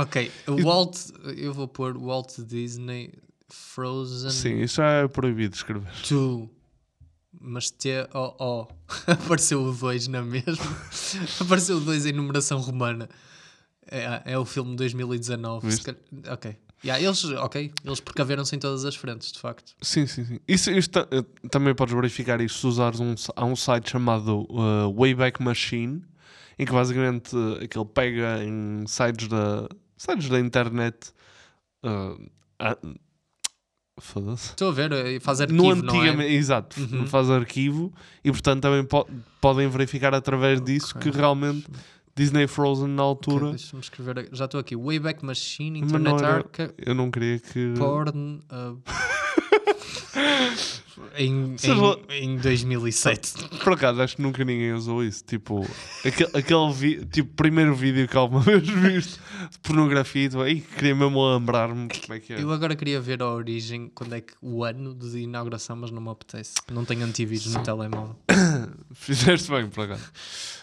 Ok, 0.00 0.30
o 0.46 0.62
Walt, 0.62 0.96
eu 1.36 1.52
vou 1.52 1.66
pôr 1.66 1.98
Walt 1.98 2.38
Disney 2.46 3.12
Frozen 3.48 4.30
sim, 4.30 4.60
isso 4.60 4.76
já 4.76 4.86
é 4.90 5.08
proibido 5.08 5.56
escrever 5.56 5.90
2. 6.08 6.48
Mas 7.40 7.70
T-O-O. 7.70 8.68
Apareceu 9.06 9.62
o 9.62 9.72
2 9.72 10.06
na 10.08 10.22
mesma. 10.22 10.64
Apareceu 11.40 11.78
o 11.78 11.80
2 11.80 12.06
em 12.06 12.12
numeração 12.12 12.60
romana. 12.60 13.08
É, 13.90 14.22
é 14.32 14.38
o 14.38 14.44
filme 14.44 14.70
de 14.70 14.76
2019. 14.76 15.60
Se 15.60 15.66
Viste? 15.66 15.84
calhar- 15.84 16.34
Ok. 16.34 16.56
Yeah, 16.84 17.02
eles, 17.04 17.24
ok, 17.24 17.72
eles 17.84 17.98
precaveram-se 17.98 18.54
em 18.54 18.58
todas 18.60 18.84
as 18.84 18.94
frentes, 18.94 19.32
de 19.32 19.40
facto. 19.40 19.72
Sim, 19.82 20.06
sim, 20.06 20.24
sim. 20.24 20.38
Isso, 20.46 20.70
isto, 20.70 20.96
eh, 21.00 21.24
também 21.50 21.74
podes 21.74 21.92
verificar 21.92 22.40
isto 22.40 22.60
se 22.60 22.66
usares 22.68 23.00
um, 23.00 23.16
há 23.34 23.44
um 23.44 23.56
site 23.56 23.90
chamado 23.90 24.46
uh, 24.48 24.94
Wayback 24.96 25.42
Machine, 25.42 26.04
em 26.56 26.64
que 26.64 26.70
basicamente 26.70 27.34
uh, 27.34 27.64
aquele 27.64 27.84
pega 27.84 28.44
em 28.44 28.86
sites 28.86 29.26
da, 29.26 29.68
sites 29.98 30.28
da 30.30 30.40
internet. 30.40 31.12
Uh, 31.84 32.28
Foda-se. 34.00 34.50
Estou 34.50 34.68
a 34.68 34.72
ver, 34.72 34.92
eh, 34.92 35.18
faz 35.18 35.40
arquivo, 35.40 35.60
No 35.60 35.74
não 35.74 35.94
é? 35.94 35.98
antigamente, 35.98 36.32
exato, 36.32 36.80
Uhum. 36.80 37.04
faz 37.08 37.28
arquivo 37.30 37.92
e 38.24 38.30
portanto 38.30 38.62
também 38.62 38.84
po- 38.84 39.08
podem 39.40 39.68
verificar 39.68 40.14
através 40.14 40.60
disso 40.62 40.96
Ok. 40.96 41.10
que 41.10 41.16
realmente 41.18 41.66
Disney 42.14 42.46
Frozen 42.46 42.88
na 42.90 43.02
altura. 43.02 43.50
Deixa-me 43.50 43.82
escrever. 43.82 44.28
Já 44.32 44.44
estou 44.44 44.60
aqui. 44.60 44.76
Wayback 44.76 45.24
Machine, 45.24 45.80
Internet 45.80 46.24
Arca, 46.24 46.72
eu 46.78 46.94
não 46.94 47.10
queria 47.10 47.40
que. 47.40 47.74
Porn. 47.76 48.40
uh, 48.52 48.80
em, 51.16 51.56
em, 52.10 52.24
em 52.24 52.36
2007. 52.36 53.32
Por 53.62 53.72
acaso, 53.72 54.00
acho 54.02 54.16
que 54.16 54.22
nunca 54.22 54.44
ninguém 54.44 54.72
usou 54.72 55.02
isso. 55.04 55.24
Tipo, 55.24 55.66
aquele, 56.04 56.30
aquele 56.36 56.72
vi- 56.72 57.04
tipo, 57.06 57.32
primeiro 57.34 57.74
vídeo 57.74 58.06
que 58.08 58.16
alguma 58.16 58.40
vez 58.42 58.66
viste 58.68 59.18
de 59.50 59.58
pornografia 59.60 60.24
e 60.24 60.28
tu, 60.28 60.44
"Ei, 60.44 60.60
queria 60.60 60.94
mesmo 60.94 61.32
lembrar-me 61.34 61.88
como 61.88 62.14
é 62.14 62.20
que 62.20 62.32
é. 62.34 62.42
Eu 62.42 62.50
agora 62.52 62.74
queria 62.76 63.00
ver 63.00 63.22
a 63.22 63.30
origem, 63.30 63.90
quando 63.94 64.14
é 64.14 64.20
que 64.20 64.32
o 64.42 64.64
ano 64.64 64.94
de 64.94 65.18
inauguração, 65.20 65.76
mas 65.76 65.90
não 65.90 66.00
me 66.02 66.10
apetece. 66.10 66.54
Não 66.70 66.84
tenho 66.84 67.04
antivírus 67.04 67.54
no 67.54 67.62
telemóvel. 67.62 68.16
Fizeste 68.94 69.50
bem, 69.50 69.68
por 69.68 69.84
acaso. 69.84 70.04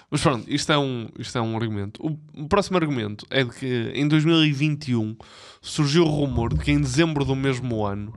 Mas 0.10 0.22
pronto, 0.22 0.46
isto 0.48 0.72
é 0.72 0.78
um, 0.78 1.10
isto 1.18 1.38
é 1.38 1.42
um 1.42 1.56
argumento. 1.58 2.00
O 2.34 2.48
próximo 2.48 2.78
argumento 2.78 3.26
é 3.30 3.44
de 3.44 3.50
que 3.52 3.92
em 3.96 4.08
2021 4.08 5.16
surgiu 5.62 6.04
o 6.04 6.10
rumor 6.10 6.54
de 6.54 6.64
que 6.64 6.72
em 6.72 6.80
dezembro 6.80 7.26
do 7.26 7.36
mesmo 7.36 7.84
ano, 7.84 8.14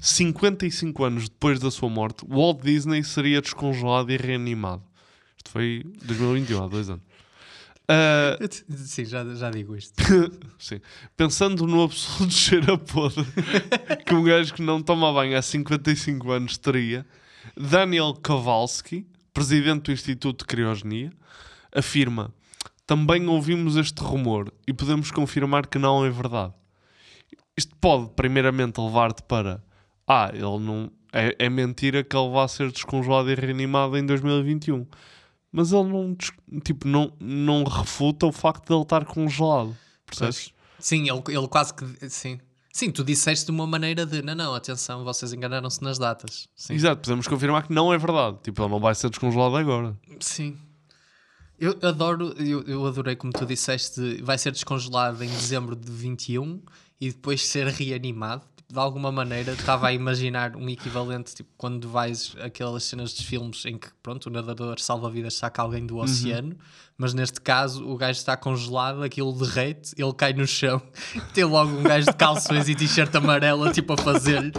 55 0.00 1.04
anos 1.04 1.28
depois 1.28 1.58
da 1.58 1.70
sua 1.70 1.88
morte, 1.88 2.24
Walt 2.28 2.62
Disney 2.62 3.02
seria 3.02 3.40
descongelado 3.40 4.12
e 4.12 4.16
reanimado. 4.16 4.82
Isto 5.36 5.50
foi 5.50 5.82
2021, 6.04 6.64
há 6.64 6.68
dois 6.68 6.90
anos. 6.90 7.02
Ah, 7.88 8.36
Sim, 8.68 9.04
já, 9.04 9.24
já 9.34 9.50
digo 9.50 9.76
isto. 9.76 9.94
Sim. 10.58 10.80
Pensando 11.16 11.66
no 11.66 11.84
absoluto 11.84 12.32
cheiro 12.34 12.74
a 12.74 12.78
podre 12.78 13.24
que 14.04 14.14
um 14.14 14.24
gajo 14.24 14.54
que 14.54 14.62
não 14.62 14.82
toma 14.82 15.12
banho 15.12 15.38
há 15.38 15.42
55 15.42 16.30
anos 16.32 16.58
teria, 16.58 17.06
Daniel 17.56 18.14
Kowalski, 18.20 19.06
presidente 19.32 19.84
do 19.84 19.92
Instituto 19.92 20.40
de 20.40 20.46
Criogenia, 20.46 21.12
afirma: 21.72 22.34
Também 22.86 23.28
ouvimos 23.28 23.76
este 23.76 24.00
rumor 24.02 24.52
e 24.66 24.72
podemos 24.72 25.12
confirmar 25.12 25.66
que 25.66 25.78
não 25.78 26.04
é 26.04 26.10
verdade. 26.10 26.52
Isto 27.56 27.74
pode, 27.76 28.10
primeiramente, 28.16 28.80
levar-te 28.80 29.22
para: 29.22 29.62
Ah, 30.06 30.30
ele 30.32 30.58
não. 30.58 30.90
É, 31.12 31.34
é 31.38 31.48
mentira 31.48 32.04
que 32.04 32.16
ele 32.16 32.30
vá 32.30 32.46
ser 32.46 32.70
descongelado 32.70 33.30
e 33.30 33.34
reanimado 33.34 33.96
em 33.96 34.04
2021. 34.04 34.86
Mas 35.50 35.72
ele 35.72 35.88
não, 35.88 36.14
tipo, 36.62 36.86
não, 36.86 37.12
não 37.18 37.64
refuta 37.64 38.26
o 38.26 38.32
facto 38.32 38.66
de 38.66 38.74
ele 38.74 38.82
estar 38.82 39.04
congelado. 39.06 39.76
Percebes? 40.04 40.52
Sim, 40.78 41.08
ele, 41.08 41.22
ele 41.28 41.48
quase 41.48 41.72
que. 41.72 42.10
Sim. 42.10 42.38
Sim, 42.72 42.90
tu 42.90 43.02
disseste 43.02 43.46
de 43.46 43.52
uma 43.52 43.66
maneira 43.66 44.04
de. 44.04 44.20
Não, 44.20 44.34
não, 44.34 44.54
atenção, 44.54 45.02
vocês 45.02 45.32
enganaram-se 45.32 45.82
nas 45.82 45.98
datas. 45.98 46.46
Sim. 46.54 46.74
Exato, 46.74 47.00
podemos 47.00 47.26
confirmar 47.26 47.66
que 47.66 47.72
não 47.72 47.90
é 47.90 47.96
verdade. 47.96 48.36
Tipo, 48.42 48.62
ele 48.62 48.70
não 48.70 48.80
vai 48.80 48.94
ser 48.94 49.08
descongelado 49.08 49.56
agora. 49.56 49.96
Sim. 50.20 50.58
Eu 51.58 51.74
adoro, 51.80 52.34
eu, 52.38 52.62
eu 52.64 52.86
adorei 52.86 53.16
como 53.16 53.32
tu 53.32 53.46
disseste, 53.46 54.20
vai 54.22 54.36
ser 54.36 54.52
descongelado 54.52 55.24
em 55.24 55.28
dezembro 55.28 55.74
de 55.74 55.90
21 55.90 56.60
e 57.00 57.10
depois 57.10 57.46
ser 57.46 57.66
reanimado. 57.68 58.44
De 58.68 58.78
alguma 58.80 59.12
maneira 59.12 59.52
estava 59.52 59.86
a 59.86 59.92
imaginar 59.92 60.56
um 60.56 60.68
equivalente, 60.68 61.34
tipo, 61.34 61.48
quando 61.56 61.88
vais 61.88 62.34
aquelas 62.40 62.82
cenas 62.82 63.12
dos 63.12 63.24
filmes 63.24 63.64
em 63.64 63.78
que, 63.78 63.88
pronto, 64.02 64.26
o 64.26 64.30
nadador 64.30 64.80
salva-vidas 64.80 65.34
saca 65.34 65.62
alguém 65.62 65.86
do 65.86 65.98
oceano, 65.98 66.56
mas 66.98 67.14
neste 67.14 67.40
caso 67.40 67.86
o 67.88 67.96
gajo 67.96 68.18
está 68.18 68.36
congelado, 68.36 69.04
aquilo 69.04 69.32
derrete, 69.32 69.94
ele 69.96 70.12
cai 70.12 70.32
no 70.32 70.46
chão, 70.48 70.82
tem 71.32 71.44
logo 71.44 71.70
um 71.70 71.82
gajo 71.84 72.06
de 72.06 72.16
calções 72.16 72.68
e 72.68 72.74
t-shirt 72.74 73.14
amarela, 73.14 73.70
tipo, 73.72 73.92
a 73.92 73.96
fazer-lhe 73.96 74.52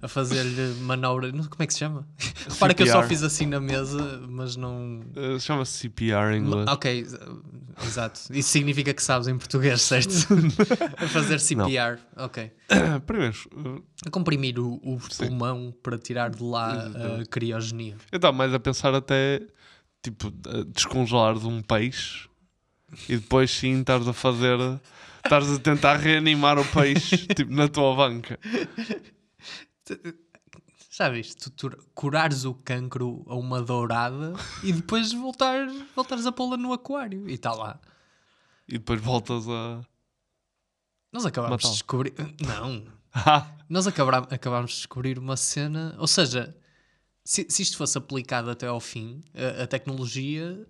a 0.00 0.08
fazer-lhe 0.08 0.80
manobra. 0.80 1.32
Não, 1.32 1.44
como 1.44 1.62
é 1.62 1.66
que 1.66 1.72
se 1.72 1.80
chama? 1.80 2.06
Repara 2.48 2.74
que 2.74 2.82
eu 2.82 2.86
só 2.86 3.02
fiz 3.02 3.22
assim 3.22 3.46
na 3.46 3.60
mesa, 3.60 4.22
mas 4.28 4.56
não. 4.56 5.00
Uh, 5.16 5.38
Chama-se 5.40 5.78
CPR 5.78 6.34
em 6.34 6.40
inglês. 6.40 6.68
Ok, 6.68 7.06
exato. 7.84 8.20
Isso 8.30 8.50
significa 8.50 8.94
que 8.94 9.02
sabes 9.02 9.28
em 9.28 9.36
português, 9.36 9.82
certo? 9.82 10.14
a 10.96 11.08
fazer 11.08 11.40
CPR. 11.40 11.98
Ok. 12.16 12.50
Primeiro, 13.06 13.36
uh, 13.54 13.82
A 14.06 14.10
comprimir 14.10 14.58
o, 14.58 14.74
o 14.74 14.98
pulmão 15.16 15.74
para 15.82 15.98
tirar 15.98 16.30
de 16.30 16.42
lá 16.42 16.72
a 17.20 17.26
criogenia. 17.26 17.96
eu 18.12 18.16
estava 18.16 18.36
mais 18.36 18.54
a 18.54 18.60
pensar 18.60 18.94
até 18.94 19.40
tipo, 20.02 20.32
a 20.48 20.64
descongelar 20.64 21.38
de 21.38 21.46
um 21.46 21.60
peixe 21.60 22.28
e 23.08 23.16
depois 23.16 23.50
sim 23.50 23.80
estás 23.80 24.06
a 24.06 24.12
fazer. 24.12 24.58
Estás 25.24 25.50
a 25.50 25.58
tentar 25.58 25.96
reanimar 25.96 26.58
o 26.58 26.64
peixe 26.64 27.16
tipo, 27.34 27.52
na 27.52 27.68
tua 27.68 27.94
banca. 27.94 28.38
Já 30.90 31.08
viste? 31.08 31.50
Tu, 31.50 31.70
curares 31.94 32.44
o 32.44 32.54
cancro 32.54 33.24
a 33.28 33.34
uma 33.36 33.62
dourada 33.62 34.32
e 34.62 34.72
depois 34.72 35.12
voltar, 35.12 35.68
voltares 35.94 36.26
a 36.26 36.32
pô-la 36.32 36.56
no 36.56 36.72
aquário 36.72 37.28
e 37.28 37.34
está 37.34 37.52
lá. 37.52 37.78
E 38.66 38.72
depois 38.78 39.00
voltas 39.00 39.48
a. 39.48 39.80
Nós 41.12 41.24
acabámos 41.24 41.62
de 41.62 41.70
descobrir. 41.70 42.14
Não. 42.46 42.84
Ah, 43.10 43.56
Nós 43.70 43.86
acabá- 43.86 44.28
acabámos 44.30 44.70
de 44.72 44.76
descobrir 44.76 45.18
uma 45.18 45.34
cena. 45.36 45.96
Ou 45.98 46.06
seja, 46.06 46.54
se, 47.24 47.46
se 47.48 47.62
isto 47.62 47.78
fosse 47.78 47.96
aplicado 47.96 48.50
até 48.50 48.66
ao 48.66 48.78
fim, 48.78 49.22
a, 49.34 49.62
a 49.62 49.66
tecnologia 49.66 50.64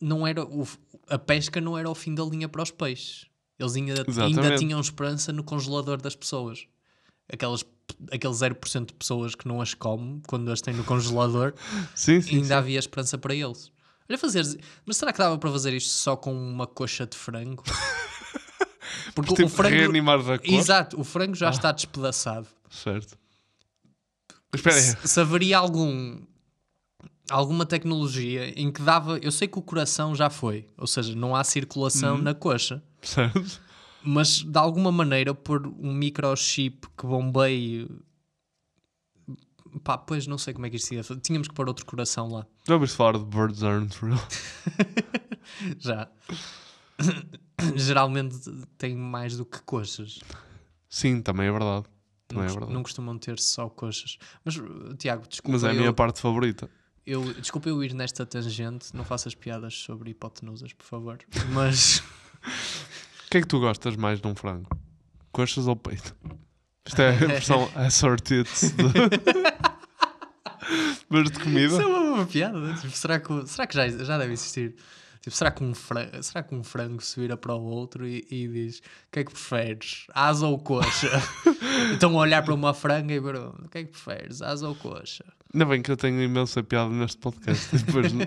não 0.00 0.26
era. 0.26 0.42
O, 0.42 0.66
a 1.06 1.18
pesca 1.18 1.60
não 1.60 1.76
era 1.76 1.88
o 1.88 1.94
fim 1.94 2.14
da 2.14 2.24
linha 2.24 2.48
para 2.48 2.62
os 2.62 2.70
peixes. 2.70 3.26
Eles 3.58 3.76
ainda, 3.76 3.92
ainda 4.24 4.40
tinham 4.58 4.80
esperança 4.80 5.32
no 5.34 5.44
congelador 5.44 6.00
das 6.00 6.16
pessoas. 6.16 6.66
Aquelas, 7.32 7.64
aquele 8.10 8.32
0% 8.34 8.86
de 8.86 8.92
pessoas 8.94 9.34
que 9.34 9.46
não 9.46 9.60
as 9.60 9.72
come 9.74 10.20
quando 10.26 10.50
as 10.50 10.60
têm 10.60 10.74
no 10.74 10.84
congelador, 10.84 11.54
sim, 11.94 12.20
sim. 12.20 12.36
ainda 12.36 12.46
sim. 12.48 12.52
havia 12.54 12.78
esperança 12.78 13.16
para 13.18 13.34
eles. 13.34 13.70
Olha, 14.08 14.18
fazer. 14.18 14.44
Mas 14.84 14.96
será 14.96 15.12
que 15.12 15.18
dava 15.18 15.38
para 15.38 15.50
fazer 15.52 15.72
isto 15.72 15.90
só 15.90 16.16
com 16.16 16.32
uma 16.34 16.66
coxa 16.66 17.06
de 17.06 17.16
frango? 17.16 17.62
Porque 19.14 19.34
Tipo, 19.34 19.62
reanimar 19.62 20.18
da 20.22 20.38
cor? 20.38 20.48
Exato, 20.52 21.00
o 21.00 21.04
frango 21.04 21.34
já 21.34 21.48
Ah. 21.48 21.50
está 21.50 21.70
despedaçado. 21.72 22.46
Certo. 22.68 23.16
Espera 24.54 24.74
aí. 24.76 24.82
Se, 24.82 24.96
se 25.08 25.20
haveria 25.20 25.58
algum 25.58 26.20
alguma 27.30 27.64
tecnologia 27.64 28.48
em 28.60 28.72
que 28.72 28.82
dava, 28.82 29.16
eu 29.18 29.30
sei 29.30 29.46
que 29.46 29.56
o 29.56 29.62
coração 29.62 30.16
já 30.16 30.28
foi, 30.28 30.68
ou 30.76 30.86
seja, 30.88 31.14
não 31.14 31.36
há 31.36 31.44
circulação 31.44 32.16
Uhum. 32.16 32.22
na 32.22 32.34
coxa, 32.34 32.82
Certo. 33.00 33.60
Mas 34.02 34.42
de 34.42 34.58
alguma 34.58 34.90
maneira 34.92 35.34
pôr 35.34 35.66
um 35.66 35.92
microchip 35.92 36.86
que 36.96 37.06
bombeie 37.06 37.88
pá, 39.84 39.96
pois 39.98 40.26
não 40.26 40.36
sei 40.38 40.52
como 40.54 40.66
é 40.66 40.70
que 40.70 40.76
isto 40.76 40.92
ia 40.94 41.04
fazer. 41.04 41.20
Tínhamos 41.20 41.48
que 41.48 41.54
pôr 41.54 41.68
outro 41.68 41.86
coração 41.86 42.28
lá. 42.28 42.46
Já 42.66 42.74
ouviste 42.74 42.96
falar 42.96 43.18
de 43.18 43.24
Birds 43.24 43.62
Aren't 43.62 43.96
Real? 44.04 44.18
Já. 45.78 46.08
Geralmente 47.76 48.36
tem 48.78 48.96
mais 48.96 49.36
do 49.36 49.44
que 49.44 49.60
coxas. 49.62 50.18
Sim, 50.88 51.20
também 51.22 51.46
é 51.46 51.52
verdade. 51.52 51.84
Não, 52.32 52.36
Também 52.36 52.44
é 52.44 52.46
cos- 52.46 52.54
verdade. 52.54 52.72
não 52.74 52.82
costumam 52.82 53.18
ter 53.18 53.38
só 53.38 53.68
coxas. 53.68 54.18
Mas, 54.44 54.54
Tiago, 54.98 55.26
desculpa. 55.28 55.52
Mas 55.52 55.64
é 55.64 55.70
a 55.70 55.74
minha 55.74 55.86
eu- 55.86 55.94
parte 55.94 56.20
favorita. 56.20 56.68
Eu, 57.06 57.32
desculpa 57.34 57.68
eu 57.68 57.82
ir 57.82 57.92
nesta 57.94 58.24
tangente, 58.26 58.94
não 58.94 59.04
faças 59.04 59.34
piadas 59.34 59.74
sobre 59.74 60.10
hipotenusas, 60.10 60.72
por 60.72 60.84
favor. 60.84 61.18
Mas 61.52 62.02
que 63.30 63.38
é 63.38 63.40
que 63.42 63.46
tu 63.46 63.60
gostas 63.60 63.94
mais 63.94 64.20
de 64.20 64.26
um 64.26 64.34
frango? 64.34 64.68
Coxas 65.30 65.68
ou 65.68 65.76
peito? 65.76 66.16
Isto 66.84 67.00
é 67.00 67.10
a 67.10 67.12
versão 67.28 67.70
assorted 67.76 68.44
de... 68.44 68.50
Mas 71.08 71.30
de 71.30 71.38
comida? 71.38 71.66
isso 71.66 71.80
é 71.80 71.86
uma 71.86 72.14
boa 72.14 72.26
piada. 72.26 72.74
Tipo, 72.74 72.90
será 72.90 73.20
que, 73.20 73.46
será 73.46 73.66
que 73.66 73.74
já, 73.74 73.88
já 73.88 74.18
deve 74.18 74.32
existir? 74.32 74.74
Tipo, 75.20 75.36
será, 75.36 75.50
que 75.50 75.62
um 75.62 75.74
frango, 75.74 76.22
será 76.22 76.42
que 76.42 76.54
um 76.54 76.64
frango 76.64 77.02
se 77.02 77.20
vira 77.20 77.36
para 77.36 77.54
o 77.54 77.62
outro 77.62 78.06
e, 78.06 78.26
e 78.30 78.48
diz: 78.48 78.78
O 78.78 78.82
que 79.12 79.20
é 79.20 79.24
que 79.24 79.32
preferes? 79.32 80.06
Asa 80.14 80.46
ou 80.46 80.58
coxa? 80.58 81.10
então 81.92 82.16
a 82.16 82.22
olhar 82.22 82.42
para 82.42 82.54
uma 82.54 82.72
franga 82.72 83.12
e 83.12 83.20
ver: 83.20 83.36
O 83.36 83.68
que 83.68 83.78
é 83.78 83.84
que 83.84 83.90
preferes? 83.90 84.40
Asa 84.40 84.68
ou 84.68 84.74
coxa? 84.74 85.24
Ainda 85.52 85.66
bem 85.66 85.82
que 85.82 85.90
eu 85.90 85.96
tenho 85.96 86.22
imensa 86.22 86.62
piada 86.62 86.90
neste 86.90 87.18
podcast. 87.18 87.76
Depois 87.76 88.12
no, 88.12 88.24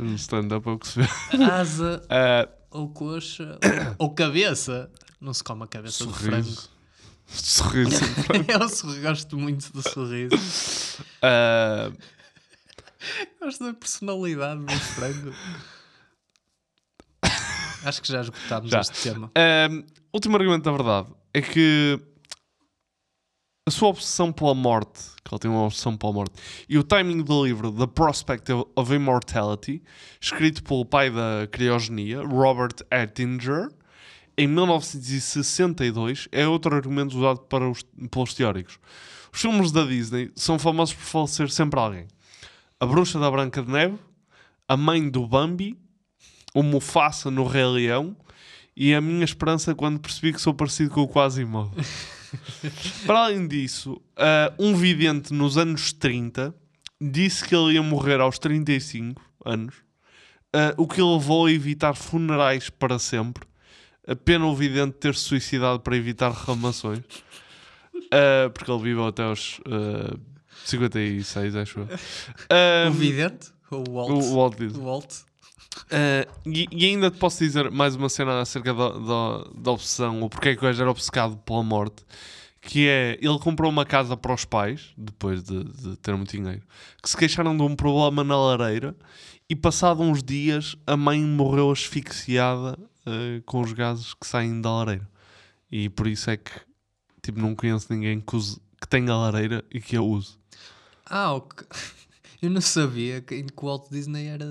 no 0.00 0.14
stand-up 0.16 0.68
é 0.68 0.72
o 0.72 0.78
que 0.78 0.88
se 0.88 1.00
vê. 1.00 1.08
Asa 1.44 2.02
Ah, 2.10 2.48
ou 2.70 2.88
coxa 2.90 3.58
ou, 3.98 4.06
ou 4.08 4.14
cabeça? 4.14 4.90
Não 5.20 5.32
se 5.34 5.42
come 5.42 5.64
a 5.64 5.66
cabeça 5.66 6.04
do 6.06 6.12
frango. 6.12 6.44
sorriso. 6.44 6.70
Sorriso. 7.26 7.90
de 7.90 8.22
frango. 8.22 8.50
eu 8.52 8.68
sorri- 8.68 9.00
gosto 9.00 9.36
muito 9.38 9.72
do 9.72 9.82
sorriso. 9.82 10.34
Ah, 11.22 11.90
Gosto 13.40 13.64
da 13.64 13.74
personalidade 13.74 14.60
do 14.64 14.72
frango. 14.80 15.32
Acho 17.84 18.02
que 18.02 18.08
já 18.08 18.20
esgotámos 18.22 18.70
Já. 18.70 18.80
este 18.80 19.02
tema. 19.02 19.30
Um, 19.70 19.84
último 20.12 20.36
argumento 20.36 20.64
da 20.64 20.72
verdade 20.72 21.08
é 21.32 21.40
que 21.40 22.00
a 23.68 23.70
sua 23.70 23.88
obsessão 23.88 24.32
pela 24.32 24.54
morte, 24.54 25.00
que 25.24 25.32
ele 25.32 25.38
tem 25.38 25.50
uma 25.50 25.64
obsessão 25.64 25.96
pela 25.96 26.12
morte, 26.12 26.32
e 26.68 26.78
o 26.78 26.82
timing 26.82 27.22
do 27.22 27.44
livro 27.44 27.70
The 27.70 27.86
Prospect 27.86 28.50
of 28.74 28.94
Immortality, 28.94 29.82
escrito 30.20 30.62
pelo 30.62 30.84
pai 30.84 31.10
da 31.10 31.46
criogenia, 31.50 32.22
Robert 32.22 32.74
Attinger, 32.90 33.68
em 34.36 34.46
1962, 34.46 36.28
é 36.32 36.46
outro 36.46 36.74
argumento 36.74 37.16
usado 37.16 37.40
para 37.40 37.68
os, 37.68 37.84
pelos 38.10 38.34
teóricos. 38.34 38.78
Os 39.32 39.40
filmes 39.40 39.70
da 39.70 39.84
Disney 39.84 40.30
são 40.34 40.58
famosos 40.58 40.94
por 40.94 41.02
falecer 41.02 41.50
sempre 41.50 41.78
alguém. 41.78 42.06
A 42.80 42.86
Bruxa 42.86 43.18
da 43.18 43.30
Branca 43.30 43.62
de 43.62 43.70
Neve, 43.70 43.98
a 44.66 44.76
mãe 44.76 45.08
do 45.10 45.26
Bambi, 45.26 45.76
o 46.54 46.62
Mufasa 46.62 47.30
no 47.30 47.46
Rei 47.46 47.66
Leão 47.66 48.16
e 48.76 48.94
a 48.94 49.00
minha 49.00 49.24
esperança 49.24 49.74
quando 49.74 50.00
percebi 50.00 50.32
que 50.32 50.40
sou 50.40 50.54
parecido 50.54 50.90
com 50.90 51.02
o 51.02 51.08
Quasimodo. 51.08 51.72
Para 53.06 53.24
além 53.26 53.46
disso, 53.46 54.00
ah, 54.16 54.52
um 54.58 54.74
vidente 54.74 55.32
nos 55.32 55.56
anos 55.56 55.92
30 55.92 56.54
disse 57.00 57.44
que 57.44 57.54
ele 57.54 57.74
ia 57.74 57.82
morrer 57.82 58.20
aos 58.20 58.38
35 58.38 59.20
anos, 59.44 59.74
ah, 60.52 60.74
o 60.76 60.86
que 60.86 61.00
levou 61.00 61.46
a 61.46 61.52
evitar 61.52 61.94
funerais 61.94 62.70
para 62.70 62.98
sempre. 62.98 63.46
A 64.06 64.16
pena 64.16 64.46
o 64.46 64.56
vidente 64.56 64.94
ter 64.94 65.14
se 65.14 65.20
suicidado 65.22 65.80
para 65.80 65.96
evitar 65.96 66.30
reclamações, 66.32 67.02
Ah, 68.10 68.48
porque 68.50 68.70
ele 68.70 68.82
viveu 68.82 69.06
até 69.06 69.22
aos 69.22 69.60
ah, 69.66 70.16
56, 70.64 71.56
acho 71.56 71.80
eu. 71.80 71.88
Ah, 72.50 72.88
o 72.88 72.92
vidente? 72.92 73.50
O 73.70 73.84
Walt? 73.90 74.10
o 74.10 74.34
Walt 74.36 74.56
Disney. 74.58 74.82
Walt? 74.82 75.14
Uh, 75.84 76.30
e, 76.46 76.66
e 76.70 76.86
ainda 76.86 77.10
te 77.10 77.18
posso 77.18 77.38
dizer 77.38 77.70
mais 77.70 77.94
uma 77.94 78.08
cena 78.08 78.40
acerca 78.40 78.74
da, 78.74 78.90
da, 78.90 79.50
da 79.54 79.70
obsessão, 79.70 80.20
ou 80.20 80.28
porque 80.28 80.50
é 80.50 80.52
que 80.54 80.58
o 80.58 80.62
gajo 80.62 80.82
era 80.82 80.90
obcecado 80.90 81.36
pela 81.38 81.62
morte, 81.62 82.04
que 82.60 82.88
é, 82.88 83.18
ele 83.20 83.38
comprou 83.38 83.70
uma 83.70 83.86
casa 83.86 84.16
para 84.16 84.34
os 84.34 84.44
pais, 84.44 84.92
depois 84.96 85.42
de, 85.42 85.64
de 85.64 85.96
ter 85.96 86.14
muito 86.14 86.36
dinheiro, 86.36 86.62
que 87.02 87.08
se 87.08 87.16
queixaram 87.16 87.56
de 87.56 87.62
um 87.62 87.74
problema 87.74 88.24
na 88.24 88.36
lareira, 88.36 88.94
e 89.48 89.56
passado 89.56 90.02
uns 90.02 90.22
dias 90.22 90.76
a 90.86 90.96
mãe 90.96 91.20
morreu 91.20 91.70
asfixiada 91.70 92.78
uh, 93.06 93.42
com 93.46 93.60
os 93.60 93.72
gases 93.72 94.12
que 94.12 94.26
saem 94.26 94.60
da 94.60 94.70
lareira. 94.70 95.08
E 95.70 95.88
por 95.88 96.06
isso 96.06 96.30
é 96.30 96.36
que, 96.36 96.52
tipo, 97.22 97.40
não 97.40 97.54
conheço 97.54 97.86
ninguém 97.90 98.20
que, 98.20 98.36
use, 98.36 98.60
que 98.80 98.86
tenha 98.86 99.14
lareira 99.14 99.64
e 99.70 99.80
que 99.80 99.96
a 99.96 100.02
use. 100.02 100.36
Ah, 101.06 101.32
ok. 101.32 101.66
Eu 102.40 102.50
não 102.50 102.60
sabia 102.60 103.20
que, 103.20 103.42
que 103.42 103.52
o 103.56 103.66
Walt 103.66 103.90
Disney 103.90 104.26
era 104.28 104.46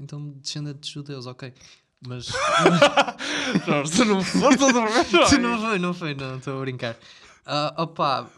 então 0.00 0.34
descendente 0.40 0.80
de 0.80 0.90
judeus, 0.90 1.26
ok. 1.26 1.52
Mas. 2.06 2.26
Jorge, 3.66 3.92
tu 3.96 4.04
não 4.04 4.22
foste 4.22 4.62
outra 4.62 4.86
vez, 4.86 5.08
Tu 5.08 5.38
não 5.38 5.60
foi, 5.60 5.78
não 5.78 5.94
foi, 5.94 6.14
não, 6.14 6.36
estou 6.38 6.56
a 6.58 6.60
brincar. 6.60 6.96
Ah, 7.44 7.74
opa, 7.76 8.28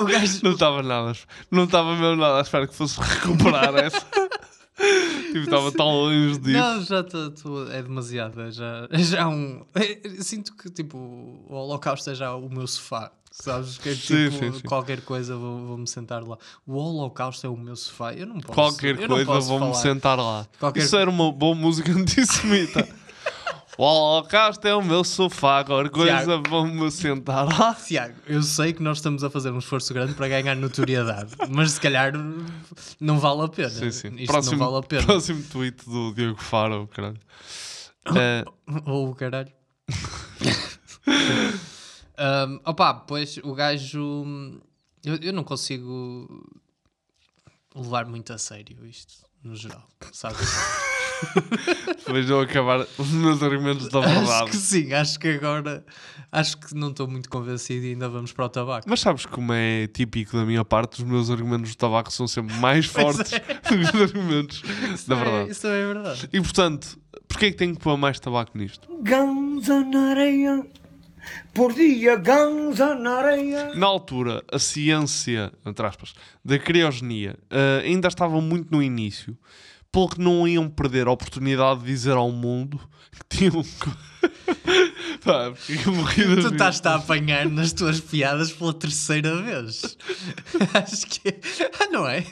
o 0.00 0.04
gajo. 0.04 0.40
Não 0.42 0.52
estava 0.52 0.82
nada, 0.82 1.12
não 1.50 1.64
estava 1.64 1.96
mesmo 1.96 2.16
nada 2.16 2.38
à 2.38 2.40
espera 2.40 2.66
que 2.66 2.74
fosse 2.74 3.00
recuperar 3.00 3.74
essa. 3.76 4.00
tipo, 5.26 5.38
estava 5.38 5.72
tão 5.72 5.86
longe 5.90 6.38
disso. 6.38 6.58
Não, 6.58 6.82
já 6.82 7.00
estou. 7.00 7.70
É 7.70 7.82
demasiado. 7.82 8.40
É 8.40 8.50
já, 8.50 8.88
é 8.90 8.98
já 8.98 9.28
um. 9.28 9.64
é- 9.74 10.22
sinto 10.22 10.54
que 10.56 10.70
tipo 10.70 10.96
o 10.96 11.52
Holocausto 11.54 12.10
é 12.10 12.14
já 12.14 12.34
o 12.34 12.48
meu 12.48 12.66
sofá. 12.66 13.12
Sabes? 13.40 13.78
Que 13.78 13.90
é, 13.90 13.94
tipo, 13.94 14.06
sim, 14.38 14.52
sim. 14.52 14.60
qualquer 14.66 15.00
coisa 15.02 15.36
vou- 15.36 15.66
vou-me 15.68 15.86
sentar 15.86 16.22
lá. 16.24 16.36
O 16.66 16.74
Holocausto 16.74 17.46
é 17.46 17.50
o 17.50 17.56
meu 17.56 17.76
sofá. 17.76 18.12
Eu 18.12 18.26
não 18.26 18.40
posso. 18.40 18.52
Qualquer 18.54 18.96
eu 18.96 19.02
não 19.02 19.08
coisa, 19.08 19.26
posso 19.26 19.48
vou-me 19.48 19.66
falar. 19.66 19.74
sentar 19.82 20.18
lá. 20.18 20.46
Qualquer- 20.58 20.80
Isso 20.82 20.96
era 20.96 21.08
uma 21.08 21.30
boa 21.30 21.54
música 21.54 21.92
antissemita. 21.92 22.88
o 23.78 23.84
Holocausto 23.84 24.66
é 24.66 24.74
o 24.74 24.82
meu 24.82 25.04
sofá, 25.04 25.62
qualquer 25.62 25.88
coisa, 25.90 26.24
Tiago. 26.24 26.42
vou-me 26.48 26.90
sentar 26.90 27.46
lá. 27.46 27.74
Tiago, 27.74 28.14
eu 28.26 28.42
sei 28.42 28.72
que 28.72 28.82
nós 28.82 28.98
estamos 28.98 29.22
a 29.22 29.30
fazer 29.30 29.52
um 29.52 29.58
esforço 29.58 29.94
grande 29.94 30.14
para 30.14 30.26
ganhar 30.28 30.56
notoriedade, 30.56 31.30
mas 31.48 31.70
se 31.72 31.80
calhar 31.80 32.12
não 33.00 33.20
vale 33.20 33.42
a 33.42 33.48
pena. 33.48 33.70
Sim, 33.70 33.90
sim. 33.92 34.08
Isto 34.16 34.32
Próximo, 34.32 34.56
não 34.58 34.66
vale 34.72 34.84
a 34.84 34.88
pena. 34.88 35.02
próximo 35.06 35.44
tweet 35.44 35.84
do 35.88 36.12
Diego 36.12 36.42
Faro, 36.42 36.88
caralho. 36.92 37.18
Eh, 38.16 38.44
Ou 38.84 39.10
o 39.10 39.14
caralho. 39.14 39.52
um, 42.18 42.60
opa, 42.64 42.94
pois 42.94 43.38
o 43.38 43.54
gajo. 43.54 44.24
Eu, 45.04 45.16
eu 45.22 45.32
não 45.32 45.44
consigo 45.44 46.28
levar 47.74 48.06
muito 48.06 48.32
a 48.32 48.38
sério 48.38 48.84
isto, 48.86 49.14
no 49.42 49.54
geral, 49.54 49.86
sabes? 50.12 50.48
Depois 51.98 52.26
de 52.26 52.32
eu 52.32 52.40
acabar 52.40 52.86
os 52.96 53.08
meus 53.10 53.42
argumentos 53.42 53.88
da 53.88 53.98
Acho 54.00 54.08
verdade. 54.08 54.50
que 54.50 54.56
sim, 54.56 54.92
acho 54.92 55.18
que 55.18 55.28
agora 55.28 55.84
acho 56.30 56.56
que 56.58 56.74
não 56.74 56.90
estou 56.90 57.08
muito 57.08 57.28
convencido 57.28 57.84
e 57.86 57.90
ainda 57.90 58.08
vamos 58.08 58.32
para 58.32 58.44
o 58.44 58.48
tabaco. 58.48 58.88
Mas 58.88 59.00
sabes 59.00 59.26
como 59.26 59.52
é 59.52 59.86
típico 59.88 60.36
da 60.36 60.44
minha 60.44 60.64
parte, 60.64 61.02
os 61.02 61.08
meus 61.08 61.28
argumentos 61.30 61.70
do 61.74 61.76
tabaco 61.76 62.12
são 62.12 62.28
sempre 62.28 62.54
mais 62.56 62.86
Pois 62.92 63.16
fortes 63.16 63.32
é. 63.32 63.38
do 63.40 63.60
que 63.90 63.96
os 63.96 64.02
argumentos 64.02 64.62
Isso 64.94 65.08
da 65.08 65.16
é- 65.16 65.24
verdade. 65.24 65.50
isso 65.50 65.66
é 65.66 65.86
verdade. 65.86 66.28
E 66.32 66.40
portanto, 66.40 66.98
porquê 67.26 67.46
é 67.46 67.50
que 67.50 67.56
tenho 67.56 67.74
que 67.74 67.82
pôr 67.82 67.96
mais 67.96 68.20
tabaco 68.20 68.56
nisto? 68.56 68.88
Ganza 69.02 69.84
na 69.84 70.10
areia, 70.10 70.66
por 71.54 71.72
dia 71.74 72.16
ganza 72.16 72.94
na 72.94 73.16
areia. 73.18 73.74
Na 73.74 73.86
altura, 73.86 74.42
a 74.52 74.58
ciência, 74.58 75.52
entre 75.66 75.86
aspas, 75.86 76.12
da 76.44 76.58
criogenia 76.58 77.36
eh, 77.50 77.82
ainda 77.84 78.08
estava 78.08 78.40
muito 78.40 78.70
no 78.70 78.82
início, 78.82 79.36
pelo 79.90 80.08
que 80.08 80.20
não 80.20 80.46
iam 80.46 80.68
perder 80.68 81.06
a 81.06 81.10
oportunidade 81.10 81.80
de 81.80 81.86
dizer 81.86 82.12
ao 82.12 82.30
mundo 82.30 82.78
que 83.30 83.36
tinham. 83.38 83.64
Pá, 85.24 85.52
morrido 85.86 86.40
Tu 86.42 86.52
estás-te 86.52 86.86
a 86.86 86.94
apanhar 86.96 87.46
nas 87.48 87.72
tuas 87.72 87.98
piadas 88.00 88.52
pela 88.52 88.72
terceira 88.72 89.40
vez. 89.42 89.96
Acho 90.74 91.06
que 91.06 91.28
é. 91.28 91.40
Ah, 91.80 91.86
não 91.90 92.06
é? 92.08 92.24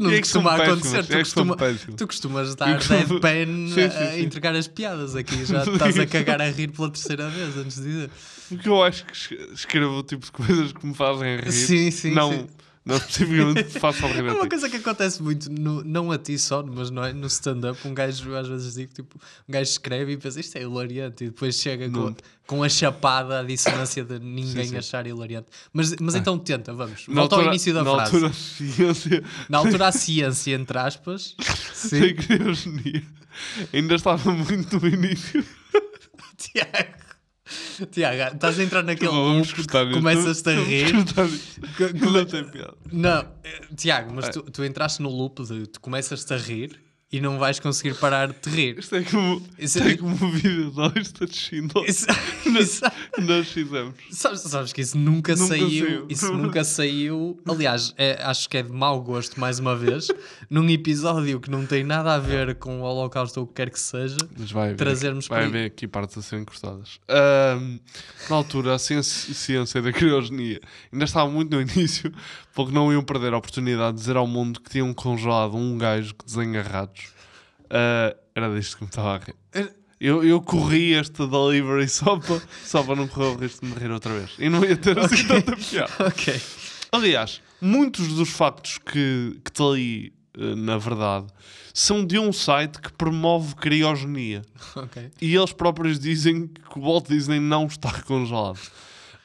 Não 0.00 0.10
É 0.10 0.18
costuma 0.18 0.54
acontecer. 0.56 0.98
é 0.98 1.02
Tu, 1.02 1.06
que 1.08 1.24
são 1.26 1.46
costuma- 1.46 1.56
tu 1.96 2.06
costumas 2.06 2.54
dar 2.54 2.74
costumo- 2.76 3.20
deadpan 3.20 3.68
Sim, 3.68 3.72
sim, 3.74 3.80
a 4.04 4.12
sim. 4.12 4.20
entregar 4.22 4.54
as 4.56 4.66
piadas 4.66 5.14
aqui. 5.14 5.44
Já 5.44 5.62
estás 5.64 5.98
a 5.98 6.06
cagar 6.06 6.40
a 6.40 6.48
rir 6.50 6.68
pela 6.72 6.90
terceira 6.90 7.28
vez 7.28 7.56
antes 7.56 7.76
de 7.76 7.82
dizer. 7.84 8.10
Porque 8.48 8.68
eu 8.68 8.82
acho 8.82 9.04
que 9.06 9.12
es- 9.12 9.50
escrevo 9.52 9.98
o 9.98 10.02
tipo 10.02 10.24
de 10.24 10.32
coisas 10.32 10.72
que 10.72 10.86
me 10.86 10.94
fazem 10.94 11.36
rir. 11.38 11.52
Sim, 11.52 11.90
sim, 11.90 12.10
Não, 12.12 12.30
sim. 12.32 12.46
não 12.84 12.96
especificamente 12.96 13.64
faço 13.80 14.04
ao 14.04 14.12
rir 14.12 14.18
É 14.26 14.32
uma 14.32 14.42
ti. 14.42 14.48
coisa 14.50 14.68
que 14.68 14.76
acontece 14.76 15.22
muito, 15.22 15.50
no- 15.50 15.82
não 15.82 16.12
a 16.12 16.18
ti 16.18 16.38
só, 16.38 16.62
mas 16.62 16.90
não 16.90 17.04
é? 17.04 17.12
no 17.12 17.26
stand-up, 17.26 17.86
um 17.88 17.94
gajo 17.94 18.34
às 18.34 18.46
vezes 18.48 18.74
digo, 18.74 18.92
tipo, 18.92 19.18
um 19.48 19.52
gajo 19.52 19.70
escreve 19.70 20.12
e 20.12 20.16
pensa, 20.16 20.38
isto 20.40 20.56
é 20.56 20.62
hilariante, 20.62 21.24
e 21.24 21.26
depois 21.28 21.56
chega 21.56 21.88
com, 21.88 22.00
Não. 22.00 22.16
com 22.46 22.62
a 22.62 22.68
chapada, 22.68 23.40
a 23.40 23.42
dissonância 23.42 24.04
de 24.04 24.18
ninguém 24.18 24.64
Sim, 24.64 24.70
sim. 24.72 24.76
achar 24.76 25.06
hilariante. 25.06 25.46
Mas, 25.72 25.94
mas 25.98 26.14
então 26.14 26.38
tenta, 26.38 26.74
vamos. 26.74 27.08
Na 27.08 27.14
Volta 27.22 27.36
ao 27.36 27.40
altura- 27.40 27.54
início 27.54 27.72
da 27.72 27.82
na 27.82 27.90
frase. 27.94 28.14
altura, 28.16 28.28
a 28.28 28.32
ciência. 28.34 29.24
Na 29.48 29.58
altura 29.58 29.88
a 29.88 29.92
ciência, 29.92 30.54
entre 30.54 30.78
aspas, 30.78 31.34
sim. 31.72 32.14
criogenia 32.14 33.02
ainda 33.72 33.94
estava 33.94 34.30
muito 34.32 34.78
no 34.78 34.86
início. 34.88 35.44
Tiago. 36.36 37.03
Tiago, 37.90 38.34
estás 38.34 38.58
a 38.58 38.62
entrar 38.62 38.82
naquele 38.82 39.10
Vamos 39.10 39.48
loop 39.48 39.54
cortar 39.56 39.84
que 39.84 39.90
isto. 39.90 39.98
começas-te 40.00 40.48
a 40.50 40.52
Vamos 40.54 40.68
rir. 40.68 40.92
cortar 40.92 41.28
Não 42.12 42.24
tem 42.24 42.44
piada. 42.44 42.74
Não, 42.92 43.20
eh, 43.44 43.60
Tiago, 43.76 44.12
mas 44.14 44.26
É. 44.26 44.30
tu, 44.30 44.42
tu 44.42 44.64
entraste 44.64 45.02
no 45.02 45.08
loop 45.10 45.42
de 45.44 45.66
tu 45.66 45.80
começas-te 45.80 46.32
a 46.32 46.36
rir 46.36 46.80
e 47.16 47.20
não 47.20 47.38
vais 47.38 47.60
conseguir 47.60 47.94
parar 47.94 48.32
de 48.32 48.50
rir. 48.50 48.78
Isto 48.78 48.96
é 48.96 49.02
como, 49.04 49.40
Isso 49.58 49.78
é 49.78 49.96
como 49.96 50.14
o 50.14 50.30
vídeo 50.32 50.70
da 50.72 50.88
lista 50.88 51.26
de 51.26 51.36
Schindler. 51.36 51.84
Isso- 51.88 52.06
Nós, 52.50 52.80
nós 53.18 53.48
fizemos. 53.48 53.94
Sabes, 54.10 54.40
sabes 54.42 54.72
que 54.72 54.80
isso 54.80 54.96
nunca, 54.98 55.34
Nunca 55.34 55.46
saiu, 55.48 55.86
saiu. 55.86 56.06
Isso 56.08 56.32
nunca 56.32 56.64
saiu. 56.64 57.40
Aliás, 57.48 57.94
é- 57.96 58.20
acho 58.22 58.48
que 58.48 58.58
é 58.58 58.62
de 58.62 58.72
mau 58.72 59.00
gosto, 59.02 59.38
mais 59.40 59.58
uma 59.58 59.76
vez, 59.76 60.08
num 60.50 60.68
episódio 60.68 61.40
que 61.40 61.50
não 61.50 61.64
tem 61.66 61.84
nada 61.84 62.14
a 62.14 62.18
ver 62.18 62.54
com 62.56 62.80
o 62.80 62.82
Holocausto 62.82 63.40
ou 63.40 63.44
o 63.44 63.48
que 63.48 63.54
quer 63.54 63.70
que 63.70 63.78
seja, 63.80 64.16
Mas 64.36 64.50
vai 64.50 64.66
haver, 64.68 64.76
trazermos 64.76 65.26
vai 65.28 65.44
haver 65.44 65.66
aqui 65.66 65.86
partes 65.88 66.16
a 66.18 66.22
ser 66.22 66.38
encostadas. 66.38 66.98
Ahm, 67.08 67.78
na 68.28 68.36
altura, 68.36 68.74
a 68.74 68.78
ciência, 68.78 69.32
ciência 69.34 69.80
da 69.82 69.92
criogenia 69.92 70.60
ainda 70.92 71.04
estava 71.04 71.30
muito 71.30 71.54
no 71.54 71.62
início, 71.62 72.12
porque 72.54 72.72
não 72.72 72.92
iam 72.92 73.02
perder 73.02 73.34
a 73.34 73.38
oportunidade 73.38 73.94
de 73.94 74.00
dizer 74.00 74.16
ao 74.16 74.26
mundo 74.26 74.60
que 74.60 74.70
tinham 74.70 74.92
congelado 74.94 75.56
um 75.56 75.76
gajo 75.76 76.14
que 76.14 76.24
desenha 76.24 76.62
ratos. 76.62 77.12
Ah, 77.70 78.14
era 78.34 78.54
disto 78.54 78.76
que 78.76 78.84
me 78.84 78.88
estava 78.88 79.16
a 79.16 79.18
rir. 79.18 79.74
Eu, 80.00 80.22
eu 80.22 80.40
corri 80.40 80.92
este 80.92 81.26
delivery 81.26 81.88
só 81.88 82.18
para, 82.18 82.42
só 82.64 82.82
para 82.82 82.96
não 82.96 83.08
correr 83.08 83.28
o 83.28 83.36
risco 83.36 83.64
de 83.64 83.72
me 83.72 83.78
rir 83.78 83.90
outra 83.90 84.12
vez. 84.12 84.30
E 84.38 84.48
não 84.48 84.64
ia 84.64 84.76
ter 84.76 84.98
assim 84.98 85.26
tanta 85.26 85.56
piada. 85.56 85.92
Ok. 86.06 86.40
Aliás, 86.92 87.40
muitos 87.60 88.08
dos 88.08 88.28
factos 88.28 88.78
que, 88.78 89.40
que 89.44 89.50
te 89.50 89.62
li, 89.72 90.12
eh, 90.38 90.54
na 90.54 90.78
verdade, 90.78 91.26
são 91.72 92.04
de 92.04 92.18
um 92.18 92.32
site 92.32 92.80
que 92.80 92.92
promove 92.92 93.54
criogenia. 93.56 94.42
Ok. 94.76 95.10
E 95.20 95.34
eles 95.34 95.52
próprios 95.52 95.98
dizem 95.98 96.46
que 96.46 96.78
o 96.78 96.82
Walt 96.82 97.08
Disney 97.08 97.40
não 97.40 97.66
está 97.66 97.90
congelado. 98.02 98.60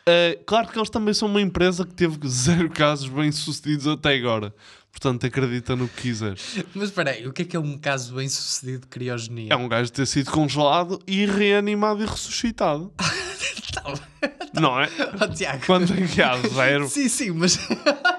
Eh, 0.09 0.39
claro 0.45 0.67
que 0.67 0.77
eles 0.77 0.89
também 0.89 1.13
são 1.13 1.27
uma 1.27 1.39
empresa 1.39 1.85
que 1.85 1.93
teve 1.93 2.17
zero 2.27 2.69
casos 2.71 3.07
bem-sucedidos 3.07 3.85
até 3.87 4.15
agora. 4.15 4.53
Portanto, 4.91 5.25
acredita 5.25 5.75
no 5.75 5.87
que 5.87 6.01
quiseres. 6.01 6.57
Mas 6.73 6.89
espera 6.89 7.11
aí, 7.11 7.27
o 7.27 7.31
que 7.31 7.43
é 7.43 7.45
que 7.45 7.55
é 7.55 7.59
um 7.59 7.77
caso 7.77 8.15
bem 8.15 8.27
sucedido 8.27 8.81
de 8.81 8.87
criogenia? 8.87 9.53
É 9.53 9.55
um 9.55 9.67
gajo 9.67 9.91
ter 9.91 10.07
sido 10.07 10.31
congelado 10.31 10.99
e 11.05 11.27
reanimado 11.27 12.01
e 12.01 12.07
ressuscitado. 12.07 12.91
não 14.59 14.79
é? 14.79 14.89
Oh, 15.21 15.27
Tiago. 15.27 15.63
Quanto 15.65 15.93
é 15.93 16.07
que 16.07 16.21
há? 16.21 16.35
Zero? 16.37 16.89
Sim, 16.89 17.07
sim, 17.07 17.31
mas. 17.31 17.59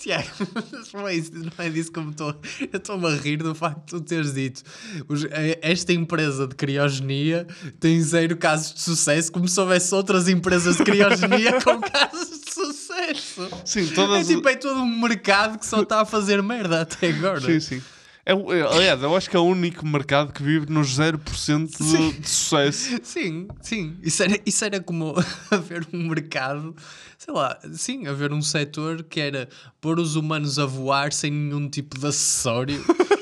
Tiago, 0.00 0.28
não 0.94 1.06
é, 1.08 1.14
isso, 1.14 1.30
não 1.34 1.52
é 1.64 1.68
disso 1.70 1.92
que 1.92 1.98
eu 1.98 2.10
estou. 2.10 2.34
Eu 2.72 2.78
estou-me 2.78 3.06
a 3.06 3.16
rir 3.16 3.36
do 3.38 3.54
facto 3.54 3.78
de 3.84 3.86
tu 3.90 4.00
teres 4.00 4.32
dito. 4.34 4.62
os- 5.08 5.24
eh, 5.24 5.58
esta 5.62 5.92
empresa 5.92 6.46
de 6.46 6.54
criogenia 6.54 7.46
tem 7.78 8.00
zero 8.00 8.36
casos 8.36 8.74
de 8.74 8.80
sucesso, 8.80 9.30
como 9.30 9.46
se 9.46 9.60
houvesse 9.60 9.94
outras 9.94 10.28
empresas 10.28 10.76
de 10.76 10.84
criogenia 10.84 11.60
com 11.62 11.80
casos 11.80 12.40
de 12.40 12.52
sucesso. 12.52 13.48
Sim, 13.64 13.86
todas- 13.88 14.28
É 14.30 14.34
tipo, 14.34 14.48
é 14.48 14.56
todo 14.56 14.80
um 14.80 15.00
mercado 15.00 15.58
que 15.58 15.66
só 15.66 15.82
está 15.82 16.00
a 16.00 16.04
fazer 16.06 16.42
merda 16.42 16.80
até 16.82 17.08
agora. 17.10 17.40
Sim, 17.40 17.60
sim. 17.60 17.82
É, 18.24 18.32
é- 18.32 18.62
aliás, 18.62 19.02
eu 19.02 19.16
acho 19.16 19.28
que 19.30 19.36
é 19.36 19.38
o 19.38 19.44
único 19.44 19.86
mercado 19.86 20.32
que 20.32 20.42
vive 20.42 20.70
nos 20.70 20.96
0% 20.98 21.70
de, 21.78 22.20
de 22.20 22.28
sucesso. 22.28 22.98
Sim, 23.02 23.48
sim. 23.62 23.96
Isso 24.02 24.22
era, 24.22 24.38
isso 24.44 24.64
era 24.64 24.80
como 24.80 25.14
haver 25.50 25.86
um 25.92 26.08
mercado, 26.08 26.74
sei 27.18 27.32
lá, 27.34 27.58
sim, 27.72 28.06
haver 28.06 28.32
um 28.32 28.42
setor 28.42 29.02
que 29.04 29.20
era 29.20 29.48
pôr 29.80 29.98
os 29.98 30.16
humanos 30.16 30.58
a 30.58 30.66
voar 30.66 31.12
sem 31.12 31.30
nenhum 31.30 31.68
tipo 31.68 31.98
de 31.98 32.06
acessório. 32.06 32.84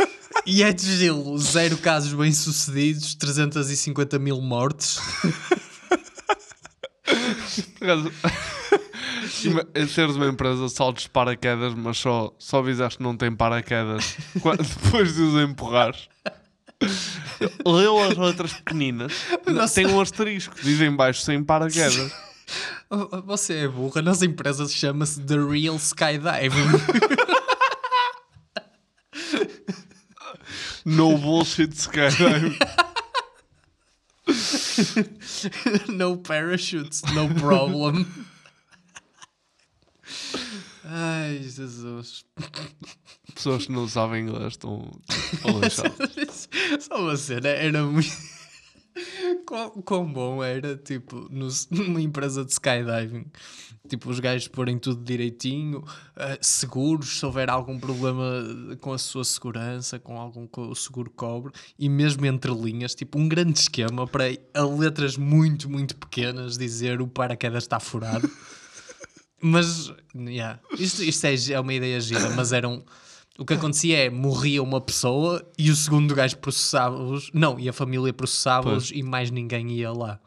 E 0.50 0.62
é 0.62 0.72
de 0.72 0.96
gelo, 0.96 1.36
zero 1.36 1.76
casos 1.76 2.14
bem-sucedidos, 2.14 3.14
350 3.16 4.18
mil 4.18 4.40
mortes. 4.40 4.98
Seres 9.88 10.16
uma 10.16 10.26
empresa 10.26 10.66
de 10.66 10.72
saltos 10.72 11.04
de 11.04 11.10
paraquedas, 11.10 11.74
mas 11.74 11.98
só, 11.98 12.34
só 12.38 12.58
avisaste 12.58 12.98
que 12.98 13.02
não 13.02 13.16
tem 13.16 13.34
paraquedas 13.34 14.16
depois 14.34 15.14
de 15.14 15.22
os 15.22 15.42
empurrares. 15.42 16.08
Leu 17.66 17.98
as 18.02 18.16
letras 18.16 18.52
pequeninas, 18.52 19.12
Nossa. 19.46 19.74
tem 19.74 19.86
um 19.86 20.00
asterisco, 20.00 20.54
diz 20.62 20.80
em 20.80 20.94
baixo 20.94 21.22
sem 21.22 21.42
paraquedas. 21.42 22.12
Você 23.26 23.54
é 23.64 23.68
burra, 23.68 24.00
a 24.00 24.02
nossa 24.02 24.24
empresa 24.24 24.66
chama-se 24.68 25.20
The 25.20 25.36
Real 25.36 25.76
Skydiving. 25.76 27.28
No 30.88 31.18
bullshit 31.18 31.74
skydiving. 31.76 32.56
no 35.88 36.16
parachutes, 36.16 37.02
no 37.14 37.28
problem. 37.34 38.06
Ai, 40.90 41.42
Jesus. 41.42 42.24
Pessoas 43.34 43.66
que 43.66 43.72
não 43.72 43.86
sabem 43.86 44.22
inglês 44.22 44.54
estão 44.54 44.90
estão 45.34 45.60
lixadas. 45.60 46.48
Só 46.80 46.98
uma 47.00 47.16
cena, 47.16 47.48
era 47.48 47.82
muito. 47.84 48.08
Quão, 49.46 49.70
quão 49.82 50.12
bom 50.12 50.42
era, 50.42 50.76
tipo, 50.76 51.28
nos- 51.30 51.68
numa 51.70 52.00
empresa 52.00 52.44
de 52.44 52.50
skydiving, 52.50 53.26
tipo, 53.88 54.10
os 54.10 54.18
gajos 54.18 54.48
porem 54.48 54.76
tudo 54.76 55.04
direitinho, 55.04 55.84
eh, 56.16 56.36
seguros, 56.40 57.18
se 57.20 57.24
houver 57.24 57.48
algum 57.48 57.78
problema 57.78 58.76
com 58.80 58.92
a 58.92 58.98
sua 58.98 59.22
segurança, 59.24 60.00
com 60.00 60.18
algum 60.20 60.48
que 60.48 60.58
o 60.58 60.74
seguro 60.74 61.10
cobre, 61.12 61.52
e 61.78 61.88
mesmo 61.88 62.26
entre 62.26 62.52
linhas, 62.52 62.92
tipo, 62.94 63.20
um 63.20 63.28
grande 63.28 63.60
esquema 63.60 64.04
para 64.04 64.24
a 64.52 64.62
letras 64.64 65.16
muito, 65.16 65.70
muito 65.70 65.94
pequenas 65.96 66.58
dizer 66.58 67.00
o 67.00 67.06
paraquedas 67.06 67.62
está 67.62 67.78
furado. 67.78 68.28
Mas, 69.40 69.92
yeah, 70.16 70.58
isto, 70.78 71.02
isto 71.02 71.24
é, 71.24 71.34
é 71.52 71.60
uma 71.60 71.72
ideia 71.72 72.00
gira, 72.00 72.30
mas 72.30 72.52
eram. 72.52 72.84
O 73.38 73.44
que 73.44 73.54
acontecia 73.54 74.06
é 74.06 74.10
morria 74.10 74.60
uma 74.60 74.80
pessoa 74.80 75.48
e 75.56 75.70
o 75.70 75.76
segundo 75.76 76.12
gajo 76.12 76.36
processava-os. 76.38 77.30
Não, 77.32 77.58
e 77.58 77.68
a 77.68 77.72
família 77.72 78.12
processava-os 78.12 78.90
e 78.90 79.00
mais 79.02 79.30
ninguém 79.30 79.70
ia 79.70 79.92
lá. 79.92 80.18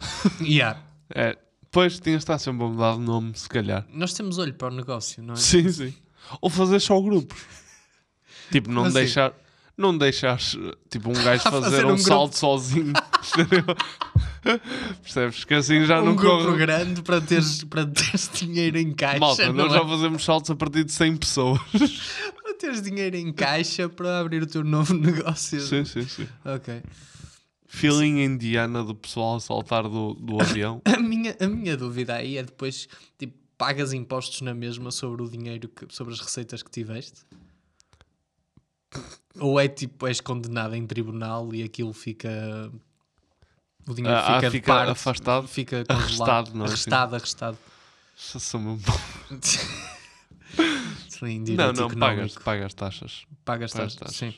yeah. 0.40 0.80
É, 1.14 1.36
depois 1.62 2.00
tinha 2.00 2.16
estar 2.16 2.38
sempre 2.38 2.64
a 2.64 2.68
mudar 2.68 2.94
de 2.94 3.00
nome, 3.00 3.32
se 3.34 3.48
calhar. 3.48 3.86
Nós 3.92 4.14
temos 4.14 4.38
olho 4.38 4.54
para 4.54 4.68
o 4.68 4.70
negócio, 4.74 5.22
não 5.22 5.34
é? 5.34 5.36
Sim, 5.36 5.68
sim. 5.68 5.94
Ou 6.40 6.48
fazer 6.48 6.80
só 6.80 6.98
grupos. 7.00 7.38
Tipo, 8.50 8.70
não 8.70 8.84
Assim. 8.84 8.94
deixar. 8.94 9.34
Não 9.78 9.96
deixares 9.96 10.58
tipo 10.90 11.08
um 11.08 11.12
gajo 11.12 11.44
fazer, 11.48 11.70
fazer 11.70 11.86
um, 11.86 11.92
um 11.92 11.98
salto 11.98 12.36
sozinho. 12.36 12.92
Percebes? 15.02 15.44
Que 15.44 15.54
assim 15.54 15.84
já 15.84 16.02
um 16.02 16.06
não 16.06 16.16
grupo 16.16 16.44
corre. 16.44 16.58
grande 16.58 17.00
para 17.02 17.20
teres, 17.20 17.62
para 17.62 17.86
teres 17.86 18.28
dinheiro 18.32 18.76
em 18.76 18.92
caixa. 18.92 19.20
Malta, 19.20 19.52
nós 19.52 19.72
é? 19.72 19.76
já 19.76 19.86
fazemos 19.86 20.24
saltos 20.24 20.50
a 20.50 20.56
partir 20.56 20.82
de 20.82 20.92
100 20.92 21.16
pessoas. 21.16 21.60
teres 22.58 22.82
dinheiro 22.82 23.16
em 23.16 23.32
caixa 23.32 23.88
para 23.88 24.18
abrir 24.18 24.42
o 24.42 24.46
teu 24.46 24.64
novo 24.64 24.94
negócio. 24.94 25.60
Sim, 25.60 25.84
sim, 25.84 26.02
sim. 26.02 26.26
Ok. 26.44 26.82
Feeling 27.66 28.24
indiana 28.24 28.82
do 28.82 28.94
pessoal 28.94 29.36
a 29.36 29.40
saltar 29.40 29.84
do, 29.84 30.14
do 30.14 30.40
avião. 30.40 30.82
A 30.84 30.98
minha, 30.98 31.36
a 31.38 31.46
minha 31.46 31.76
dúvida 31.76 32.14
aí 32.14 32.36
é 32.36 32.42
depois, 32.42 32.88
tipo, 33.16 33.36
pagas 33.56 33.92
impostos 33.92 34.40
na 34.40 34.54
mesma 34.54 34.90
sobre 34.90 35.22
o 35.22 35.28
dinheiro, 35.28 35.68
que, 35.68 35.86
sobre 35.94 36.14
as 36.14 36.20
receitas 36.20 36.62
que 36.62 36.70
tiveste? 36.70 37.20
Ou 39.40 39.58
é 39.60 39.68
tipo, 39.68 40.06
és 40.06 40.20
condenado 40.20 40.74
em 40.74 40.86
tribunal 40.86 41.52
e 41.54 41.62
aquilo 41.62 41.92
fica... 41.92 42.30
O 43.88 43.94
dinheiro 43.94 44.18
Ah, 44.18 44.20
ah, 44.20 44.34
fica, 44.36 44.46
de 44.50 44.56
fica 44.58 44.72
parte, 44.74 44.90
afastado? 44.90 45.48
fica 45.48 45.84
Arrestado, 45.88 46.54
não 46.54 46.64
é? 46.66 46.68
arrestado, 46.68 47.16
arrestado. 47.16 47.58
Sou 48.14 48.60
mesmo- 48.60 48.80
Sim, 51.08 51.44
Não, 51.56 51.72
não, 51.72 51.88
pagas, 51.88 51.92
económico. 51.92 52.42
pagas 52.42 52.74
taxas. 52.74 53.26
Pagas 53.44 53.72
taxas, 53.72 54.14
sim. 54.14 54.34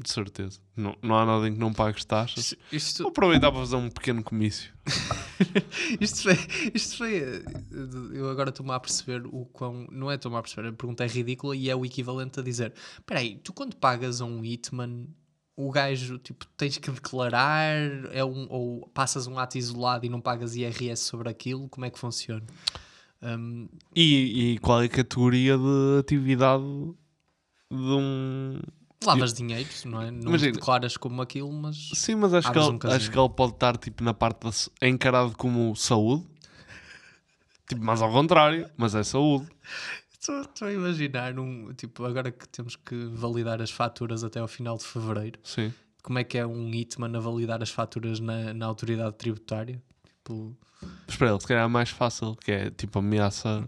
De 0.00 0.08
certeza. 0.12 0.60
Não, 0.76 0.96
não 1.02 1.16
há 1.18 1.26
nada 1.26 1.48
em 1.48 1.52
que 1.54 1.58
não 1.58 1.72
pagues 1.72 2.04
taxas. 2.04 2.54
Isto- 2.70 3.02
Vou 3.02 3.10
aproveitar 3.10 3.50
para 3.50 3.60
fazer 3.60 3.74
um 3.76 3.90
pequeno 3.90 4.22
comício. 4.22 4.72
Isto 6.00 6.22
foi, 6.22 6.34
isto 6.74 6.96
foi. 6.98 7.16
eh, 7.18 7.42
Eu 8.12 8.28
agora 8.30 8.50
estou-me 8.50 8.72
a 8.72 8.80
perceber 8.80 9.26
o 9.26 9.44
quão. 9.46 9.86
Não 9.90 10.10
é 10.10 10.14
estou-me 10.14 10.36
a 10.36 10.42
perceber, 10.42 10.68
a 10.68 10.72
pergunta 10.72 11.04
é 11.04 11.08
ridícula 11.08 11.56
e 11.56 11.68
é 11.68 11.74
o 11.76 11.84
equivalente 11.84 12.38
a 12.40 12.42
dizer: 12.42 12.72
Espera 12.98 13.20
aí, 13.20 13.36
tu 13.38 13.52
quando 13.52 13.74
pagas 13.76 14.20
a 14.20 14.24
um 14.24 14.44
Hitman, 14.44 15.06
o 15.56 15.70
gajo, 15.70 16.18
tipo, 16.18 16.46
tens 16.56 16.78
que 16.78 16.90
declarar 16.90 17.74
é 18.12 18.24
um, 18.24 18.46
ou 18.50 18.86
passas 18.94 19.26
um 19.26 19.38
ato 19.38 19.58
isolado 19.58 20.06
e 20.06 20.08
não 20.08 20.20
pagas 20.20 20.54
IRS 20.56 21.02
sobre 21.04 21.28
aquilo? 21.28 21.68
Como 21.68 21.84
é 21.86 21.90
que 21.90 21.98
funciona? 21.98 22.44
Um, 23.22 23.68
E, 23.96 24.52
e 24.54 24.58
qual 24.58 24.80
é 24.82 24.86
a 24.86 24.88
categoria 24.88 25.56
de 25.58 25.98
atividade 26.00 26.62
de 27.70 27.76
um. 27.76 28.60
Lavas 29.04 29.32
dinheiro, 29.32 29.68
não 29.86 30.02
é? 30.02 30.10
Não 30.10 30.28
Imagina. 30.30 30.52
declaras 30.52 30.96
como 30.96 31.22
aquilo, 31.22 31.52
mas. 31.52 31.90
Sim, 31.94 32.16
mas 32.16 32.34
acho 32.34 32.50
que, 32.50 32.58
ele, 32.58 32.68
um 32.68 32.78
acho 32.90 33.10
que 33.10 33.18
ele 33.18 33.28
pode 33.28 33.52
estar 33.52 33.76
tipo, 33.76 34.02
na 34.02 34.14
parte 34.14 34.44
da. 34.44 34.50
é 34.80 34.88
encarado 34.88 35.36
como 35.36 35.74
saúde. 35.76 36.26
Tipo, 37.68 37.84
mas 37.84 38.00
ao 38.00 38.10
contrário, 38.10 38.68
mas 38.76 38.94
é 38.94 39.02
saúde. 39.02 39.46
Estou 40.10 40.40
estou 40.40 40.68
a 40.68 40.72
imaginar, 40.72 41.38
um, 41.38 41.72
tipo, 41.74 42.04
agora 42.04 42.30
que 42.32 42.48
temos 42.48 42.76
que 42.76 42.94
validar 43.12 43.62
as 43.62 43.70
faturas 43.70 44.24
até 44.24 44.40
ao 44.40 44.48
final 44.48 44.76
de 44.76 44.84
fevereiro. 44.84 45.38
Sim. 45.44 45.72
Como 46.02 46.18
é 46.18 46.24
que 46.24 46.38
é 46.38 46.46
um 46.46 46.72
Hitman 46.72 47.14
a 47.16 47.20
validar 47.20 47.62
as 47.62 47.70
faturas 47.70 48.18
na, 48.20 48.52
na 48.54 48.66
autoridade 48.66 49.16
tributária? 49.16 49.82
Tipo, 50.04 50.56
Mas 51.06 51.16
para 51.16 51.30
ele, 51.30 51.40
se 51.40 51.46
calhar 51.46 51.64
é 51.64 51.68
mais 51.68 51.90
fácil, 51.90 52.34
que 52.36 52.50
é 52.50 52.70
tipo 52.70 52.98
ameaça, 52.98 53.64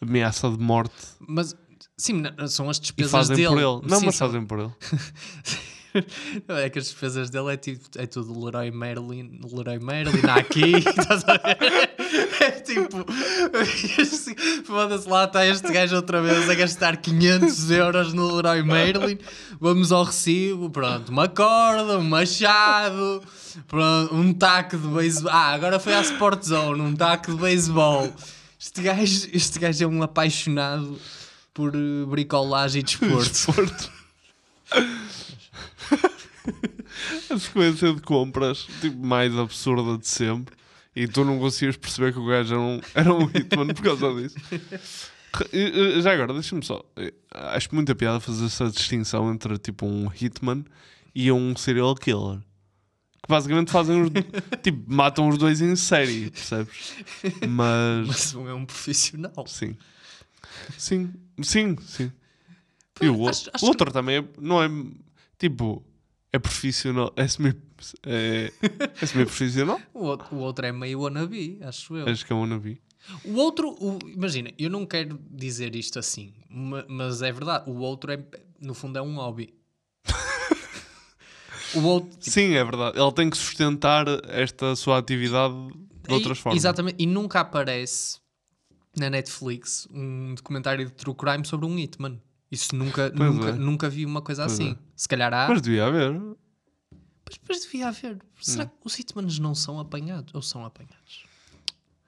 ameaça 0.00 0.50
de 0.50 0.58
morte. 0.58 1.06
mas 1.20 1.54
sim, 1.96 2.20
na- 2.20 2.48
são 2.48 2.68
as 2.70 2.78
E 2.78 2.80
despesas 2.82 3.10
fazem 3.12 3.36
dele. 3.36 3.48
por 3.48 3.56
ele. 3.58 3.88
Não, 3.90 4.00
Sim, 4.00 4.06
mas 4.06 4.16
são- 4.16 4.28
fazem 4.28 4.46
por 4.46 4.58
ele. 4.60 4.72
É 6.46 6.70
que 6.70 6.78
as 6.78 6.84
despesas 6.84 7.30
dele 7.30 7.52
é, 7.52 7.56
tipo, 7.56 7.84
é 7.96 8.06
tudo 8.06 8.44
Leroy 8.44 8.70
Merlin, 8.70 9.40
Leroy 9.52 9.80
Merlin, 9.80 10.20
aqui, 10.30 10.76
estás 10.88 11.24
a 11.26 11.32
ver? 11.32 11.90
É 12.40 12.50
tipo, 12.52 13.04
assim, 14.00 14.36
foda-se 14.64 15.08
lá, 15.08 15.24
está 15.24 15.44
este 15.44 15.72
gajo 15.72 15.96
outra 15.96 16.22
vez 16.22 16.48
a 16.48 16.54
gastar 16.54 16.96
500 16.96 17.70
euros 17.72 18.12
no 18.12 18.36
Leroy 18.36 18.62
Merlin. 18.62 19.18
Vamos 19.60 19.90
ao 19.90 20.04
recibo, 20.04 20.70
pronto, 20.70 21.08
uma 21.08 21.26
corda, 21.26 21.98
um 21.98 22.04
machado, 22.08 23.20
pronto, 23.66 24.14
um 24.14 24.32
taco 24.32 24.78
de 24.78 24.86
beisebol. 24.86 25.32
Ah, 25.32 25.52
agora 25.54 25.80
foi 25.80 25.94
à 25.94 26.02
Sport 26.02 26.44
Zone, 26.44 26.80
um 26.82 26.94
taco 26.94 27.32
de 27.32 27.36
beisebol. 27.40 28.12
Este 28.60 28.80
gajo, 28.82 29.26
este 29.32 29.58
gajo 29.58 29.82
é 29.82 29.86
um 29.88 30.02
apaixonado 30.04 30.96
por 31.52 31.74
eh, 31.74 32.06
bricolagem 32.06 32.80
e 32.80 32.84
desporto. 32.84 33.90
a 37.30 37.38
sequência 37.38 37.92
de 37.92 38.00
compras 38.02 38.66
tipo, 38.80 39.04
mais 39.04 39.36
absurda 39.36 39.98
de 39.98 40.06
sempre 40.06 40.54
e 40.94 41.06
tu 41.06 41.24
não 41.24 41.38
conseguias 41.38 41.76
perceber 41.76 42.12
que 42.12 42.18
o 42.18 42.26
gajo 42.26 42.54
era 42.54 42.60
um, 42.60 42.80
era 42.94 43.14
um 43.14 43.24
hitman 43.24 43.68
por 43.68 43.82
causa 43.82 44.14
disso. 44.14 44.36
Já 46.02 46.12
agora, 46.12 46.32
deixa-me 46.32 46.64
só. 46.64 46.84
eh, 46.96 47.12
Acho 47.30 47.72
muita 47.72 47.94
piada 47.94 48.18
fazer 48.18 48.46
essa 48.46 48.68
distinção 48.68 49.32
entre 49.32 49.56
tipo 49.58 49.86
um 49.86 50.08
hitman 50.08 50.64
e 51.14 51.30
um 51.30 51.54
serial 51.56 51.94
killer. 51.94 52.40
Que 53.22 53.28
basicamente 53.28 53.70
fazem 53.70 54.02
os. 54.02 54.10
tipo, 54.62 54.92
matam 54.92 55.28
os 55.28 55.38
dois 55.38 55.60
em 55.60 55.76
série, 55.76 56.30
percebes? 56.30 56.94
Mas. 57.48 58.08
Mas 58.08 58.34
um 58.34 58.48
é 58.48 58.54
um 58.54 58.66
profissional. 58.66 59.46
Sim. 59.46 59.76
Sim, 60.76 61.12
sim, 61.42 61.76
sim. 61.82 62.12
E 63.00 63.08
o, 63.08 63.28
acho- 63.28 63.48
o 63.48 63.52
acho 63.54 63.66
outro 63.66 63.90
também 63.92 64.18
é, 64.18 64.24
não 64.38 64.62
é 64.62 64.68
tipo, 65.38 65.82
é 66.32 66.38
profissional, 66.38 67.12
é 67.16 67.26
semi, 67.26 67.54
é, 68.04 68.52
é 69.00 69.06
semi-profissional. 69.06 69.80
O 69.94 70.04
outro, 70.04 70.34
o 70.34 70.38
outro 70.38 70.66
é 70.66 70.72
meio 70.72 71.00
wannabe, 71.00 71.58
acho 71.62 71.96
eu. 71.96 72.08
Acho 72.08 72.24
que 72.26 72.32
é 72.32 72.36
um 72.36 72.40
wannabe. 72.40 72.80
O 73.24 73.34
outro, 73.36 73.70
o- 73.80 73.98
imagina, 74.06 74.52
eu 74.58 74.68
não 74.68 74.84
quero 74.84 75.18
dizer 75.30 75.74
isto 75.74 75.98
assim, 75.98 76.34
ma- 76.50 76.84
mas 76.88 77.22
é 77.22 77.32
verdade. 77.32 77.68
O 77.70 77.78
outro 77.78 78.12
é, 78.12 78.22
no 78.60 78.74
fundo, 78.74 78.98
é 78.98 79.02
um 79.02 79.16
hobby. 79.16 79.54
o 81.74 81.80
outro, 81.82 82.10
Sim, 82.20 82.54
é 82.54 82.64
verdade. 82.64 82.98
Ele 83.00 83.12
tem 83.12 83.30
que 83.30 83.36
sustentar 83.38 84.04
esta 84.28 84.76
sua 84.76 84.98
atividade 84.98 85.54
de 86.06 86.14
outras 86.14 86.38
e- 86.38 86.40
formas. 86.42 86.60
Exatamente, 86.60 86.96
e 87.02 87.06
nunca 87.06 87.40
aparece 87.40 88.19
na 88.96 89.08
Netflix 89.10 89.86
um 89.92 90.34
documentário 90.34 90.84
de 90.86 90.92
true 90.92 91.14
crime 91.14 91.44
sobre 91.44 91.66
um 91.66 91.78
Hitman. 91.78 92.20
Isso 92.50 92.74
nunca, 92.74 93.12
Pois 93.16 93.32
nunca, 93.34 93.48
é. 93.50 93.52
nunca 93.52 93.88
vi 93.88 94.04
uma 94.04 94.20
coisa 94.20 94.42
Pois 94.42 94.52
assim. 94.54 94.72
é. 94.72 94.76
Se 94.96 95.06
calhar 95.08 95.32
há. 95.32 95.48
Mas 95.48 95.62
devia 95.62 95.86
haver. 95.86 96.12
Mas 96.12 97.38
depois 97.40 97.62
devia 97.62 97.88
haver. 97.88 98.18
Será 98.40 98.64
Hum. 98.64 98.68
que 98.68 98.74
os 98.86 98.98
Hitmans 98.98 99.38
não 99.38 99.54
são 99.54 99.78
apanhados? 99.78 100.34
Ou 100.34 100.42
são 100.42 100.64
apanhados? 100.64 101.24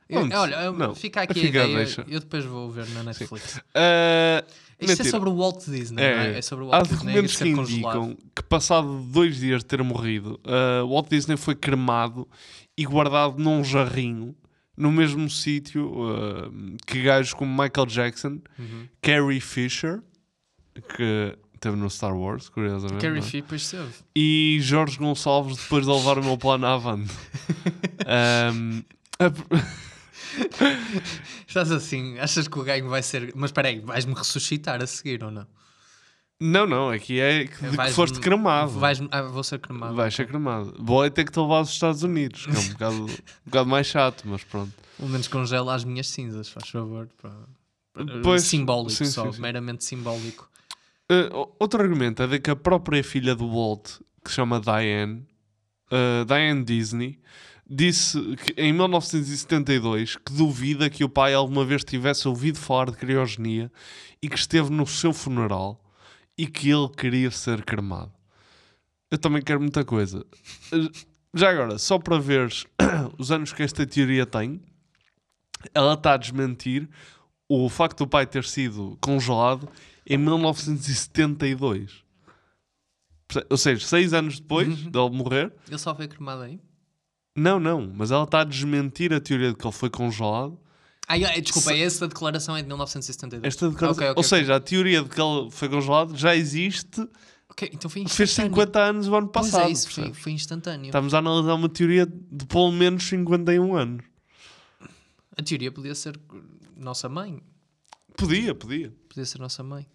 Eu- 0.08 0.28
olha, 0.38 0.56
eu- 0.56 0.94
fica 0.94 1.22
aqui 1.22 1.34
fica, 1.40 1.62
a 1.62 1.64
ideia. 1.64 1.76
deixa. 1.84 2.04
Eu 2.08 2.20
depois 2.20 2.44
vou 2.44 2.68
ver 2.70 2.86
na 2.90 3.02
Netflix. 3.04 3.56
Uh, 3.56 4.44
Isto 4.78 5.02
é 5.02 5.04
sobre 5.04 5.28
o 5.30 5.36
Walt 5.36 5.64
Disney, 5.64 6.02
não 6.02 6.02
é? 6.20 6.38
É 6.38 6.42
sobre 6.42 6.64
o 6.64 6.68
Há 6.68 6.78
Walt 6.78 6.88
Disney 6.88 6.98
a 6.98 7.04
documentos 7.14 7.36
ser 7.38 7.44
que 7.44 7.54
congelado. 7.54 8.02
indicam 8.02 8.30
que 8.34 8.42
passado 8.42 9.00
dois 9.04 9.36
dias 9.38 9.60
de 9.60 9.66
ter 9.66 9.82
morrido, 9.82 10.38
uh, 10.44 10.86
Walt 10.86 11.08
Disney 11.08 11.36
foi 11.38 11.54
cremado 11.54 12.28
e 12.76 12.84
guardado 12.84 13.38
num 13.38 13.62
jarrinho 13.64 14.34
no 14.82 14.92
mesmo 14.92 15.28
sítio 15.30 15.86
uh, 15.86 16.76
que 16.86 17.02
gajos 17.02 17.32
como 17.34 17.50
Michael 17.50 17.86
Jackson, 17.86 18.40
Uhum. 18.58 18.86
Carrie 19.00 19.40
Fisher, 19.40 20.00
que 20.96 21.36
teve 21.60 21.76
no 21.76 21.88
Star 21.88 22.16
Wars, 22.16 22.48
curiosamente. 22.48 23.00
Carrie 23.00 23.18
é? 23.18 23.22
Fisher, 23.22 23.44
pois 23.48 23.70
teve. 23.70 23.92
E 24.16 24.58
Jorge 24.60 24.98
Gonçalves 24.98 25.56
depois 25.58 25.86
de 25.86 25.92
levar 25.92 26.18
o 26.18 26.24
meu 26.24 26.36
plano 26.36 26.66
à 26.66 26.74
avante. 26.74 27.12
Um, 28.04 28.82
a- 29.20 29.32
Estás 31.46 31.70
assim, 31.70 32.18
achas 32.18 32.48
que 32.48 32.58
o 32.58 32.62
ganho 32.64 32.88
vai 32.88 33.02
ser. 33.02 33.32
Mas 33.34 33.50
espera 33.50 33.68
aí, 33.68 33.80
vais-me 33.80 34.14
ressuscitar 34.14 34.82
a 34.82 34.86
seguir 34.86 35.22
ou 35.22 35.30
não? 35.30 35.46
Não, 36.40 36.66
não, 36.66 36.90
aqui 36.90 37.20
é 37.20 37.46
que, 37.46 37.64
de 37.68 37.76
que 37.76 37.90
foste 37.92 38.18
cremado. 38.18 38.72
vais-me- 38.72 39.08
ah, 39.12 39.22
vou 39.22 39.44
ser 39.44 39.60
cremado. 39.60 39.94
Vais 39.94 40.12
ser 40.12 40.26
cremado. 40.26 40.74
Vou 40.78 41.04
é 41.04 41.08
ter 41.10 41.24
que 41.24 41.30
te 41.30 41.38
levar 41.38 41.58
aos 41.58 41.70
Estados 41.70 42.02
Unidos, 42.02 42.46
que 42.46 42.52
é 42.52 42.58
um 42.58 42.68
bocado, 42.72 43.04
um 43.04 43.16
bocado 43.46 43.68
mais 43.70 43.86
chato, 43.86 44.24
mas 44.26 44.42
pronto. 44.42 44.72
Pelo 44.96 45.08
menos 45.08 45.28
congela 45.28 45.72
as 45.74 45.84
minhas 45.84 46.08
cinzas, 46.08 46.48
faz 46.48 46.68
favor. 46.68 47.08
para- 47.20 47.32
Pois, 48.24 48.42
simbólico 48.44 48.90
sim, 48.90 49.04
só, 49.04 49.26
sim, 49.26 49.32
sim. 49.32 49.40
meramente 49.40 49.84
simbólico. 49.84 50.50
Uh, 51.10 51.46
outro 51.60 51.80
argumento 51.82 52.22
é 52.22 52.26
de 52.26 52.40
que 52.40 52.50
a 52.50 52.56
própria 52.56 53.04
filha 53.04 53.34
do 53.34 53.46
Walt, 53.46 53.98
que 54.24 54.30
se 54.30 54.36
chama 54.36 54.58
Diane, 54.60 55.26
uh, 55.92 56.24
Diane 56.24 56.64
Disney, 56.64 57.20
disse 57.68 58.18
que, 58.36 58.54
em 58.60 58.72
1972 58.72 60.16
que 60.16 60.32
duvida 60.32 60.88
que 60.88 61.04
o 61.04 61.08
pai 61.08 61.34
alguma 61.34 61.64
vez 61.64 61.84
tivesse 61.84 62.26
ouvido 62.26 62.58
falar 62.58 62.90
de 62.90 62.96
criogenia 62.96 63.70
e 64.22 64.28
que 64.28 64.36
esteve 64.36 64.70
no 64.70 64.86
seu 64.86 65.12
funeral 65.12 65.78
e 66.38 66.46
que 66.46 66.70
ele 66.70 66.88
queria 66.88 67.30
ser 67.30 67.64
cremado. 67.64 68.12
Eu 69.10 69.18
também 69.18 69.42
quero 69.42 69.60
muita 69.60 69.84
coisa. 69.84 70.24
Já 71.34 71.50
agora, 71.50 71.78
só 71.78 71.98
para 71.98 72.18
veres 72.18 72.66
os 73.18 73.30
anos 73.30 73.52
que 73.52 73.62
esta 73.62 73.86
teoria 73.86 74.24
tem, 74.26 74.60
ela 75.74 75.94
está 75.94 76.14
a 76.14 76.16
desmentir 76.16 76.88
o 77.48 77.68
facto 77.68 77.98
do 77.98 78.08
pai 78.08 78.26
ter 78.26 78.44
sido 78.44 78.96
congelado 79.00 79.68
em 80.06 80.16
1972. 80.18 82.02
Perce- 83.28 83.46
Ou 83.50 83.56
seja, 83.56 83.86
seis 83.86 84.12
anos 84.12 84.40
depois 84.40 84.68
Uhum. 84.84 84.90
dele 84.90 85.10
morrer. 85.10 85.52
Ele 85.68 85.78
só 85.78 85.94
foi 85.94 86.08
cremado 86.08 86.42
aí? 86.42 86.60
Não, 87.36 87.58
não, 87.58 87.90
mas 87.94 88.10
ela 88.10 88.24
está 88.24 88.40
a 88.40 88.44
desmentir 88.44 89.12
a 89.12 89.20
teoria 89.20 89.50
de 89.50 89.56
que 89.56 89.66
ele 89.66 89.72
foi 89.72 89.88
congelado. 89.88 90.58
Ah, 91.08 91.18
é, 91.18 91.40
desculpa, 91.40 91.70
Se- 91.70 91.82
essa 91.82 92.08
declaração 92.08 92.56
é 92.56 92.62
de 92.62 92.68
1972. 92.68 93.44
Esta 93.44 93.68
declaração- 93.68 93.96
Ok, 94.02 94.10
ok, 94.10 94.22
Ou 94.22 94.24
ok. 94.26 94.38
seja, 94.38 94.56
a 94.56 94.60
teoria 94.60 95.02
de 95.02 95.08
que 95.08 95.20
ele 95.20 95.50
foi 95.50 95.68
congelado 95.68 96.16
já 96.16 96.34
existe. 96.34 97.06
Então 97.70 97.90
foi 97.90 98.06
Fez 98.08 98.30
instantâneo. 98.30 98.50
50 98.56 98.80
anos 98.80 99.08
o 99.08 99.14
ano 99.14 99.28
Pois 99.28 99.50
passado. 99.50 99.68
é, 99.68 99.72
isso 99.72 99.90
foi, 99.90 100.12
foi 100.14 100.32
instantâneo. 100.32 100.86
Estamos 100.86 101.12
a 101.12 101.18
analisar 101.18 101.54
uma 101.54 101.68
teoria 101.68 102.06
de 102.06 102.46
pelo 102.46 102.72
menos 102.72 103.02
51 103.04 103.74
anos. 103.76 104.04
A 105.36 105.42
teoria 105.42 105.70
podia 105.70 105.94
ser 105.94 106.18
nossa 106.76 107.08
mãe. 107.10 107.42
Podia, 108.16 108.54
podia. 108.54 108.90
Podia 109.08 109.24
ser 109.26 109.38
nossa 109.38 109.62
mãe. 109.62 109.86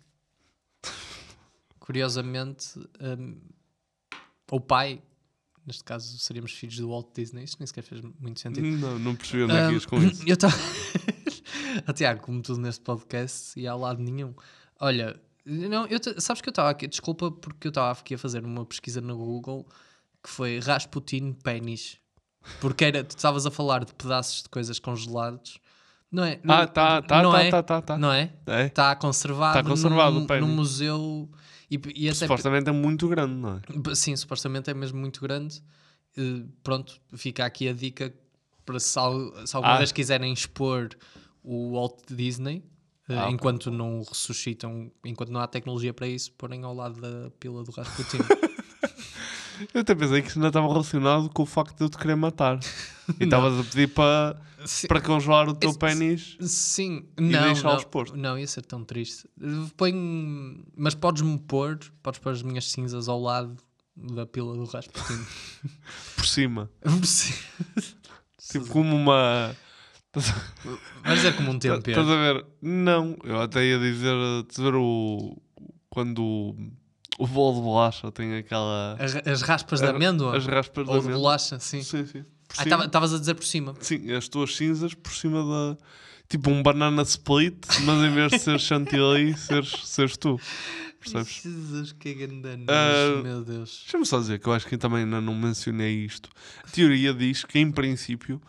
curiosamente, 1.79 2.67
hum, 3.01 3.37
o 4.51 4.59
pai, 4.59 5.01
neste 5.67 5.83
caso 5.83 6.17
seríamos 6.17 6.53
filhos 6.53 6.77
do 6.77 6.89
Walt 6.89 7.07
Disney, 7.13 7.43
isto 7.43 7.59
nem 7.59 7.67
sequer 7.67 7.83
fez 7.83 8.01
muito 8.19 8.39
sentido. 8.39 8.65
Não, 8.65 8.97
não 8.97 9.15
percebi 9.15 9.43
onde 9.43 9.53
é 9.53 9.67
que 9.67 9.73
ias 9.73 9.85
com 9.85 9.97
isso. 10.01 10.23
Eu 10.27 10.33
estava. 10.33 10.55
Tiago, 11.93 12.21
como 12.21 12.41
tudo 12.41 12.59
neste 12.61 12.81
podcast, 12.83 13.59
e 13.59 13.67
ao 13.67 13.79
lado 13.79 14.01
nenhum. 14.01 14.33
Olha, 14.79 15.19
não, 15.45 15.85
eu 15.87 15.99
te- 15.99 16.19
sabes 16.19 16.41
que 16.41 16.49
eu 16.49 16.51
estava 16.51 16.69
aqui, 16.69 16.87
desculpa, 16.87 17.31
porque 17.31 17.67
eu 17.67 17.69
estava 17.69 17.91
aqui 17.99 18.15
a 18.15 18.17
fazer 18.17 18.43
uma 18.43 18.65
pesquisa 18.65 18.99
no 19.01 19.15
Google 19.17 19.65
que 20.23 20.29
foi 20.29 20.59
Rasputin 20.59 21.33
pênis. 21.33 21.97
Porque 22.59 22.85
era, 22.85 23.03
tu 23.03 23.11
estavas 23.17 23.45
a 23.45 23.51
falar 23.51 23.83
de 23.85 23.93
pedaços 23.93 24.43
de 24.43 24.49
coisas 24.49 24.79
congelados. 24.79 25.59
Não 26.11 26.23
é? 26.23 26.39
Ah, 26.47 26.65
tá, 26.65 27.01
tá, 27.01 27.21
não 27.21 27.31
tá, 27.31 27.43
é? 27.43 27.49
tá, 27.51 27.63
tá, 27.63 27.81
tá. 27.81 27.97
Não 27.97 28.11
é? 28.11 28.33
É. 28.45 28.65
Está 28.67 28.95
conservado, 28.95 29.53
Tá 29.53 29.63
conservado 29.63 30.19
num, 30.19 30.39
num 30.39 30.47
museu. 30.55 31.29
E, 31.69 31.79
e 31.95 32.07
até 32.09 32.15
Supostamente 32.19 32.69
é 32.69 32.71
muito 32.71 33.07
grande, 33.07 33.33
não 33.35 33.57
é? 33.57 33.95
Sim, 33.95 34.15
supostamente 34.15 34.69
é 34.69 34.73
mesmo 34.73 34.99
muito 34.99 35.19
grande. 35.21 35.61
Pronto, 36.63 36.99
fica 37.15 37.45
aqui 37.45 37.67
a 37.67 37.73
dica 37.73 38.13
para 38.65 38.79
se, 38.79 38.89
se 39.45 39.55
alguma 39.55 39.75
Ah. 39.75 39.77
vez 39.77 39.91
quiserem 39.91 40.31
expor 40.33 40.89
o 41.43 41.73
Walt 41.73 41.99
Disney, 42.09 42.63
eh, 43.09 43.13
Ah, 43.15 43.29
enquanto 43.29 43.69
não 43.71 43.99
ressuscitam, 44.03 44.91
enquanto 45.05 45.31
não 45.31 45.39
há 45.39 45.47
tecnologia 45.47 45.93
para 45.93 46.07
isso, 46.07 46.31
porem 46.33 46.63
ao 46.63 46.73
lado 46.73 46.99
da 46.99 47.29
pila 47.39 47.63
do 47.63 47.71
Rasputin. 47.71 48.17
Eu 49.73 49.81
até 49.81 49.95
pensei 49.95 50.21
que 50.21 50.29
isso 50.29 50.39
não 50.39 50.47
estava 50.47 50.67
relacionado 50.67 51.29
com 51.29 51.43
o 51.43 51.45
facto 51.45 51.75
de 51.77 51.83
eu 51.83 51.89
te 51.89 51.97
querer 51.97 52.15
matar. 52.15 52.59
E 53.21 53.23
estavas 53.23 53.57
a 53.57 53.63
pedir 53.63 53.87
para, 53.93 54.37
para 54.89 54.99
congelar 54.99 55.47
o 55.47 55.55
teu 55.55 55.69
Esse- 55.69 55.79
pênis. 55.79 56.35
Sim, 56.41 57.05
E 57.17 57.21
não, 57.21 57.41
deixá-lo 57.45 57.75
não, 57.75 57.79
exposto. 57.79 58.17
não, 58.17 58.37
ia 58.37 58.45
ser 58.45 58.63
tão 58.65 58.83
triste. 58.83 59.29
Põe, 59.77 59.93
mas 60.75 60.93
podes-me 60.93 61.39
pôr, 61.39 61.79
podes 62.03 62.19
pôr 62.19 62.33
as 62.33 62.41
minhas 62.43 62.69
cinzas 62.69 63.07
ao 63.07 63.21
lado 63.21 63.55
da 63.95 64.25
pila 64.25 64.53
do 64.55 64.65
Rasputin. 64.65 65.25
Por 66.17 66.25
cima. 66.25 66.69
Por 66.81 67.05
cima. 67.05 67.37
Tipo 68.51 68.67
como 68.67 68.93
uma. 68.93 69.55
Vais 71.03 71.15
dizer 71.19 71.35
como 71.37 71.51
um 71.51 71.59
tempero. 71.59 72.01
Estás 72.01 72.09
a 72.09 72.15
ver? 72.33 72.45
Não, 72.61 73.17
eu 73.23 73.39
até 73.41 73.63
ia 73.65 73.79
dizer. 73.79 74.13
Estás 74.41 74.59
a 74.59 74.63
ver 74.71 74.75
o. 74.75 75.41
Quando 75.89 76.21
o, 76.21 76.55
o 77.17 77.25
bolo 77.25 77.55
de 77.55 77.61
bolacha 77.61 78.11
tem 78.11 78.35
aquela. 78.35 78.95
As, 78.99 79.15
as 79.15 79.41
raspas 79.41 79.79
de 79.79 79.87
amêndoa? 79.87 80.37
As 80.37 80.45
raspas 80.45 80.85
de 80.85 80.91
Ou 80.91 80.99
de 80.99 81.05
amêndoa. 81.05 81.19
bolacha, 81.19 81.59
sim. 81.59 81.81
Sim, 81.81 82.05
sim. 82.05 82.23
Ah. 82.57 82.85
Estavas 82.85 83.13
a 83.13 83.19
dizer 83.19 83.33
por 83.33 83.43
cima. 83.43 83.73
Sim, 83.79 84.11
as 84.13 84.27
tuas 84.27 84.55
cinzas 84.55 84.93
por 84.93 85.11
cima 85.11 85.43
da. 85.43 85.77
Tipo 86.29 86.49
um 86.49 86.61
banana 86.61 87.03
split, 87.03 87.55
mas 87.85 88.03
em 88.03 88.13
vez 88.13 88.31
de 88.31 88.39
ser 88.39 88.59
chantilly, 88.59 89.35
seres, 89.37 89.71
seres 89.85 90.17
tu. 90.17 90.39
Percebes? 90.99 91.41
Jesus, 91.41 91.93
que 91.93 92.13
grande 92.13 92.57
nojo, 92.57 93.23
meu 93.23 93.43
Deus. 93.43 93.81
Deixa-me 93.83 94.05
só 94.05 94.19
dizer 94.19 94.39
que 94.39 94.47
eu 94.47 94.53
acho 94.53 94.67
que 94.67 94.77
também 94.77 95.03
ainda 95.03 95.21
não 95.21 95.33
mencionei 95.33 96.05
isto. 96.05 96.29
A 96.65 96.69
teoria 96.69 97.13
diz 97.13 97.45
que, 97.45 97.59
em 97.59 97.71
princípio, 97.71 98.41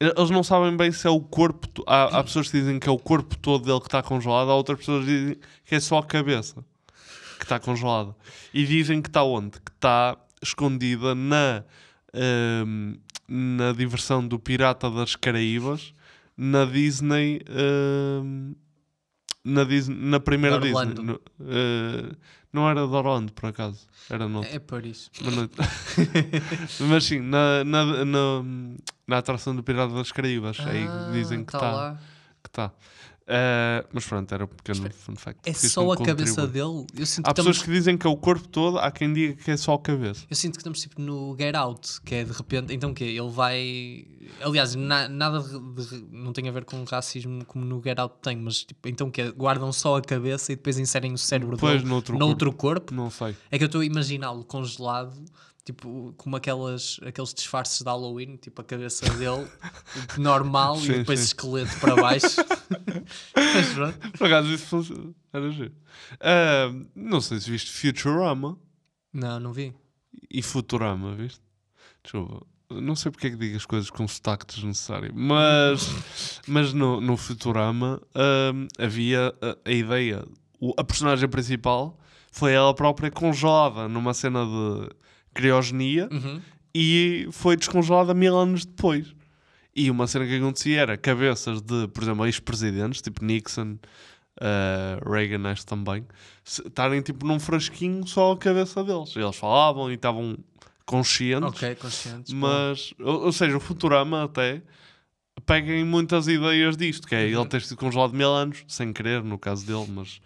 eles 0.00 0.30
não 0.30 0.44
sabem 0.44 0.76
bem 0.76 0.92
se 0.92 1.06
é 1.06 1.10
o 1.10 1.20
corpo. 1.20 1.82
Há, 1.84 2.18
há 2.18 2.22
pessoas 2.22 2.48
que 2.48 2.58
dizem 2.58 2.78
que 2.78 2.88
é 2.88 2.92
o 2.92 2.98
corpo 2.98 3.36
todo 3.36 3.64
dele 3.64 3.80
que 3.80 3.86
está 3.86 4.02
congelado, 4.02 4.50
há 4.50 4.54
outras 4.54 4.78
pessoas 4.78 5.04
que 5.04 5.10
dizem 5.10 5.36
que 5.64 5.74
é 5.74 5.80
só 5.80 5.98
a 5.98 6.04
cabeça 6.04 6.64
que 7.40 7.44
está 7.46 7.58
congelada. 7.58 8.14
E 8.54 8.64
dizem 8.66 9.00
que 9.02 9.08
está 9.08 9.22
onde? 9.24 9.52
Que 9.60 9.70
está 9.72 10.16
escondida 10.42 11.14
na, 11.14 11.64
ahm, 12.14 12.94
na 13.28 13.72
diversão 13.72 14.26
do 14.26 14.38
Pirata 14.38 14.90
das 14.90 15.16
Caraíbas, 15.16 15.92
na 16.36 16.64
Disney. 16.64 17.40
ahm, 17.48 18.52
na, 19.44 19.64
Disney, 19.64 19.96
na 19.96 20.20
primeira 20.20 20.58
Disney. 20.60 20.94
No- 21.02 21.20
eh, 21.40 22.12
não 22.52 22.68
era 22.68 22.86
de 22.86 22.92
Orlando, 22.92 23.32
por 23.32 23.46
acaso. 23.48 23.86
Era 24.10 24.28
no 24.28 24.42
É 24.44 24.58
Paris. 24.58 25.10
mas, 25.22 25.34
não- 25.36 25.48
Mas 26.88 27.04
sim, 27.04 27.20
na, 27.20 27.64
na, 27.64 28.04
na, 28.04 28.42
na 29.06 29.18
atração 29.18 29.54
do 29.56 29.62
Pirata 29.62 29.94
das 29.94 30.12
Caraíbas. 30.12 30.58
aí 30.60 30.84
Ah, 30.86 31.10
dizem 31.12 31.44
que 31.44 31.52
tá 31.52 31.58
está. 31.58 31.98
Que 32.42 32.48
está. 32.48 32.72
Eh, 33.32 33.86
mas 33.92 34.04
pronto, 34.04 34.34
era 34.34 34.44
um 34.44 34.48
pequeno 34.48 34.90
fun 34.92 35.14
fact. 35.14 35.48
É 35.48 35.52
só 35.52 35.92
a 35.92 35.96
cabeça 35.96 36.48
dele? 36.48 36.84
Eu 36.96 37.06
sinto 37.06 37.26
Há 37.26 37.30
que 37.30 37.36
pessoas 37.36 37.56
estamos- 37.56 37.62
que 37.62 37.70
dizem 37.70 37.96
que 37.96 38.04
é 38.04 38.10
o 38.10 38.16
corpo 38.16 38.48
todo, 38.48 38.76
há 38.80 38.90
quem 38.90 39.12
diga 39.12 39.34
que 39.34 39.52
é 39.52 39.56
só 39.56 39.74
a 39.74 39.78
cabeça. 39.78 40.24
Eu 40.28 40.34
sinto 40.34 40.54
que 40.54 40.58
estamos 40.58 40.80
tipo 40.80 41.00
no 41.00 41.36
Get 41.38 41.54
Out, 41.54 42.00
que 42.02 42.16
é 42.16 42.24
de 42.24 42.32
repente. 42.32 42.74
Então 42.74 42.90
o 42.90 42.94
quê? 42.94 43.04
Ele 43.04 43.30
vai. 43.30 44.04
Aliás, 44.40 44.74
na- 44.74 45.08
nada 45.08 45.38
de, 45.40 46.04
não 46.10 46.32
tem 46.32 46.48
a 46.48 46.52
ver 46.52 46.64
com 46.64 46.82
racismo 46.82 47.44
como 47.44 47.64
no 47.64 47.80
Get 47.80 47.98
Out 48.00 48.16
tem, 48.20 48.36
mas 48.36 48.64
tipo, 48.64 48.88
então 48.88 49.06
o 49.06 49.10
quê? 49.12 49.30
Guardam 49.30 49.70
só 49.72 49.96
a 49.98 50.02
cabeça 50.02 50.52
e 50.52 50.56
depois 50.56 50.76
inserem 50.76 51.12
o 51.12 51.18
cérebro 51.18 51.54
Depois 51.54 51.76
dele 51.78 51.88
noutro 51.88 52.18
noutro 52.18 52.52
corpo. 52.52 52.92
Não 52.92 53.10
sei. 53.10 53.36
É 53.48 53.58
que 53.58 53.62
eu 53.62 53.66
estou 53.66 53.80
a 53.80 53.84
imaginá-lo 53.84 54.42
congelado, 54.44 55.14
tipo, 55.72 56.14
como 56.16 56.36
aquelas, 56.36 56.98
aqueles 57.04 57.32
disfarces 57.34 57.78
de 57.82 57.84
Halloween, 57.84 58.36
tipo 58.36 58.60
a 58.60 58.64
cabeça 58.64 59.08
dele 59.14 59.46
normal 60.18 60.76
Sim, 60.76 60.92
e 60.92 60.98
depois 60.98 61.20
sim. 61.20 61.26
esqueleto 61.26 61.78
para 61.80 61.94
baixo. 61.96 62.36
Mas 63.36 63.68
pronto. 63.74 64.10
Por 64.18 64.26
acaso 64.26 64.48
isso 64.52 64.66
funciona. 64.66 65.12
Era 65.32 65.50
giro. 65.50 65.72
Eh, 66.20 66.70
não 66.94 67.20
sei 67.20 67.38
se 67.40 67.50
viste 67.50 67.70
Futurama 67.70 68.58
Não, 69.12 69.38
não 69.40 69.52
vi. 69.52 69.72
e 70.30 70.42
Futurama, 70.42 71.14
viste? 71.14 71.40
Desculpa. 72.02 72.46
Não 72.70 72.94
sei 72.94 73.10
porque 73.10 73.26
é 73.26 73.30
que 73.30 73.36
digo 73.36 73.56
as 73.56 73.66
coisas 73.66 73.90
com 73.90 74.06
sotaque 74.06 74.46
desnecessário, 74.46 75.12
mas, 75.12 75.90
mas 76.46 76.72
no, 76.72 77.00
no 77.00 77.16
Futurama 77.16 78.00
havia 78.78 79.34
a, 79.42 79.68
a 79.68 79.72
ideia. 79.72 80.24
O- 80.60 80.74
a 80.78 80.84
personagem 80.84 81.28
principal 81.28 81.98
foi 82.30 82.52
ela 82.52 82.72
própria 82.72 83.10
congelada 83.10 83.88
numa 83.88 84.14
cena 84.14 84.44
de 84.44 84.90
criogenia 85.34 86.08
Uhum. 86.10 86.40
e 86.74 87.28
foi 87.32 87.56
descongelada 87.56 88.12
mil 88.14 88.36
anos 88.36 88.64
depois. 88.64 89.14
E 89.74 89.90
uma 89.90 90.06
cena 90.06 90.26
que 90.26 90.36
acontecia 90.36 90.80
era 90.80 90.96
cabeças 90.96 91.60
de, 91.62 91.86
por 91.88 92.02
exemplo, 92.02 92.26
ex-presidentes, 92.26 93.00
tipo 93.00 93.24
Nixon, 93.24 93.76
uh, 94.40 95.10
Reagan, 95.10 95.48
acho 95.48 95.64
também, 95.64 96.04
estarem 96.44 97.00
tipo 97.02 97.24
num 97.26 97.38
frasquinho 97.38 98.06
só 98.06 98.32
a 98.32 98.36
cabeça 98.36 98.82
deles. 98.82 99.14
Eles 99.16 99.36
falavam 99.36 99.90
e 99.90 99.94
estavam 99.94 100.36
conscientes. 100.84 101.48
Ok, 101.50 101.74
conscientes. 101.76 102.32
Mas, 102.32 102.92
ou, 102.98 103.26
ou 103.26 103.32
seja, 103.32 103.56
o 103.56 103.60
Futurama 103.60 104.24
até 104.24 104.60
pega 105.46 105.72
em 105.72 105.84
muitas 105.84 106.26
ideias 106.26 106.76
disto, 106.76 107.06
que 107.06 107.14
é 107.14 107.24
Uhum. 107.26 107.40
ele 107.40 107.48
ter 107.48 107.62
sido 107.62 107.76
congelado 107.78 108.12
mil 108.12 108.28
anos, 108.30 108.64
sem 108.66 108.92
querer, 108.92 109.22
no 109.22 109.38
caso 109.38 109.64
dele, 109.64 109.86
mas. 109.88 110.20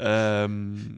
ahm, 0.00 0.96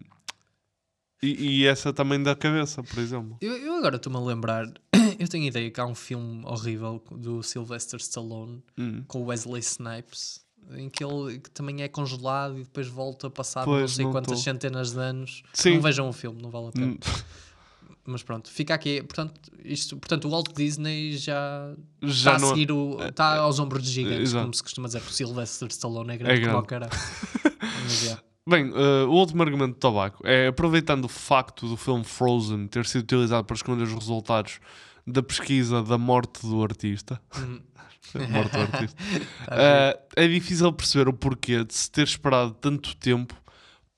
e, 1.22 1.60
e 1.62 1.66
essa 1.66 1.92
também 1.92 2.22
da 2.22 2.34
cabeça, 2.34 2.82
por 2.82 2.98
exemplo. 2.98 3.36
Eu, 3.40 3.56
eu 3.56 3.74
agora 3.74 3.96
estou-me 3.96 4.18
a 4.18 4.20
lembrar, 4.20 4.66
eu 5.18 5.28
tenho 5.28 5.44
ideia 5.46 5.70
que 5.70 5.80
há 5.80 5.86
um 5.86 5.94
filme 5.94 6.42
horrível 6.44 7.02
do 7.10 7.42
Sylvester 7.42 7.98
Stallone 8.00 8.62
Hum. 8.78 9.02
com 9.08 9.22
o 9.22 9.26
Wesley 9.26 9.60
Snipes. 9.60 10.44
Em 10.76 10.88
que 10.90 11.04
ele 11.04 11.38
que 11.38 11.48
também 11.50 11.82
é 11.82 11.86
congelado 11.88 12.58
e 12.58 12.62
depois 12.64 12.88
volta 12.88 13.28
a 13.28 13.30
passar 13.30 13.60
não 13.60 13.66
Pois, 13.72 13.92
sei 13.92 14.04
não 14.04 14.10
quantas 14.10 14.38
tô. 14.38 14.44
centenas 14.44 14.90
de 14.92 14.98
anos. 14.98 15.42
Sim. 15.52 15.74
Não 15.74 15.80
vejam 15.80 16.08
o 16.08 16.12
filme, 16.12 16.42
não 16.42 16.50
vale 16.50 16.68
a 16.68 16.72
pena. 16.72 16.86
Hum. 16.88 16.98
Mas 18.08 18.22
pronto, 18.22 18.48
fica 18.50 18.72
aqui. 18.74 19.00
Portanto, 19.02 19.40
isto, 19.64 19.96
portanto 19.96 20.26
o 20.26 20.30
Walt 20.30 20.52
Disney 20.56 21.16
já, 21.16 21.72
Já 22.02 22.34
está 22.34 22.38
não- 22.38 22.48
a 22.48 22.50
seguir 22.50 22.70
o. 22.72 22.98
Está 23.00 23.36
aos 23.38 23.58
ombros 23.60 23.82
de 23.84 23.90
gigantes, 23.90 24.30
Exato. 24.30 24.42
como 24.44 24.54
se 24.54 24.62
costuma 24.62 24.86
dizer. 24.88 25.00
que 25.02 25.08
O 25.08 25.12
Sylvester 25.12 25.68
Stallone 25.68 26.12
é 26.12 26.16
grande, 26.16 26.40
É 26.42 26.46
como 26.46 26.58
o 26.58 26.62
grande. 26.62 26.88
caralho. 26.88 26.92
Mas, 27.84 28.02
yeah. 28.02 28.22
Bem, 28.48 28.72
eh, 28.72 29.04
o 29.04 29.10
último 29.10 29.42
argumento 29.42 29.74
do 29.74 29.80
tabaco 29.80 30.24
é 30.24 30.46
aproveitando 30.46 31.06
o 31.06 31.08
facto 31.08 31.68
do 31.68 31.76
filme 31.76 32.04
Frozen 32.04 32.68
ter 32.68 32.86
sido 32.86 33.02
utilizado 33.02 33.44
para 33.44 33.56
esconder 33.56 33.82
os 33.82 33.92
resultados 33.92 34.60
da 35.04 35.20
pesquisa 35.20 35.82
da 35.82 35.98
morte 35.98 36.46
do 36.46 36.62
artista. 36.62 37.20
Uhum. 38.14 38.28
morte 38.28 38.52
do 38.52 38.60
artista. 38.60 38.96
Eh, 39.50 40.00
é 40.14 40.28
difícil 40.28 40.72
perceber 40.72 41.08
o 41.08 41.12
porquê 41.12 41.64
de 41.64 41.74
se 41.74 41.90
ter 41.90 42.04
esperado 42.04 42.52
tanto 42.52 42.94
tempo 42.96 43.34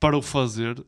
para 0.01 0.17
o 0.17 0.23
fazer, 0.23 0.83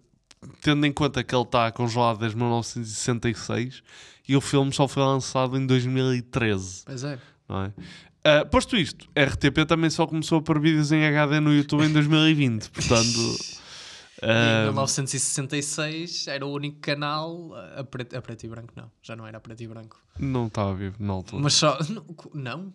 tendo 0.63 0.87
em 0.87 0.93
conta 0.93 1.23
que 1.23 1.35
ele 1.35 1.43
está 1.43 1.71
congelado 1.71 2.19
desde 2.19 2.39
1966 2.39 3.83
e 4.27 4.37
o 4.37 4.41
filme 4.41 4.73
só 4.73 4.89
foi 4.89 5.03
lançado 5.03 5.59
em 5.59 5.67
2013. 5.67 6.85
Pois 6.87 7.05
é. 7.05 7.19
Não 7.47 7.65
é? 7.65 7.73
Ah, 8.25 8.45
posto 8.45 8.77
isto, 8.77 9.09
RTP 9.19 9.67
também 9.67 9.89
só 9.91 10.07
começou 10.07 10.39
a 10.39 10.43
pôr 10.43 10.61
vídeos 10.61 10.93
em 10.93 11.07
HD 11.07 11.41
no 11.41 11.55
YouTube 11.55 11.85
em 11.85 11.93
2020, 11.93 12.71
portanto. 12.71 13.61
Ah, 14.23 14.65
em 14.65 14.67
1966 14.67 16.27
era 16.29 16.45
o 16.47 16.53
único 16.53 16.79
canal 16.81 17.53
a 17.75 17.83
preto, 17.83 18.15
a 18.15 18.21
preto 18.21 18.45
e 18.45 18.49
branco, 18.51 18.71
não. 18.77 18.91
Já 19.03 19.17
não 19.17 19.27
era 19.27 19.39
a 19.39 19.41
preto 19.41 19.63
e 19.63 19.67
branco. 19.67 19.97
não 20.19 20.47
estava 20.49 20.75
vivo 20.75 20.97
na 21.03 21.15
altura. 21.15 21.43
Mas 21.43 21.55
só. 21.55 21.79
Não? 22.35 22.71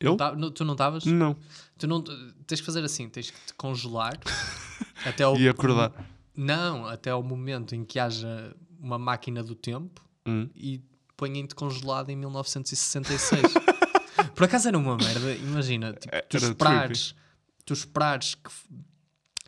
Eu? 0.00 0.10
Não 0.10 0.16
tá- 0.16 0.34
tu 0.52 0.64
não 0.64 0.72
estavas? 0.72 1.04
Não. 1.04 1.36
Tu 1.78 1.86
não. 1.86 2.02
Tens 2.44 2.58
que 2.58 2.66
fazer 2.66 2.82
assim: 2.82 3.08
tens 3.08 3.30
que 3.30 3.38
te 3.46 3.54
congelar 3.54 4.18
até 5.06 5.22
ao. 5.22 5.36
E 5.38 5.48
acordar. 5.48 5.92
Não, 6.36 6.86
até 6.86 7.10
ao 7.10 7.22
momento 7.22 7.76
em 7.76 7.84
que 7.84 8.00
haja 8.00 8.52
uma 8.80 8.98
máquina 8.98 9.44
do 9.44 9.54
tempo 9.54 10.02
Hum. 10.26 10.48
e 10.56 10.82
ponham-te 11.16 11.54
congelado 11.54 12.10
em 12.10 12.16
1966. 12.16 13.42
Por 14.34 14.44
acaso 14.44 14.68
era 14.68 14.78
uma 14.78 14.96
merda, 14.96 15.32
imagina, 15.34 15.92
tipo, 15.92 16.14
tu 16.28 16.36
Era 16.36 16.46
esperares, 16.46 17.14
tu 17.64 17.72
esperares 17.72 18.34
que, 18.34 18.50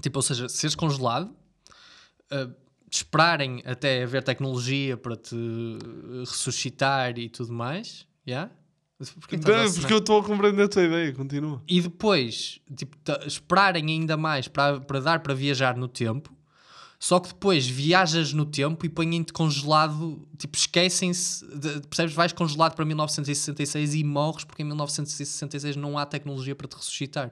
tipo, 0.02 0.18
ou 0.18 0.22
seja, 0.22 0.48
seres 0.48 0.74
congelado, 0.74 1.34
de 2.30 2.96
esperarem 2.96 3.62
até 3.66 4.02
haver 4.02 4.22
tecnologia 4.22 4.96
para 4.96 5.16
te 5.16 5.34
eh, 5.34 6.20
ressuscitar 6.20 7.18
e 7.18 7.28
tudo 7.28 7.52
mais. 7.52 8.06
Yeah? 8.26 8.50
A 9.00 9.36
Não, 9.36 9.54
assinar? 9.64 9.80
porque 9.80 9.92
eu 9.92 9.98
estou 9.98 10.20
a 10.20 10.24
compreender 10.24 10.62
a 10.62 10.68
tua 10.68 10.84
ideia, 10.84 11.12
continua. 11.12 11.62
E 11.68 11.80
depois, 11.80 12.60
tipo, 12.74 12.96
esperarem 13.26 13.84
ainda 13.90 14.16
mais 14.16 14.48
para, 14.48 14.80
para 14.80 15.00
dar 15.00 15.20
para 15.20 15.34
viajar 15.34 15.76
no 15.76 15.88
tempo. 15.88 16.33
Só 16.98 17.20
que 17.20 17.28
depois 17.28 17.66
viajas 17.66 18.32
no 18.32 18.46
tempo 18.46 18.86
e 18.86 18.88
põem-te 18.88 19.32
congelado, 19.32 20.26
tipo, 20.38 20.56
esquecem-se, 20.56 21.44
percebes? 21.90 22.14
Vais 22.14 22.32
congelado 22.32 22.74
para 22.74 22.84
1966 22.84 23.94
e 23.94 24.02
morres 24.04 24.44
porque 24.44 24.62
em 24.62 24.66
1966 24.66 25.76
não 25.76 25.98
há 25.98 26.06
tecnologia 26.06 26.54
para 26.54 26.66
te 26.68 26.76
ressuscitar. 26.76 27.30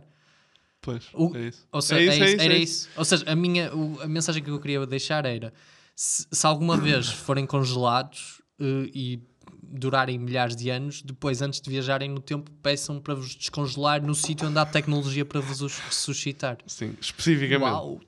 Pois, 0.81 1.05
O- 1.15 1.35
é 1.37 1.49
isso. 1.49 1.67
Ou 1.73 1.81
seja, 1.81 2.01
É 2.01 2.05
é 2.05 2.09
isso, 2.09 2.23
é 2.23 2.27
isso, 2.27 2.35
isso, 2.35 2.43
era 2.45 2.55
é 2.55 2.59
isso. 2.59 2.89
Ou 2.97 3.05
seja, 3.05 3.25
a, 3.31 3.37
minha, 3.37 3.75
o- 3.75 4.01
a 4.03 4.07
mensagem 4.09 4.43
que 4.43 4.51
eu 4.51 4.59
queria 4.61 4.85
deixar 4.87 5.25
era: 5.25 5.53
se, 5.95 6.27
se 6.31 6.47
alguma 6.47 6.77
vez 6.77 7.09
forem 7.25 7.47
congelados 7.47 8.43
eh, 8.61 8.91
e 8.93 9.23
durarem 9.63 10.19
milhares 10.19 10.55
de 10.57 10.69
anos, 10.69 11.01
depois, 11.01 11.41
antes 11.41 11.61
de 11.61 11.71
viajarem 11.71 12.11
no 12.11 12.21
tempo, 12.21 12.51
peçam 12.63 13.01
para 13.01 13.15
vos 13.15 13.35
descongelar 13.35 14.03
no 14.03 14.15
sítio 14.15 14.49
onde 14.49 14.59
há 14.59 14.67
tecnologia 14.67 15.25
para 15.25 15.41
vos 15.41 15.61
ressuscitar. 15.79 16.59
Sim, 16.67 16.95
especificamente. 17.01 17.63
Uau, 17.73 18.01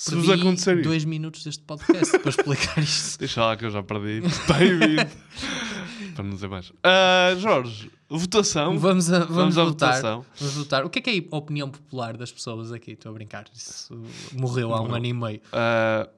Se 0.00 0.14
vos 0.14 0.30
acontecer 0.30 0.78
isso. 0.78 0.88
dois 0.88 1.04
minutos 1.04 1.44
deste 1.44 1.62
podcast 1.62 2.18
para 2.20 2.30
explicar 2.30 2.78
isto. 2.82 3.18
Deixa 3.20 3.44
lá 3.44 3.54
que 3.54 3.66
eu 3.66 3.70
já 3.70 3.82
perdi. 3.82 4.22
Bem-vindo. 4.48 5.10
Para 6.14 6.24
não 6.24 6.30
dizer 6.34 6.48
mais. 6.48 6.72
Ah, 6.82 7.34
Jorge, 7.38 7.90
votação. 8.08 8.78
Vamos, 8.78 9.12
a, 9.12 9.26
vamos, 9.26 9.58
à 9.58 9.64
votar. 9.64 9.90
votação. 9.96 10.24
Vamos 10.38 10.54
votar. 10.54 10.86
O 10.86 10.88
que 10.88 11.00
é 11.00 11.02
que 11.02 11.10
é 11.10 11.22
a 11.30 11.36
opinião 11.36 11.68
popular 11.70 12.16
das 12.16 12.32
pessoas 12.32 12.72
aqui? 12.72 12.92
Estou 12.92 13.10
a 13.10 13.12
brincar. 13.12 13.44
Isso 13.54 14.02
morreu 14.32 14.72
há 14.72 14.80
um 14.80 14.94
ano 14.94 15.04
e 15.04 15.12
meio. 15.12 15.40
Ah, 15.52 16.08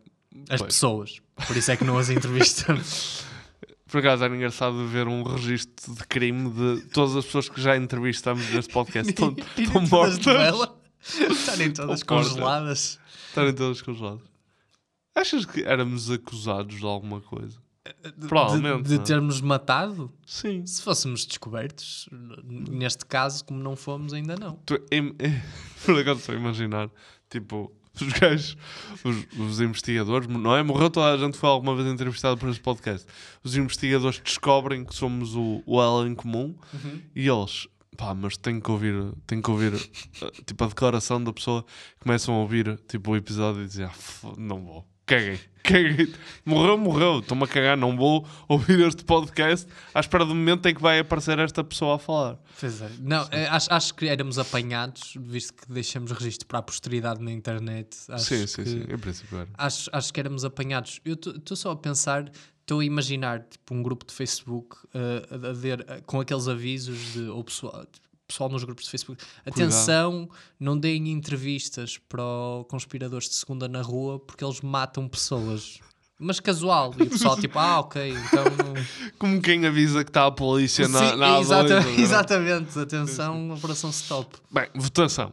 As 0.49 0.61
pois. 0.61 0.74
pessoas. 0.74 1.20
Por 1.45 1.57
isso 1.57 1.72
é 1.72 1.76
que 1.76 1.83
não 1.83 1.99
as 1.99 2.09
entrevistamos. 2.09 3.24
Por 3.91 3.99
acaso 3.99 4.22
era 4.22 4.35
engraçado 4.35 4.87
ver 4.87 5.09
um 5.09 5.24
registro 5.24 5.93
de 5.93 6.07
crime 6.07 6.51
de 6.51 6.83
todas 6.91 7.16
as 7.16 7.24
pessoas 7.24 7.49
que 7.49 7.61
já 7.61 7.76
entrevistamos 7.76 8.49
neste 8.51 8.72
podcast. 8.72 9.11
Estão, 9.11 9.35
estão 9.59 9.85
todas 9.87 9.91
mortas. 9.91 10.24
todas 10.24 11.59
Estão 11.59 11.87
mortas. 11.87 12.03
congeladas. 12.05 13.01
Estarem 13.33 13.55
todas 13.55 13.80
congeladas. 13.80 14.20
Achas 15.14 15.47
que 15.47 15.62
éramos 15.62 16.11
acusados 16.11 16.78
de 16.78 16.85
alguma 16.85 17.20
coisa? 17.20 17.59
Provavelmente. 18.28 18.83
De, 18.83 18.97
de 18.97 19.03
é? 19.03 19.05
termos 19.05 19.41
matado? 19.41 20.12
Sim. 20.26 20.64
Se 20.66 20.83
fôssemos 20.83 21.24
descobertos, 21.24 22.09
neste 22.47 23.07
caso, 23.07 23.45
como 23.45 23.62
não 23.62 23.74
fomos, 23.74 24.12
ainda 24.12 24.37
não. 24.37 24.57
Tu, 24.66 24.74
em, 24.91 25.14
por 25.85 25.99
acaso 25.99 26.20
estou 26.20 26.35
a 26.35 26.39
imaginar, 26.39 26.91
tipo, 27.28 27.72
os 28.01 28.12
gajos, 28.12 28.57
os, 29.03 29.39
os 29.39 29.61
investigadores, 29.61 30.28
não 30.28 30.55
é? 30.55 30.62
Morreu 30.62 30.91
toda 30.91 31.12
a 31.12 31.16
gente 31.16 31.37
foi 31.37 31.49
alguma 31.49 31.74
vez 31.74 31.89
entrevistado 31.89 32.39
por 32.39 32.49
este 32.49 32.62
podcast. 32.62 33.07
Os 33.43 33.57
investigadores 33.57 34.20
descobrem 34.20 34.85
que 34.85 34.95
somos 34.95 35.35
o, 35.35 35.62
o 35.66 36.07
em 36.07 36.14
comum 36.14 36.55
Uhum. 36.72 37.03
e 37.14 37.28
eles, 37.28 37.66
pá, 37.97 38.14
mas 38.14 38.36
tenho 38.36 38.61
que 38.61 38.70
ouvir, 38.70 38.95
tenho 39.26 39.43
que 39.43 39.51
ouvir, 39.51 39.74
eh, 40.22 40.30
tipo, 40.47 40.64
a 40.64 40.68
declaração 40.68 41.22
da 41.22 41.32
pessoa. 41.32 41.64
Começam 42.01 42.34
a 42.34 42.38
ouvir, 42.38 42.78
tipo, 42.88 43.12
o 43.12 43.16
episódio 43.16 43.62
e 43.62 43.66
dizem, 43.66 43.84
ah, 43.86 43.93
não 44.36 44.64
vou. 44.64 44.86
Caguei, 45.05 45.38
caguei. 45.64 46.14
Morreu, 46.45 46.78
morreu. 46.78 47.18
Estou-me 47.18 47.43
a 47.45 47.47
cagar. 47.49 47.76
Não 47.76 47.97
vou 47.97 48.24
ouvir 48.49 48.80
este 48.86 49.05
podcast 49.05 49.66
à 49.93 49.99
espera 50.01 50.24
do 50.24 50.32
momento 50.34 50.64
em 50.66 50.74
que 50.74 50.80
vai 50.80 51.01
aparecer 51.01 51.38
esta 51.40 51.62
pessoa 51.64 51.97
a 51.97 51.99
falar. 51.99 52.38
Pois 52.59 52.80
é. 52.80 52.88
Não, 53.01 53.26
eh, 53.32 53.47
acho, 53.49 53.66
acho 53.72 53.95
que 53.95 54.07
éramos 54.07 54.38
apanhados, 54.38 55.14
visto 55.20 55.55
que 55.55 55.70
deixamos 55.70 56.12
registro 56.12 56.47
para 56.47 56.61
a 56.61 56.62
posteridade 56.62 57.20
na 57.20 57.32
internet. 57.32 57.97
Acho 58.09 58.24
Sim, 58.26 58.47
sim, 58.47 58.62
que- 58.62 58.70
sim. 58.70 58.84
Em 58.88 58.99
princípio 58.99 59.38
era. 59.38 59.49
Acho, 59.59 59.90
acho 59.93 60.12
que 60.14 60.20
éramos 60.20 60.45
apanhados. 60.45 61.01
Eu 61.05 61.14
estou 61.14 61.57
só 61.57 61.72
a 61.72 61.76
pensar, 61.76 62.30
estou 62.73 62.81
a 62.81 62.85
imaginar 62.85 63.41
tipo, 63.41 63.75
um 63.75 63.83
grupo 63.83 64.07
de 64.07 64.12
Facebook 64.14 64.77
eh, 64.95 65.27
a, 65.31 65.51
a 65.51 65.53
ver 65.53 65.85
eh, 65.87 66.01
com 66.07 66.20
aqueles 66.20 66.49
avisos 66.49 67.12
de 67.12 67.29
ou 67.29 67.45
pessoal, 67.45 67.85
pessoal 68.27 68.49
nos 68.49 68.64
grupos 68.64 68.85
de 68.85 68.91
Facebook. 68.91 69.23
Atenção, 69.45 70.29
não 70.59 70.79
deem 70.79 71.11
entrevistas 71.11 71.99
para 72.09 72.23
conspiradores 72.68 73.29
de 73.29 73.35
segunda 73.35 73.68
na 73.68 73.83
rua 73.83 74.18
porque 74.18 74.43
eles 74.43 74.61
matam 74.62 75.07
pessoas. 75.07 75.79
Mas 76.18 76.39
casual, 76.39 76.95
e 76.99 77.03
o 77.03 77.11
pessoal 77.11 77.37
tipo, 77.37 77.59
ah, 77.59 77.81
ok, 77.81 78.11
então. 78.11 78.45
Como 79.18 79.43
quem 79.43 79.66
avisa 79.66 80.05
que 80.05 80.11
está 80.11 80.27
a 80.27 80.31
polícia 80.31 80.87
na, 80.87 81.11
Sim, 81.11 81.16
na 81.16 81.41
exata- 81.41 81.81
A2, 81.81 81.85
não 81.85 81.91
é? 81.91 82.01
exatamente, 82.01 82.79
atenção, 82.79 83.51
operação 83.53 83.91
stop. 83.91 84.37
Bem, 84.51 84.68
votação. 84.75 85.33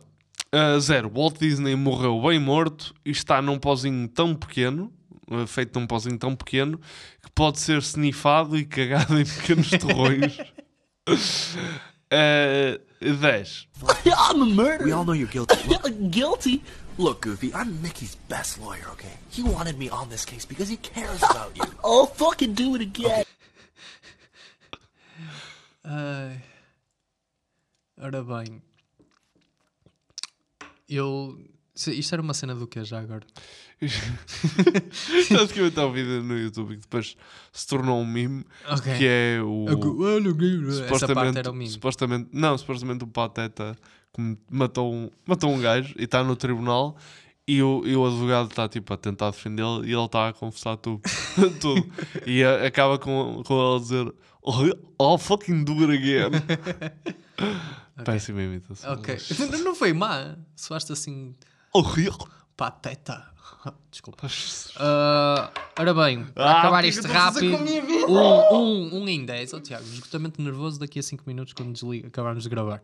Uh, 0.54 0.80
zero. 0.80 1.12
Walt 1.14 1.38
Disney 1.38 1.76
morreu 1.76 2.20
bem 2.24 2.40
morto 2.40 2.94
e 3.06 3.12
está 3.12 3.40
num 3.40 3.60
pozinho 3.60 4.08
tão 4.08 4.34
pequeno, 4.34 4.92
uh, 5.30 5.46
feito 5.46 5.80
num 5.80 5.86
pozinho 5.86 6.18
tão 6.18 6.36
pequeno, 6.36 6.80
que 7.19 7.19
pode 7.36 7.60
ser 7.60 7.78
snifado 7.80 8.58
e 8.58 8.66
cagado 8.66 9.20
em 9.20 9.26
pequenos 9.26 9.70
torrões. 9.70 10.38
Uh, 12.12 12.80
10. 13.02 13.68
I'm 14.06 14.42
a 14.42 14.46
murderer. 14.46 14.86
We 14.86 14.92
all 14.92 15.06
know 15.06 15.14
you're 15.14 15.28
guilty. 15.28 15.56
guilty? 16.10 16.64
Look, 16.98 17.22
Goofy, 17.22 17.54
I'm 17.54 17.82
Mickey's 17.82 18.16
best 18.28 18.60
lawyer, 18.60 18.90
okay? 18.94 19.14
He 19.30 19.44
wanted 19.44 19.78
me 19.78 19.90
on 19.90 20.10
this 20.10 20.26
case 20.26 20.44
because 20.44 20.68
he 20.68 20.78
cares 20.78 21.22
about 21.22 21.56
you. 21.56 21.64
oh, 21.84 22.08
fucking 22.08 22.56
do 22.56 22.76
it 22.76 22.82
again. 22.82 23.24
Ai. 25.86 26.42
Ora 28.02 28.24
bem. 28.24 28.62
Eu. 30.88 31.38
Isto 31.76 32.16
era 32.16 32.22
uma 32.22 32.34
cena 32.34 32.56
do 32.56 32.68
que 32.68 32.84
já 32.84 33.00
agora? 33.00 33.26
Basicamente 35.32 35.80
há 35.80 35.86
um 35.86 35.92
vídeo 35.92 36.24
no 36.24 36.38
YouTube 36.38 36.76
que 36.76 36.82
depois 36.82 37.16
se 37.52 37.68
tornou 37.68 38.00
um 38.02 38.06
meme 38.06 38.44
Ok. 38.70 38.98
que 38.98 39.06
é 39.08 39.40
o. 39.42 39.66
Essa 39.68 40.84
supostamente, 40.84 41.14
parte 41.16 41.38
era 41.40 41.52
o 41.52 41.54
meme. 41.54 41.70
supostamente, 41.70 42.30
não, 42.34 42.58
supostamente 42.58 43.04
o 43.04 43.08
Pateta 43.08 43.78
com- 44.12 44.38
matou 44.50 44.94
um, 44.94 45.10
matou 45.26 45.52
um 45.54 45.60
gajo 45.62 45.94
e 45.98 46.04
está 46.04 46.24
no 46.24 46.36
tribunal 46.36 46.98
e 47.48 47.64
o, 47.64 47.82
e 47.86 47.96
o 47.96 48.06
advogado 48.06 48.50
está 48.50 48.68
tipo 48.68 48.94
a 48.94 48.98
tentar 48.98 49.32
defendê-lo 49.32 49.84
e 49.86 49.94
ele 49.94 50.06
está 50.06 50.30
a 50.30 50.34
confessar 50.34 50.76
tudo. 50.78 51.02
tudo. 51.60 51.90
E 52.26 52.44
a- 52.44 52.66
acaba 52.68 52.98
com, 53.00 53.42
com 53.46 53.54
ele 53.60 53.76
a 53.78 53.80
dizer 53.80 54.14
"Oh, 54.42 54.64
I'll 55.14 55.18
fucking 55.18 55.64
do 55.64 55.74
it 55.90 55.92
again. 55.94 56.32
Péssima 58.06 58.42
imitação. 58.42 58.94
Ok. 58.94 59.18
Não, 59.52 59.60
não 59.64 59.76
foi 59.76 59.94
má. 59.94 60.36
Soaste 60.56 60.92
assim. 60.94 61.34
Horrível. 61.74 62.18
Pateta. 62.56 63.28
Desculpa. 63.92 64.28
Ah, 64.78 65.52
ora 65.78 65.94
bem, 65.94 66.24
para 66.26 66.46
Ah, 66.46 66.60
acabar 66.60 66.86
isto 66.86 67.06
rápido, 67.08 67.56
um, 68.08 68.56
um, 68.56 69.02
um 69.02 69.08
em 69.10 69.26
10. 69.26 69.54
Oh, 69.54 69.60
Tiago, 69.60 69.84
esgotamento 69.86 70.42
nervoso 70.42 70.80
daqui 70.80 71.00
a 71.00 71.04
5 71.04 71.24
minutos 71.28 71.54
quando 71.54 71.74
desliga, 71.74 72.08
acabarmos 72.08 72.44
de 72.44 72.50
gravar. 72.50 72.82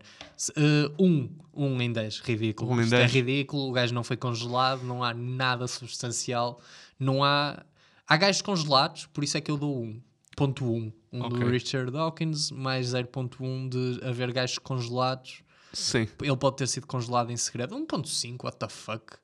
Ah, 0.57 0.91
um, 0.99 1.29
um 1.53 1.81
em 1.81 1.91
10, 1.91 2.19
ridículo. 2.19 2.71
Um 2.71 2.79
em 2.79 2.83
Isto 2.83 2.91
10. 2.91 3.03
é 3.03 3.13
ridículo, 3.13 3.69
o 3.69 3.71
gajo 3.71 3.93
não 3.93 4.03
foi 4.03 4.17
congelado, 4.17 4.83
não 4.83 5.03
há 5.03 5.13
nada 5.13 5.67
substancial, 5.67 6.59
não 6.99 7.23
há. 7.23 7.63
Há 8.07 8.17
gajos 8.17 8.41
congelados, 8.41 9.07
por 9.07 9.23
isso 9.23 9.35
é 9.37 9.41
que 9.41 9.49
eu 9.49 9.57
dou 9.57 9.81
um. 9.81 9.99
Ponto 10.35 10.65
1. 10.65 10.91
Um, 11.13 11.21
Ok. 11.23 11.39
do 11.39 11.49
Richard 11.49 11.89
Dawkins, 11.91 12.51
mais 12.51 12.87
0.1 12.93 13.69
de 13.69 14.05
haver 14.05 14.33
gajos 14.33 14.59
congelados. 14.59 15.41
Sim. 15.71 16.07
Ele 16.21 16.35
pode 16.35 16.57
ter 16.57 16.67
sido 16.67 16.85
congelado 16.85 17.31
em 17.31 17.37
segredo. 17.37 17.73
1.5, 17.73 18.43
what 18.43 18.57
the 18.57 18.67
fuck? 18.67 19.15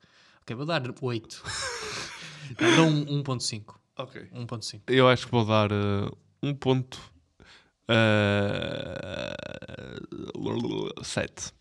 Ok, 0.52 0.56
vou 0.56 0.66
dar 0.66 0.84
8. 1.02 1.44
Dou 2.76 2.86
um 2.86 3.24
1.5. 3.24 3.76
Ok. 3.98 4.22
1.5. 4.36 4.82
Eu 4.88 5.08
acho 5.08 5.26
que 5.26 5.32
vou 5.32 5.46
dar 5.46 5.72
uh, 5.72 6.12
um 6.44 6.54
ponto 6.54 7.00
uh, 7.90 7.94
7. 11.04 11.54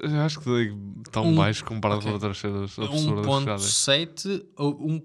Eu 0.00 0.20
acho 0.22 0.40
que 0.40 0.46
dei 0.46 0.72
tão 1.12 1.26
Um- 1.28 1.36
baixo 1.36 1.64
comparado 1.64 2.00
ok. 2.00 2.08
com 2.08 2.14
outras 2.14 2.38
cenas 2.38 2.76
absurdas. 2.78 3.26
que 3.26 3.44
já 3.44 3.56
dei. 3.56 4.06
1.7 4.06 4.44
ou 4.56 4.80
um, 4.82 5.00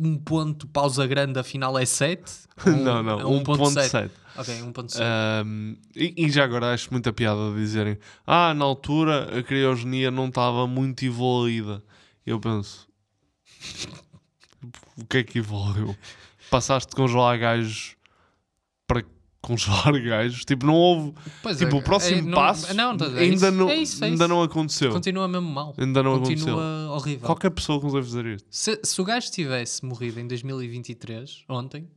um 0.00 0.18
ponto 0.18 0.66
pausa 0.66 1.06
grande 1.06 1.38
afinal 1.38 1.78
é 1.78 1.86
7? 1.86 2.22
Não, 2.66 3.02
não, 3.02 3.18
1.7. 3.42 4.10
Ok, 4.36 4.54
1.7. 4.54 5.00
Um, 5.46 5.76
e, 5.96 6.26
e 6.26 6.30
já 6.30 6.44
agora 6.44 6.72
acho 6.74 6.90
muita 6.92 7.12
piada 7.12 7.52
dizerem 7.54 7.98
Ah, 8.26 8.52
na 8.54 8.64
altura 8.64 9.38
a 9.38 9.42
criogenia 9.42 10.10
não 10.10 10.28
estava 10.28 10.66
muito 10.66 11.04
evoluída. 11.04 11.82
Eu 12.28 12.40
penso 12.40 12.86
O 14.96 15.04
que 15.06 15.18
é 15.18 15.22
que 15.24 15.38
evoluiu? 15.38 15.96
Passaste 16.50 16.90
de 16.90 16.96
congelar 16.96 17.38
gajos 17.38 17.96
para 18.86 19.04
congelar 19.40 19.92
gajos? 20.02 20.44
Tipo, 20.44 20.66
não 20.66 20.74
houve 20.74 21.14
Pois 21.42 21.58
Tipo, 21.58 21.76
é, 21.76 21.78
o 21.78 21.82
próximo 21.82 22.18
é, 22.18 22.22
não- 22.22 22.34
passo 22.34 22.74
não, 22.74 22.90
é 22.90 23.20
ainda, 23.20 23.22
isso, 23.22 23.50
não, 23.52 23.68
é 23.70 23.76
isso, 23.76 24.04
é 24.04 24.08
ainda 24.08 24.24
isso. 24.24 24.28
não 24.34 24.42
aconteceu. 24.42 24.90
Continua 24.92 25.28
mesmo 25.28 25.48
mal. 25.48 25.74
Ainda 25.78 26.02
não 26.02 26.18
Continua 26.18 26.54
aconteceu. 26.54 26.90
horrível. 26.92 27.26
Qualquer 27.26 27.50
pessoa 27.50 27.80
consegue 27.80 28.04
fazer 28.04 28.26
isto. 28.26 28.46
Se, 28.50 28.80
se 28.82 29.00
o 29.00 29.04
gajo 29.04 29.30
tivesse 29.30 29.84
morrido 29.84 30.18
em 30.18 30.26
2023, 30.26 31.44
ontem, 31.48 31.88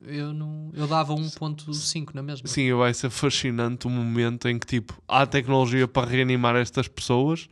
eu, 0.00 0.32
não, 0.32 0.70
eu 0.74 0.86
dava 0.86 1.12
1.5 1.14 2.14
na 2.14 2.22
mesma. 2.22 2.46
Sim, 2.48 2.72
vai 2.74 2.94
ser 2.94 3.10
fascinante 3.10 3.86
o 3.86 3.90
momento 3.90 4.48
em 4.48 4.58
que 4.58 4.66
tipo, 4.66 4.94
há 5.06 5.26
tecnologia 5.26 5.86
para 5.86 6.08
reanimar 6.08 6.56
estas 6.56 6.88
pessoas 6.88 7.48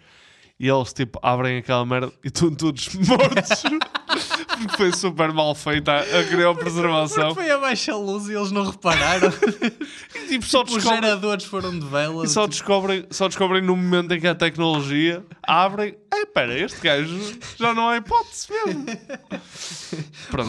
e 0.58 0.68
eles 0.68 0.92
tipo 0.92 1.18
abrem 1.22 1.58
aquela 1.58 1.84
merda 1.84 2.12
e 2.24 2.28
estão 2.28 2.54
todos 2.54 2.88
mortos. 2.94 3.62
Foi 4.76 4.90
super 4.92 5.32
mal 5.32 5.54
feita 5.54 5.96
a, 5.98 6.24
criopreservação. 6.24 7.34
Foi 7.34 7.50
a 7.50 7.58
baixa 7.58 7.94
luz 7.94 8.28
e 8.28 8.32
eles 8.34 8.50
não 8.50 8.64
repararam. 8.70 9.30
tipo, 10.28 10.44
só 10.46 10.62
Os 10.62 10.72
descobrem- 10.72 11.02
geradores 11.02 11.44
foram 11.44 11.78
de 11.78 11.84
vela. 11.86 12.24
E 12.24 12.28
só 12.28 12.42
tipo, 12.42 12.50
descobrem, 12.52 13.06
só 13.10 13.28
descobrem 13.28 13.62
no 13.62 13.76
momento 13.76 14.12
em 14.14 14.20
que 14.20 14.26
a 14.26 14.34
tecnologia 14.34 15.24
abrem. 15.42 15.94
É, 16.12 16.22
espera, 16.22 16.58
este 16.58 16.80
gajo 16.80 17.38
já 17.58 17.74
não 17.74 17.88
há 17.90 17.96
hipótese 17.98 18.48
mesmo. 18.50 18.86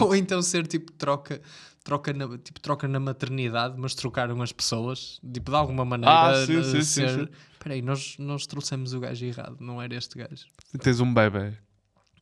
Ou 0.00 0.14
então 0.16 0.40
ser 0.40 0.66
tipo 0.66 0.90
troca, 0.92 1.42
troca, 1.84 2.12
na, 2.14 2.26
tipo, 2.38 2.60
troca 2.60 2.88
na 2.88 2.98
maternidade, 3.00 3.74
mas 3.76 3.94
trocaram 3.94 4.40
as 4.40 4.52
pessoas, 4.52 5.20
tipo, 5.32 5.50
de 5.50 5.56
alguma 5.56 5.84
maneira. 5.84 6.30
Ah, 6.30 6.46
sim, 6.46 6.62
sim, 6.62 6.82
ser... 6.82 7.10
sim. 7.10 7.28
Espera 7.58 7.74
aí, 7.74 7.82
nós, 7.82 8.14
nós 8.18 8.46
trouxemos 8.46 8.92
o 8.94 9.00
gajo 9.00 9.24
errado, 9.26 9.56
não 9.60 9.82
era 9.82 9.94
este 9.94 10.16
gajo. 10.16 10.46
E 10.72 10.78
tens 10.78 11.00
um 11.00 11.12
bebê. 11.12 11.54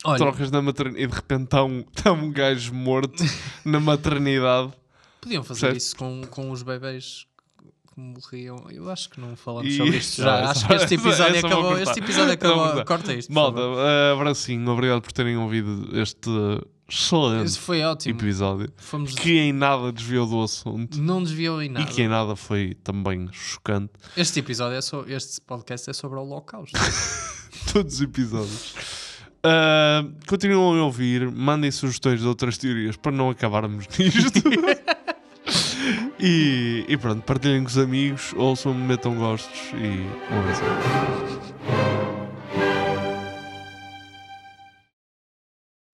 Olha- 0.03 0.17
Trocas 0.17 0.49
na 0.51 0.61
maternidade 0.61 1.03
e 1.03 1.07
de 1.07 1.15
repente 1.15 1.43
está 1.43 1.63
um, 1.63 1.79
está 1.95 2.11
um 2.11 2.31
gajo 2.31 2.73
morto 2.73 3.23
na 3.63 3.79
maternidade. 3.79 4.73
Podiam 5.21 5.43
fazer 5.43 5.59
Certo? 5.59 5.77
isso 5.77 5.95
com, 5.95 6.21
com 6.29 6.51
os 6.51 6.63
bebés 6.63 7.25
que 7.93 7.99
morriam. 7.99 8.65
Eu 8.69 8.89
acho 8.89 9.09
que 9.09 9.19
não 9.19 9.35
falamos 9.35 9.71
E- 9.71 9.77
sobre 9.77 9.97
isto 9.97 10.21
já. 10.21 10.49
Acho 10.49 10.67
que 10.67 10.73
este 10.73 10.85
essa- 10.85 10.93
episódio 11.07 11.35
essa 11.37 11.41
vou 11.47 11.49
acabou. 11.49 11.63
cortar. 11.75 11.81
Este 11.83 11.99
episódio 11.99 12.33
Essa 12.33 12.47
vou 12.47 12.53
acabou. 12.63 12.65
cortar. 12.75 12.85
Corta 12.85 13.13
isto. 13.13 13.27
por 13.29 13.33
Malta, 13.35 13.57
favor. 13.57 13.79
eh, 13.87 14.11
abracinho, 14.13 14.69
obrigado 14.71 15.01
por 15.01 15.11
terem 15.11 15.37
ouvido 15.37 15.99
este 15.99 16.29
excelente 16.89 17.57
foi 17.59 17.83
ótimo. 17.83 18.19
episódio. 18.19 18.71
Fomos- 18.77 19.13
Que 19.15 19.37
em 19.39 19.51
nada 19.53 19.91
desviou 19.91 20.25
do 20.27 20.41
assunto. 20.41 20.99
Não 21.01 21.21
desviou 21.23 21.61
em 21.61 21.69
nada. 21.69 21.89
E 21.89 21.93
que 21.93 22.01
em 22.01 22.07
nada 22.07 22.35
foi 22.35 22.75
também 22.83 23.27
chocante. 23.31 23.91
Este 24.15 24.39
episódio 24.39 24.77
é 24.77 24.81
só, 24.81 25.03
este 25.07 25.41
podcast 25.41 25.89
é 25.89 25.93
sobre 25.93 26.17
o 26.19 26.21
Holocausto. 26.23 26.77
Todos 27.73 27.95
os 27.95 28.01
episódios. 28.01 28.73
Ah, 29.43 30.03
continuam 30.27 30.79
a 30.79 30.83
ouvir, 30.85 31.29
mandem 31.31 31.71
sugestões 31.71 32.19
de 32.21 32.27
outras 32.27 32.57
teorias 32.57 32.95
para 32.97 33.11
não 33.11 33.29
acabarmos 33.29 33.85
nisto. 33.97 34.41
e, 36.19 36.85
e 36.87 36.97
pronto, 36.97 37.21
partilhem 37.23 37.61
com 37.63 37.69
os 37.69 37.77
amigos, 37.77 38.33
ouçam, 38.35 38.73
metam 38.73 39.15
gostos 39.15 39.59
e 39.73 40.33
um 40.33 40.39
abraço. 40.39 41.36